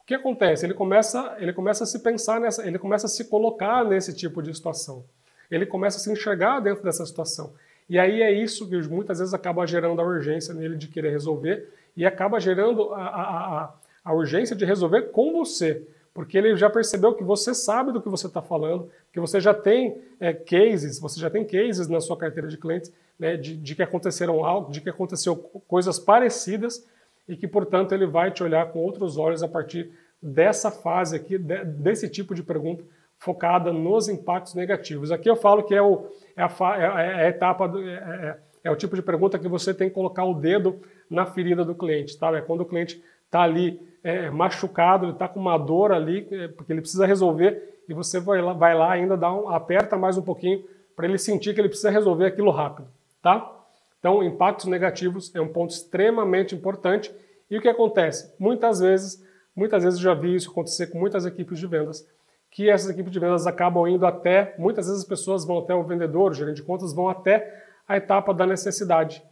[0.00, 0.64] o que acontece?
[0.64, 4.42] Ele começa, ele começa a se pensar nessa, ele começa a se colocar nesse tipo
[4.42, 5.04] de situação.
[5.50, 7.52] Ele começa a se enxergar dentro dessa situação.
[7.92, 11.68] E aí é isso que muitas vezes acaba gerando a urgência nele de querer resolver
[11.94, 16.70] e acaba gerando a, a, a, a urgência de resolver com você porque ele já
[16.70, 20.98] percebeu que você sabe do que você está falando, que você já tem é, cases,
[20.98, 24.72] você já tem cases na sua carteira de clientes né, de, de, que aconteceram algo,
[24.72, 26.86] de que aconteceu coisas parecidas
[27.28, 29.90] e que, portanto, ele vai te olhar com outros olhos a partir
[30.22, 32.84] dessa fase aqui, de, desse tipo de pergunta
[33.22, 35.12] focada nos impactos negativos.
[35.12, 38.38] Aqui eu falo que é, o, é, a, é, é a, etapa, do, é, é,
[38.64, 41.72] é, o tipo de pergunta que você tem que colocar o dedo na ferida do
[41.72, 42.36] cliente, tá?
[42.36, 46.48] É quando o cliente está ali é, machucado, ele está com uma dor ali, é,
[46.48, 50.18] porque ele precisa resolver, e você vai lá, vai lá ainda dá um, aperta mais
[50.18, 50.64] um pouquinho
[50.96, 52.88] para ele sentir que ele precisa resolver aquilo rápido,
[53.22, 53.56] tá?
[54.00, 57.14] Então, impactos negativos é um ponto extremamente importante.
[57.48, 58.34] E o que acontece?
[58.36, 59.24] Muitas vezes,
[59.54, 62.04] muitas vezes eu já vi isso acontecer com muitas equipes de vendas,
[62.52, 65.82] que essas equipes de vendas acabam indo até, muitas vezes as pessoas vão até o
[65.82, 69.24] vendedor, o gerente de contas, vão até a etapa da necessidade.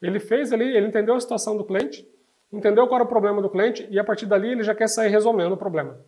[0.00, 2.06] Ele fez ali, ele entendeu a situação do cliente,
[2.52, 5.08] entendeu qual era o problema do cliente e a partir dali ele já quer sair
[5.08, 5.98] resolvendo o problema.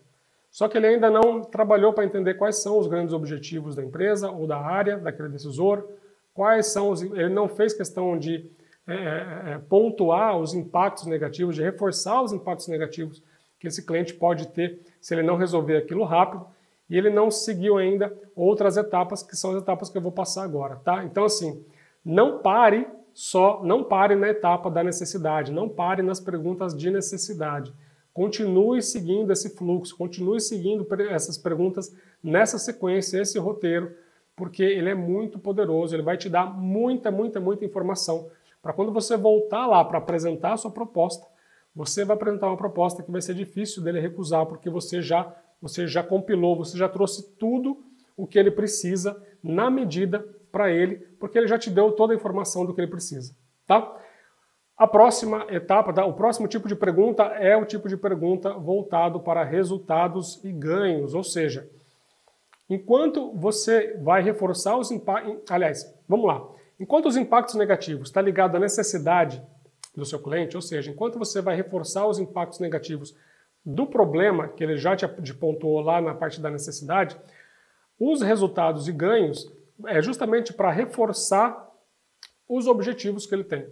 [0.51, 4.31] Só que ele ainda não trabalhou para entender quais são os grandes objetivos da empresa
[4.31, 5.89] ou da área, daquele decisor,
[6.35, 7.01] quais são os.
[7.01, 8.51] Ele não fez questão de
[8.87, 13.23] é, é, é, pontuar os impactos negativos, de reforçar os impactos negativos
[13.59, 16.47] que esse cliente pode ter se ele não resolver aquilo rápido,
[16.89, 20.45] e ele não seguiu ainda outras etapas, que são as etapas que eu vou passar
[20.45, 21.05] agora, tá?
[21.05, 21.63] Então, assim,
[22.03, 27.73] não pare só não pare na etapa da necessidade, não pare nas perguntas de necessidade.
[28.13, 33.95] Continue seguindo esse fluxo, continue seguindo essas perguntas nessa sequência, esse roteiro,
[34.37, 38.29] porque ele é muito poderoso, ele vai te dar muita, muita, muita informação
[38.63, 41.27] para quando você voltar lá para apresentar a sua proposta,
[41.75, 45.87] você vai apresentar uma proposta que vai ser difícil dele recusar, porque você já, você
[45.87, 47.83] já compilou, você já trouxe tudo
[48.17, 52.17] o que ele precisa na medida para ele, porque ele já te deu toda a
[52.17, 53.35] informação do que ele precisa.
[53.67, 53.97] tá?
[54.77, 56.05] A próxima etapa, tá?
[56.05, 61.15] o próximo tipo de pergunta é o tipo de pergunta voltado para resultados e ganhos,
[61.15, 61.69] ou seja,
[62.69, 66.47] enquanto você vai reforçar os impactos, aliás, vamos lá,
[66.79, 69.43] enquanto os impactos negativos está ligado à necessidade
[69.95, 73.15] do seu cliente, ou seja, enquanto você vai reforçar os impactos negativos
[73.65, 77.17] do problema que ele já te pontuou lá na parte da necessidade,
[77.99, 79.53] os resultados e ganhos
[79.87, 81.71] é justamente para reforçar
[82.49, 83.67] os objetivos que ele tem.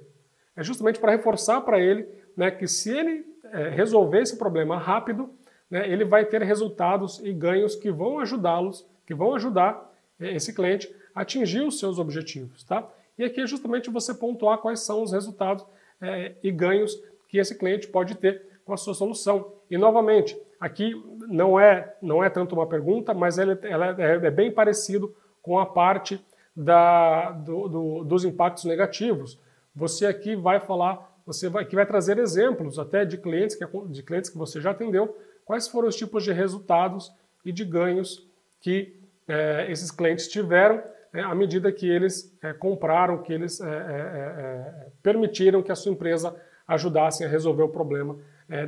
[0.54, 5.30] É justamente para reforçar para ele né, que se ele é, resolver esse problema rápido,
[5.70, 10.54] né, ele vai ter resultados e ganhos que vão ajudá-los, que vão ajudar é, esse
[10.54, 12.62] cliente a atingir os seus objetivos.
[12.64, 12.88] Tá?
[13.18, 15.64] E aqui é justamente você pontuar quais são os resultados
[16.00, 19.52] é, e ganhos que esse cliente pode ter com a sua solução.
[19.70, 20.94] E novamente, aqui
[21.28, 25.58] não é, não é tanto uma pergunta, mas ela, ela é, é, bem parecido com
[25.58, 26.24] a parte
[26.54, 29.38] da, do, do, dos impactos negativos.
[29.74, 34.30] Você aqui vai falar, você vai, vai trazer exemplos até de clientes, que, de clientes
[34.30, 37.12] que você já atendeu, quais foram os tipos de resultados
[37.44, 38.28] e de ganhos
[38.60, 38.96] que
[39.26, 40.82] é, esses clientes tiveram
[41.12, 45.74] é, à medida que eles é, compraram, que eles é, é, é, permitiram que a
[45.74, 46.34] sua empresa
[46.66, 48.16] ajudasse a resolver o problema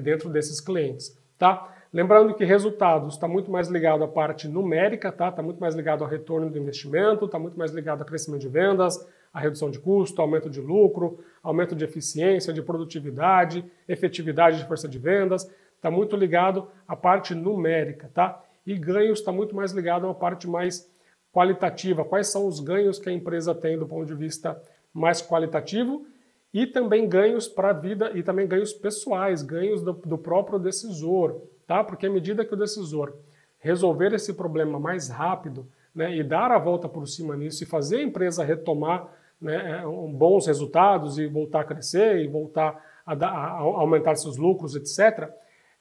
[0.01, 1.73] dentro desses clientes, tá?
[1.93, 5.29] Lembrando que resultados está muito mais ligado à parte numérica, tá?
[5.29, 8.49] Está muito mais ligado ao retorno do investimento, está muito mais ligado ao crescimento de
[8.49, 14.67] vendas, à redução de custo, aumento de lucro, aumento de eficiência, de produtividade, efetividade de
[14.67, 15.51] força de vendas.
[15.77, 18.41] Está muito ligado à parte numérica, tá?
[18.65, 20.89] E ganhos está muito mais ligado a uma parte mais
[21.33, 22.05] qualitativa.
[22.05, 24.61] Quais são os ganhos que a empresa tem do ponto de vista
[24.93, 26.07] mais qualitativo
[26.53, 31.41] e também ganhos para a vida e também ganhos pessoais, ganhos do, do, próprio decisor,
[31.67, 31.83] tá?
[31.83, 33.15] Porque à medida que o decisor
[33.59, 37.99] resolver esse problema mais rápido, né, e dar a volta por cima nisso e fazer
[37.99, 39.09] a empresa retomar
[39.41, 44.75] né, é, bons resultados e voltar a crescer e voltar a, a aumentar seus lucros,
[44.75, 45.31] etc.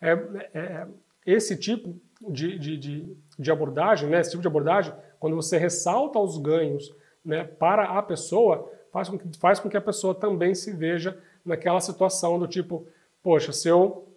[0.02, 0.12] É,
[0.54, 0.88] é,
[1.26, 1.96] esse tipo
[2.28, 6.92] de, de, de, de abordagem, né, esse tipo de abordagem, quando você ressalta os ganhos
[7.24, 11.16] né, para a pessoa, faz com, que, faz com que a pessoa também se veja
[11.46, 12.88] naquela situação do tipo,
[13.22, 14.08] poxa, se, eu,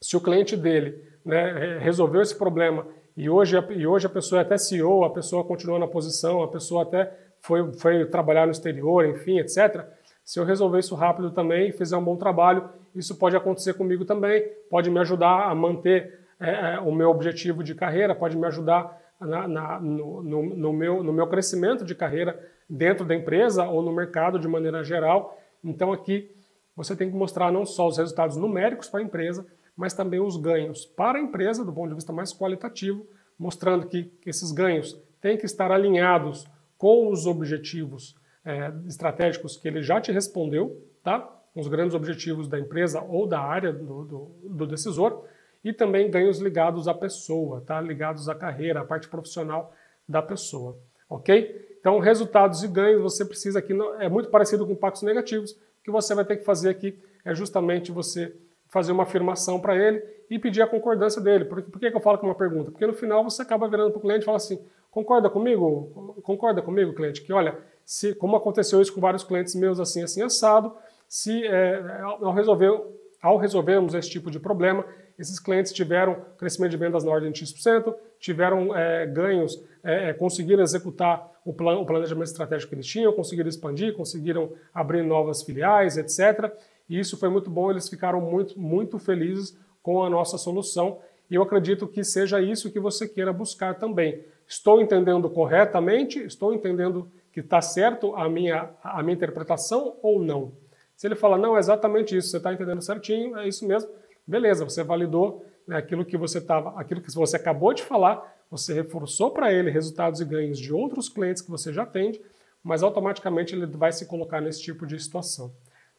[0.00, 4.42] se o cliente dele né, resolveu esse problema e hoje, e hoje a pessoa é
[4.42, 9.04] até CEO, a pessoa continua na posição, a pessoa até foi, foi trabalhar no exterior,
[9.04, 9.84] enfim, etc.
[10.24, 14.42] Se eu resolver isso rápido também fizer um bom trabalho, isso pode acontecer comigo também,
[14.70, 18.98] pode me ajudar a manter é, é o meu objetivo de carreira, pode me ajudar
[19.20, 22.38] na, na, no, no, no, meu, no meu crescimento de carreira
[22.68, 25.38] dentro da empresa ou no mercado de maneira geral.
[25.62, 26.30] Então aqui
[26.74, 30.36] você tem que mostrar não só os resultados numéricos para a empresa, mas também os
[30.36, 33.06] ganhos para a empresa do ponto de vista mais qualitativo,
[33.38, 36.46] mostrando que esses ganhos têm que estar alinhados
[36.78, 41.28] com os objetivos é, estratégicos que ele já te respondeu, tá?
[41.54, 45.24] Os grandes objetivos da empresa ou da área do, do, do decisor
[45.62, 47.80] e também ganhos ligados à pessoa, tá?
[47.80, 49.72] Ligados à carreira, à parte profissional
[50.08, 50.78] da pessoa,
[51.08, 51.76] ok?
[51.78, 55.90] Então, resultados e ganhos você precisa aqui, é muito parecido com impactos negativos, o que
[55.90, 58.34] você vai ter que fazer aqui é justamente você
[58.68, 61.44] fazer uma afirmação para ele e pedir a concordância dele.
[61.44, 62.70] Por, por que, que eu falo com uma pergunta?
[62.70, 64.60] Porque no final você acaba virando para o cliente e fala assim,
[64.90, 66.14] concorda comigo?
[66.22, 67.22] Concorda comigo, cliente?
[67.22, 70.72] Que olha, se, como aconteceu isso com vários clientes meus assim, assim, assado,
[71.08, 72.80] se é, ao, resolver,
[73.20, 74.84] ao resolvermos esse tipo de problema,
[75.20, 80.12] esses clientes tiveram crescimento de vendas na ordem de X%, tiveram é, ganhos, é, é,
[80.14, 85.42] conseguiram executar o, plan, o planejamento estratégico que eles tinham, conseguiram expandir, conseguiram abrir novas
[85.42, 86.50] filiais, etc.
[86.88, 90.98] E isso foi muito bom, eles ficaram muito, muito felizes com a nossa solução.
[91.30, 94.24] E eu acredito que seja isso que você queira buscar também.
[94.48, 96.18] Estou entendendo corretamente?
[96.18, 100.52] Estou entendendo que está certo a minha, a minha interpretação ou não?
[100.96, 103.88] Se ele fala, não, é exatamente isso, você está entendendo certinho, é isso mesmo,
[104.26, 108.72] Beleza, você validou né, aquilo que você estava, aquilo que você acabou de falar, você
[108.72, 112.20] reforçou para ele resultados e ganhos de outros clientes que você já atende,
[112.62, 115.52] mas automaticamente ele vai se colocar nesse tipo de situação.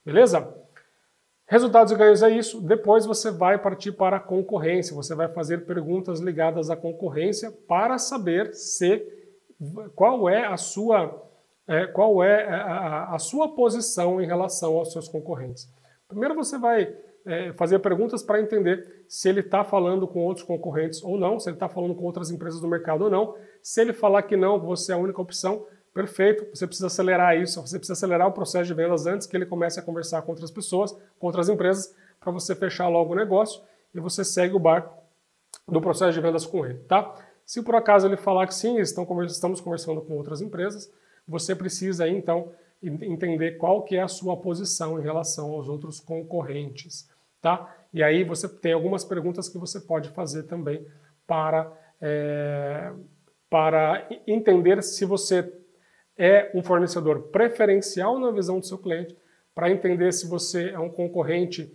[0.05, 0.53] Beleza?
[1.47, 2.61] Resultados e ganhos é isso.
[2.61, 4.95] Depois você vai partir para a concorrência.
[4.95, 9.05] Você vai fazer perguntas ligadas à concorrência para saber se
[9.95, 11.29] qual é a sua
[11.67, 15.69] é, qual é a, a, sua posição em relação aos seus concorrentes.
[16.07, 16.93] Primeiro você vai
[17.25, 21.49] é, fazer perguntas para entender se ele está falando com outros concorrentes ou não, se
[21.49, 23.35] ele está falando com outras empresas do mercado ou não.
[23.61, 26.45] Se ele falar que não, você é a única opção, perfeito.
[26.53, 29.79] Você precisa acelerar isso, você precisa acelerar o processo de vendas antes que ele comece
[29.79, 33.61] a conversar com outras pessoas, com outras empresas, para você fechar logo o negócio
[33.93, 35.01] e você segue o barco
[35.67, 37.13] do processo de vendas com ele, tá?
[37.45, 40.91] Se por acaso ele falar que sim, estão, estamos conversando com outras empresas,
[41.27, 42.51] você precisa aí, então
[42.81, 47.09] entender qual que é a sua posição em relação aos outros concorrentes,
[47.41, 47.75] tá?
[47.93, 50.85] E aí você tem algumas perguntas que você pode fazer também
[51.27, 51.71] para,
[52.01, 52.91] é,
[53.49, 55.51] para entender se você
[56.17, 59.15] é um fornecedor preferencial na visão do seu cliente,
[59.53, 61.71] para entender se você é um concorrente,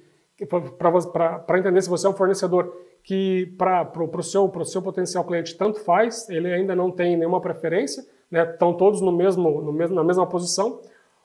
[1.47, 2.73] para entender se você é um fornecedor
[3.03, 8.05] que para o seu, seu potencial cliente tanto faz, ele ainda não tem nenhuma preferência,
[8.31, 10.81] né, estão todos no mesmo, no mesmo, na mesma posição,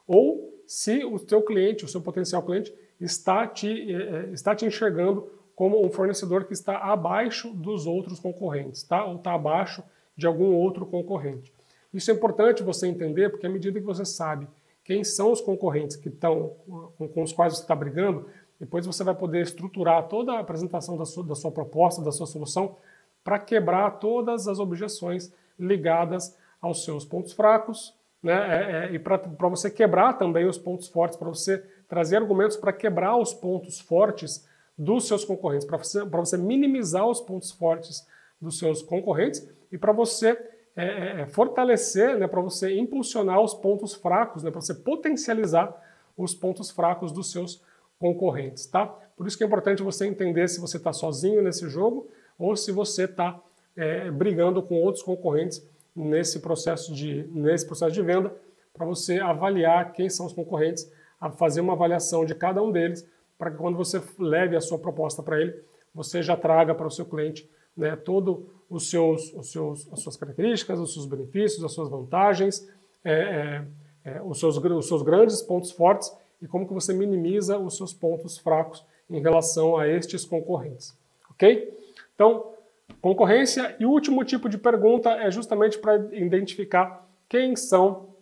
[0.07, 5.29] ou se o seu cliente, o seu potencial cliente, está te, é, está te enxergando
[5.55, 9.05] como um fornecedor que está abaixo dos outros concorrentes, tá?
[9.05, 9.83] ou está abaixo
[10.15, 11.53] de algum outro concorrente.
[11.93, 14.47] Isso é importante você entender, porque à medida que você sabe
[14.83, 16.55] quem são os concorrentes que estão
[16.97, 18.27] com, com os quais você está brigando,
[18.59, 22.27] depois você vai poder estruturar toda a apresentação da sua, da sua proposta, da sua
[22.27, 22.77] solução,
[23.23, 28.33] para quebrar todas as objeções ligadas aos seus pontos fracos, né?
[28.33, 32.71] É, é, e para você quebrar também os pontos fortes, para você trazer argumentos para
[32.71, 38.07] quebrar os pontos fortes dos seus concorrentes, para você, você minimizar os pontos fortes
[38.39, 40.29] dos seus concorrentes e para você
[40.75, 45.75] é, é, é, fortalecer, né, para você impulsionar os pontos fracos, né, para você potencializar
[46.17, 47.61] os pontos fracos dos seus
[47.99, 48.85] concorrentes, tá?
[49.17, 52.07] Por isso que é importante você entender se você está sozinho nesse jogo
[52.39, 53.39] ou se você está
[53.75, 55.61] é, brigando com outros concorrentes
[55.95, 58.33] nesse processo de, nesse processo de venda,
[58.73, 60.91] para você avaliar quem são os concorrentes,
[61.37, 63.07] fazer uma avaliação de cada um deles,
[63.37, 65.61] para que quando você leve a sua proposta para ele,
[65.93, 70.15] você já traga para o seu cliente né, todo os seus, os seus, as suas
[70.15, 72.67] características, os seus benefícios, as suas vantagens,
[73.03, 73.65] é, é,
[74.05, 77.93] é, os, seus, os seus grandes pontos fortes e como que você minimiza os seus
[77.93, 80.95] pontos fracos em relação a estes concorrentes.
[81.31, 81.77] Ok?
[82.15, 82.53] Então,
[83.01, 88.15] concorrência e o último tipo de pergunta é justamente para identificar quem são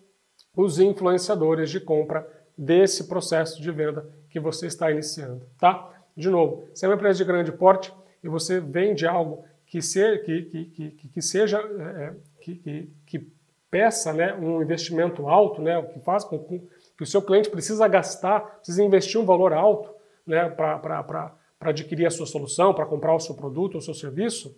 [0.55, 2.27] os influenciadores de compra
[2.57, 5.89] desse processo de venda que você está iniciando, tá?
[6.15, 7.93] De novo, se é uma empresa de grande porte
[8.23, 13.39] e você vende algo que, ser, que, que, que, que seja é, é, que, que,
[13.71, 17.87] peça né, um investimento alto, né, o que faz com que o seu cliente precisa
[17.87, 19.93] gastar, precisa investir um valor alto
[20.25, 24.55] né, para adquirir a sua solução, para comprar o seu produto ou seu serviço,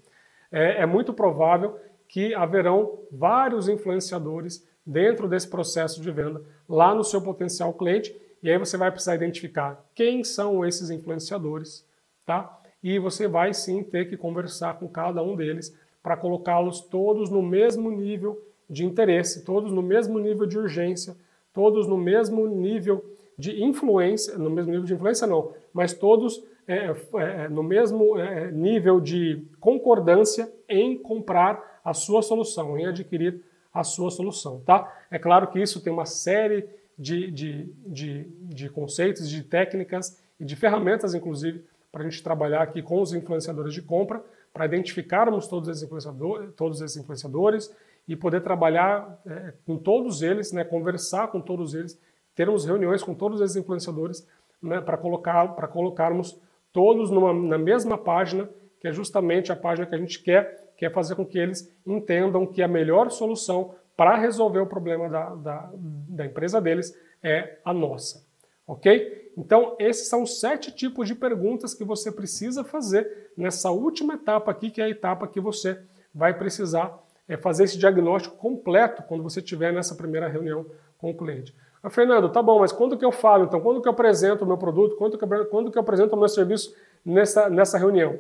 [0.52, 7.04] é, é muito provável que haverão vários influenciadores dentro desse processo de venda lá no
[7.04, 11.86] seu potencial cliente e aí você vai precisar identificar quem são esses influenciadores,
[12.26, 12.60] tá?
[12.84, 17.42] e você vai sim ter que conversar com cada um deles para colocá-los todos no
[17.42, 21.16] mesmo nível de interesse, todos no mesmo nível de urgência,
[21.54, 23.06] todos no mesmo nível
[23.38, 28.52] de influência, no mesmo nível de influência não, mas todos é, é, no mesmo é,
[28.52, 33.42] nível de concordância em comprar a sua solução, em adquirir
[33.74, 35.06] a sua solução, tá?
[35.10, 36.68] É claro que isso tem uma série
[36.98, 42.62] de, de, de, de conceitos, de técnicas e de ferramentas, inclusive, para a gente trabalhar
[42.62, 44.24] aqui com os influenciadores de compra,
[44.54, 47.74] para identificarmos todos esses influenciadores, todos esses influenciadores
[48.08, 52.00] e poder trabalhar é, com todos eles, né, conversar com todos eles,
[52.36, 54.28] termos reuniões com todos esses influenciadores
[54.62, 56.40] né, para colocar, para colocarmos
[56.72, 58.50] todos numa, na mesma página,
[58.80, 61.72] que é justamente a página que a gente quer, que é fazer com que eles
[61.86, 67.60] entendam que a melhor solução para resolver o problema da, da, da empresa deles é
[67.64, 68.26] a nossa.
[68.66, 69.32] Ok?
[69.38, 74.72] Então, esses são sete tipos de perguntas que você precisa fazer nessa última etapa aqui,
[74.72, 75.80] que é a etapa que você
[76.14, 80.66] vai precisar é, fazer esse diagnóstico completo quando você estiver nessa primeira reunião
[80.98, 81.56] com o cliente.
[81.84, 83.60] Ah, Fernando, tá bom, mas quando que eu falo, então?
[83.60, 84.96] Quando que eu apresento o meu produto?
[84.98, 88.20] Quando que eu, quando que eu apresento o meu serviço nessa, nessa reunião?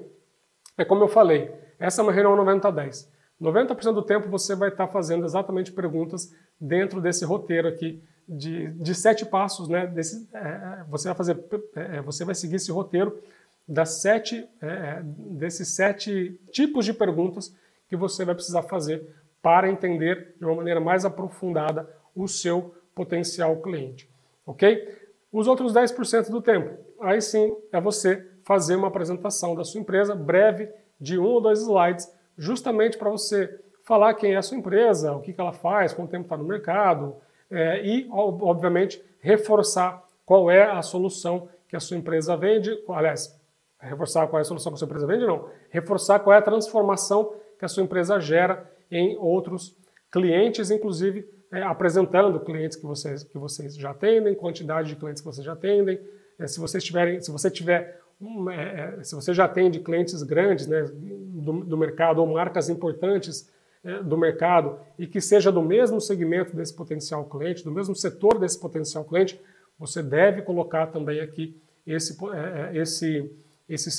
[0.77, 3.07] É como eu falei, essa é uma reunião 90-10.
[3.41, 8.95] 90% do tempo você vai estar fazendo exatamente perguntas dentro desse roteiro aqui de, de
[8.95, 9.87] sete passos, né?
[9.87, 11.43] Desse, é, é você vai fazer,
[11.75, 13.19] é, é, você vai seguir esse roteiro
[13.67, 17.55] das sete, é, desses sete tipos de perguntas
[17.87, 19.07] que você vai precisar fazer
[19.41, 24.09] para entender de uma maneira mais aprofundada o seu potencial cliente,
[24.45, 24.99] ok?
[25.31, 30.13] Os outros 10% do tempo, aí sim é você fazer uma apresentação da sua empresa
[30.13, 30.69] breve
[30.99, 35.21] de um ou dois slides, justamente para você falar quem é a sua empresa, o
[35.21, 37.15] que, que ela faz, quanto tempo está no mercado,
[37.49, 42.71] é, e, obviamente, reforçar qual é a solução que a sua empresa vende.
[42.87, 43.37] Aliás,
[43.79, 45.49] reforçar qual é a solução que a sua empresa vende, não.
[45.69, 49.75] Reforçar qual é a transformação que a sua empresa gera em outros
[50.11, 55.27] clientes, inclusive é, apresentando clientes que vocês, que vocês já atendem, quantidade de clientes que
[55.27, 55.99] vocês já atendem.
[56.39, 60.21] É, se, vocês tiverem, se você tiver um, é, é, se você já atende clientes
[60.23, 63.49] grandes né, do, do mercado ou marcas importantes
[63.83, 68.39] é, do mercado e que seja do mesmo segmento desse potencial cliente, do mesmo setor
[68.39, 69.39] desse potencial cliente,
[69.77, 73.29] você deve colocar também aqui esse, é, esse,
[73.67, 73.89] esse,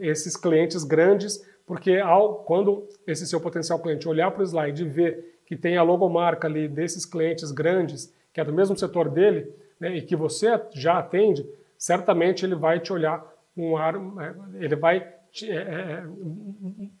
[0.00, 4.88] esses clientes grandes, porque ao, quando esse seu potencial cliente olhar para o slide e
[4.88, 9.50] ver que tem a logomarca ali desses clientes grandes, que é do mesmo setor dele,
[9.80, 11.48] né, e que você já atende,
[11.78, 13.24] certamente ele vai te olhar
[13.56, 13.94] um ar,
[14.60, 16.04] ele vai é, é,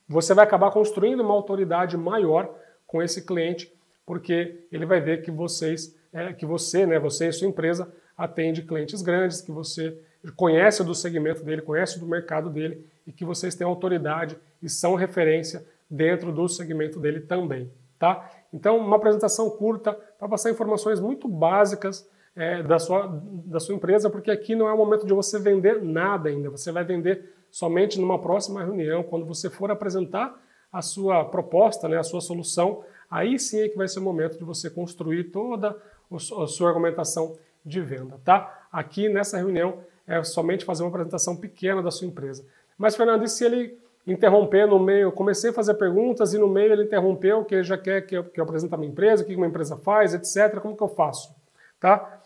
[0.08, 2.54] você vai acabar construindo uma autoridade maior
[2.86, 3.70] com esse cliente,
[4.06, 8.62] porque ele vai ver que vocês, é, que você, né, você e sua empresa atende
[8.62, 9.94] clientes grandes, que você
[10.36, 14.94] conhece do segmento dele, conhece do mercado dele e que vocês têm autoridade e são
[14.94, 18.30] referência dentro do segmento dele também, tá?
[18.52, 23.06] Então, uma apresentação curta para passar informações muito básicas é, da, sua,
[23.44, 26.70] da sua empresa, porque aqui não é o momento de você vender nada ainda, você
[26.70, 30.40] vai vender somente numa próxima reunião, quando você for apresentar
[30.72, 34.38] a sua proposta, né, a sua solução, aí sim é que vai ser o momento
[34.38, 35.76] de você construir toda
[36.10, 38.66] a sua argumentação de venda, tá?
[38.70, 42.46] Aqui nessa reunião é somente fazer uma apresentação pequena da sua empresa.
[42.78, 43.78] Mas, Fernando, e se ele
[44.12, 45.12] interromper no meio?
[45.12, 48.24] Comecei a fazer perguntas e no meio ele interrompeu, que ele já quer que eu,
[48.24, 50.60] que eu apresente a minha empresa, o que uma empresa faz, etc.
[50.60, 51.34] Como que eu faço?
[51.78, 52.20] Tá?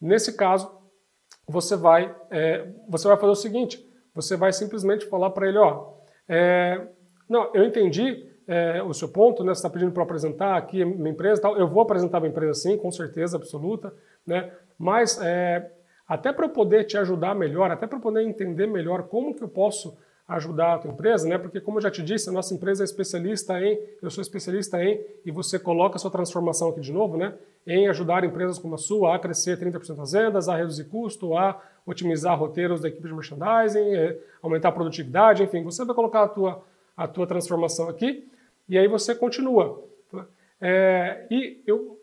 [0.00, 0.70] Nesse caso,
[1.46, 5.94] você vai, é, você vai fazer o seguinte: você vai simplesmente falar para ele, ó,
[6.28, 6.86] é,
[7.28, 9.54] não, eu entendi é, o seu ponto, né?
[9.54, 11.56] Você está pedindo para apresentar aqui minha empresa, tal.
[11.56, 13.92] Eu vou apresentar a minha empresa sim, com certeza absoluta,
[14.26, 14.50] né?
[14.78, 15.70] Mas é,
[16.06, 19.48] até para eu poder te ajudar melhor, até para poder entender melhor como que eu
[19.48, 19.96] posso
[20.28, 21.38] ajudar a tua empresa, né?
[21.38, 24.82] Porque como eu já te disse, a nossa empresa é especialista em, eu sou especialista
[24.84, 27.32] em, e você coloca a sua transformação aqui de novo, né?
[27.66, 31.60] Em ajudar empresas como a sua a crescer 30% das vendas, a reduzir custo, a
[31.86, 36.28] otimizar roteiros da equipe de merchandising, é, aumentar a produtividade, enfim, você vai colocar a
[36.28, 36.62] tua,
[36.94, 38.28] a tua transformação aqui
[38.68, 39.82] e aí você continua.
[40.60, 41.98] É, e eu,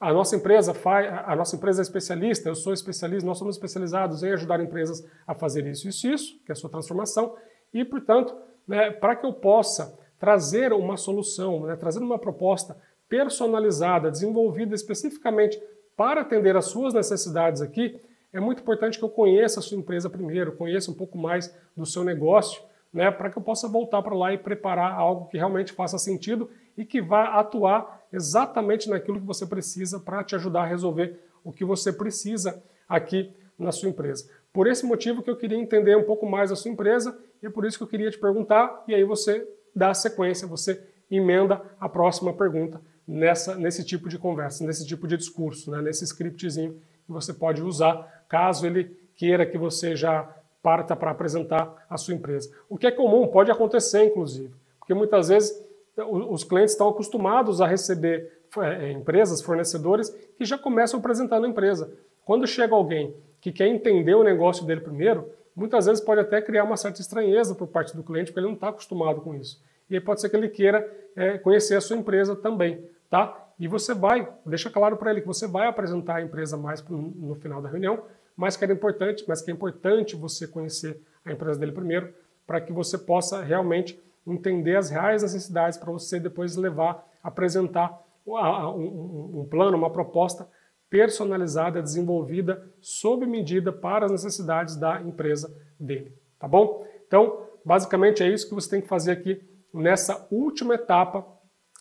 [0.00, 4.22] a nossa empresa faz, a nossa empresa é especialista, eu sou especialista, nós somos especializados
[4.24, 7.36] em ajudar empresas a fazer isso, isso, isso, que é a sua transformação.
[7.72, 8.36] E, portanto,
[8.66, 12.76] né, para que eu possa trazer uma solução, né, trazer uma proposta
[13.08, 15.60] personalizada, desenvolvida especificamente
[15.96, 18.00] para atender às suas necessidades aqui,
[18.32, 21.86] é muito importante que eu conheça a sua empresa primeiro, conheça um pouco mais do
[21.86, 22.62] seu negócio,
[22.92, 26.50] né, para que eu possa voltar para lá e preparar algo que realmente faça sentido
[26.76, 31.52] e que vá atuar exatamente naquilo que você precisa para te ajudar a resolver o
[31.52, 34.30] que você precisa aqui na sua empresa.
[34.52, 37.50] Por esse motivo que eu queria entender um pouco mais a sua empresa e é
[37.50, 41.62] por isso que eu queria te perguntar e aí você dá a sequência, você emenda
[41.78, 46.74] a próxima pergunta nessa, nesse tipo de conversa, nesse tipo de discurso, né, nesse scriptzinho
[47.06, 50.28] que você pode usar caso ele queira que você já
[50.62, 52.50] parta para apresentar a sua empresa.
[52.68, 55.66] O que é comum, pode acontecer inclusive, porque muitas vezes
[55.96, 61.92] os clientes estão acostumados a receber é, empresas, fornecedores que já começam apresentando a empresa.
[62.24, 66.64] Quando chega alguém que quer entender o negócio dele primeiro, muitas vezes pode até criar
[66.64, 69.62] uma certa estranheza por parte do cliente, porque ele não está acostumado com isso.
[69.90, 73.48] E aí pode ser que ele queira é, conhecer a sua empresa também, tá?
[73.58, 77.34] E você vai, deixa claro para ele que você vai apresentar a empresa mais no
[77.34, 78.02] final da reunião,
[78.36, 82.14] mas que é importante, mas que é importante você conhecer a empresa dele primeiro,
[82.46, 89.40] para que você possa realmente entender as reais necessidades para você depois levar, apresentar um,
[89.40, 90.46] um plano, uma proposta
[90.90, 96.84] personalizada, desenvolvida sob medida para as necessidades da empresa dele, tá bom?
[97.06, 99.40] Então, basicamente é isso que você tem que fazer aqui
[99.72, 101.26] nessa última etapa,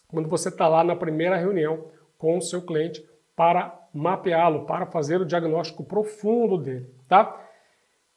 [0.07, 3.03] quando você está lá na primeira reunião com o seu cliente
[3.35, 7.45] para mapeá-lo, para fazer o diagnóstico profundo dele, tá?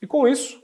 [0.01, 0.61] E com isso,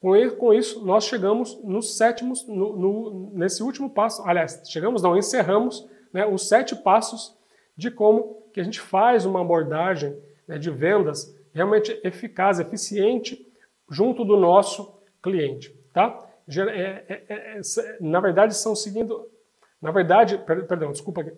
[0.00, 5.88] com isso, nós chegamos no sétimo, no, no, nesse último passo, aliás, chegamos não, encerramos
[6.12, 7.36] né, os sete passos
[7.76, 13.46] de como que a gente faz uma abordagem né, de vendas realmente eficaz, eficiente,
[13.88, 15.72] junto do nosso cliente.
[15.92, 16.28] Tá?
[16.48, 17.60] É, é, é,
[18.00, 19.30] na verdade, são seguindo.
[19.80, 21.32] Na verdade, perdão, desculpa aqui.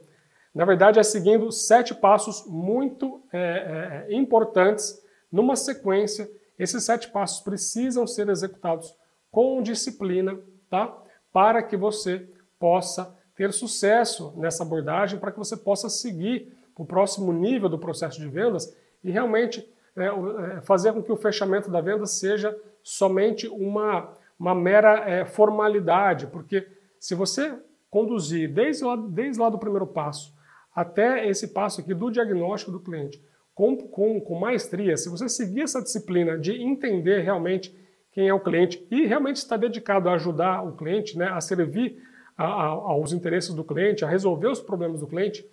[0.54, 4.98] Na verdade, é seguindo sete passos muito é, é, importantes
[5.30, 6.26] numa sequência.
[6.58, 8.96] Esses sete passos precisam ser executados
[9.30, 10.38] com disciplina,
[10.70, 10.96] tá?
[11.30, 12.26] Para que você
[12.58, 18.18] possa ter sucesso nessa abordagem, para que você possa seguir o próximo nível do processo
[18.18, 18.74] de vendas
[19.04, 24.54] e realmente é, é, fazer com que o fechamento da venda seja somente uma, uma
[24.54, 26.66] mera é, formalidade, porque
[26.98, 27.54] se você
[27.90, 30.34] conduzir desde lá, desde lá do primeiro passo
[30.74, 33.22] até esse passo aqui do diagnóstico do cliente
[33.54, 37.76] com, com, com maestria, se você seguir essa disciplina de entender realmente
[38.10, 42.02] quem é o cliente e realmente estar dedicado a ajudar o cliente, né, a servir
[42.38, 45.46] a, a, aos interesses do cliente, a resolver os problemas do cliente,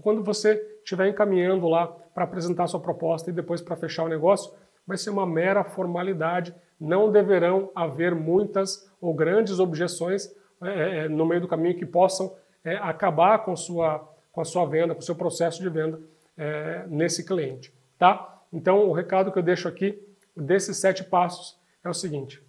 [0.00, 4.52] quando você estiver encaminhando lá para apresentar sua proposta e depois para fechar o negócio,
[4.86, 6.54] vai ser uma mera formalidade.
[6.80, 12.34] Não deverão haver muitas ou grandes objeções é, é no meio do caminho que possam
[12.64, 16.00] é, acabar com, sua, com a sua venda, com o seu processo de venda
[16.36, 17.72] é, nesse cliente.
[17.98, 18.42] Tá?
[18.52, 20.02] Então, o recado que eu deixo aqui
[20.36, 22.42] desses sete passos é o seguinte: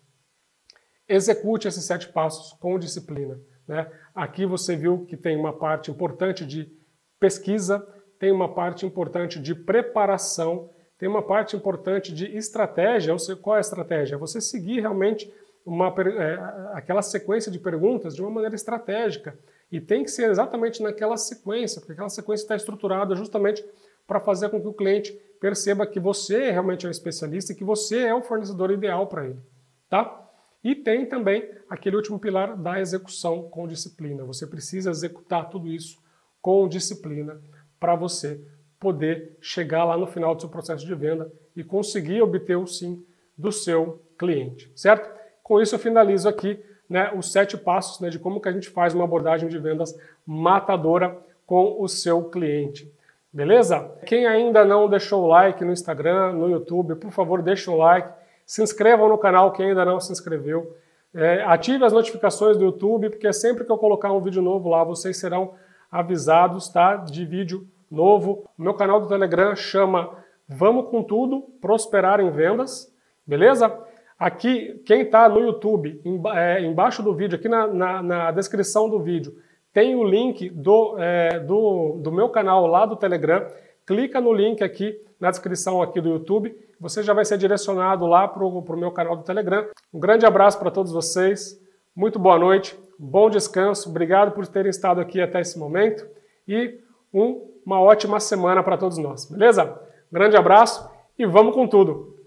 [1.07, 3.39] execute esses sete passos com disciplina.
[3.67, 3.89] Né?
[4.15, 6.71] Aqui você viu que tem uma parte importante de
[7.19, 7.85] pesquisa,
[8.17, 13.13] tem uma parte importante de preparação, tem uma parte importante de estratégia.
[13.13, 14.17] Ou seja, qual é a estratégia?
[14.17, 15.31] Você seguir realmente
[15.65, 16.39] uma, é,
[16.73, 19.37] aquela sequência de perguntas de uma maneira estratégica.
[19.71, 23.63] E tem que ser exatamente naquela sequência, porque aquela sequência está estruturada justamente
[24.07, 27.63] para fazer com que o cliente perceba que você realmente é um especialista e que
[27.63, 29.39] você é o fornecedor ideal para ele.
[29.87, 30.27] Tá?
[30.63, 34.25] E tem também aquele último pilar da execução com disciplina.
[34.25, 35.99] Você precisa executar tudo isso
[36.41, 37.41] com disciplina
[37.79, 38.39] para você
[38.79, 43.03] poder chegar lá no final do seu processo de venda e conseguir obter o sim
[43.37, 45.09] do seu cliente, certo?
[45.43, 46.59] Com isso eu finalizo aqui
[46.89, 49.97] né, os sete passos né, de como que a gente faz uma abordagem de vendas
[50.25, 52.91] matadora com o seu cliente.
[53.31, 53.91] Beleza?
[54.05, 58.09] Quem ainda não deixou o like no Instagram, no YouTube, por favor, deixe um like.
[58.45, 60.75] Se inscrevam no canal quem ainda não se inscreveu.
[61.13, 64.83] É, ative as notificações do YouTube, porque sempre que eu colocar um vídeo novo lá,
[64.83, 65.53] vocês serão
[65.91, 68.43] avisados tá, de vídeo novo.
[68.57, 70.09] Meu canal do Telegram chama
[70.47, 72.93] Vamos com Tudo, Prosperar em Vendas.
[73.25, 73.71] Beleza?
[74.17, 76.01] Aqui, quem está no YouTube,
[76.35, 79.33] é, embaixo do vídeo, aqui na, na, na, descrição do vídeo,
[79.71, 83.47] tem o link do, é, do, do meu canal lá do Telegram.
[83.85, 86.53] Clica no link aqui na descrição aqui do YouTube.
[86.79, 89.65] Você já vai ser direcionado lá para o meu canal do Telegram.
[89.93, 91.59] Um grande abraço para todos vocês.
[91.95, 93.89] Muito boa noite, bom descanso.
[93.89, 96.05] Obrigado por terem estado aqui até esse momento
[96.45, 96.79] e
[97.13, 99.79] um, uma ótima semana para todos nós, beleza?
[100.11, 102.18] grande abraço e vamos com tudo!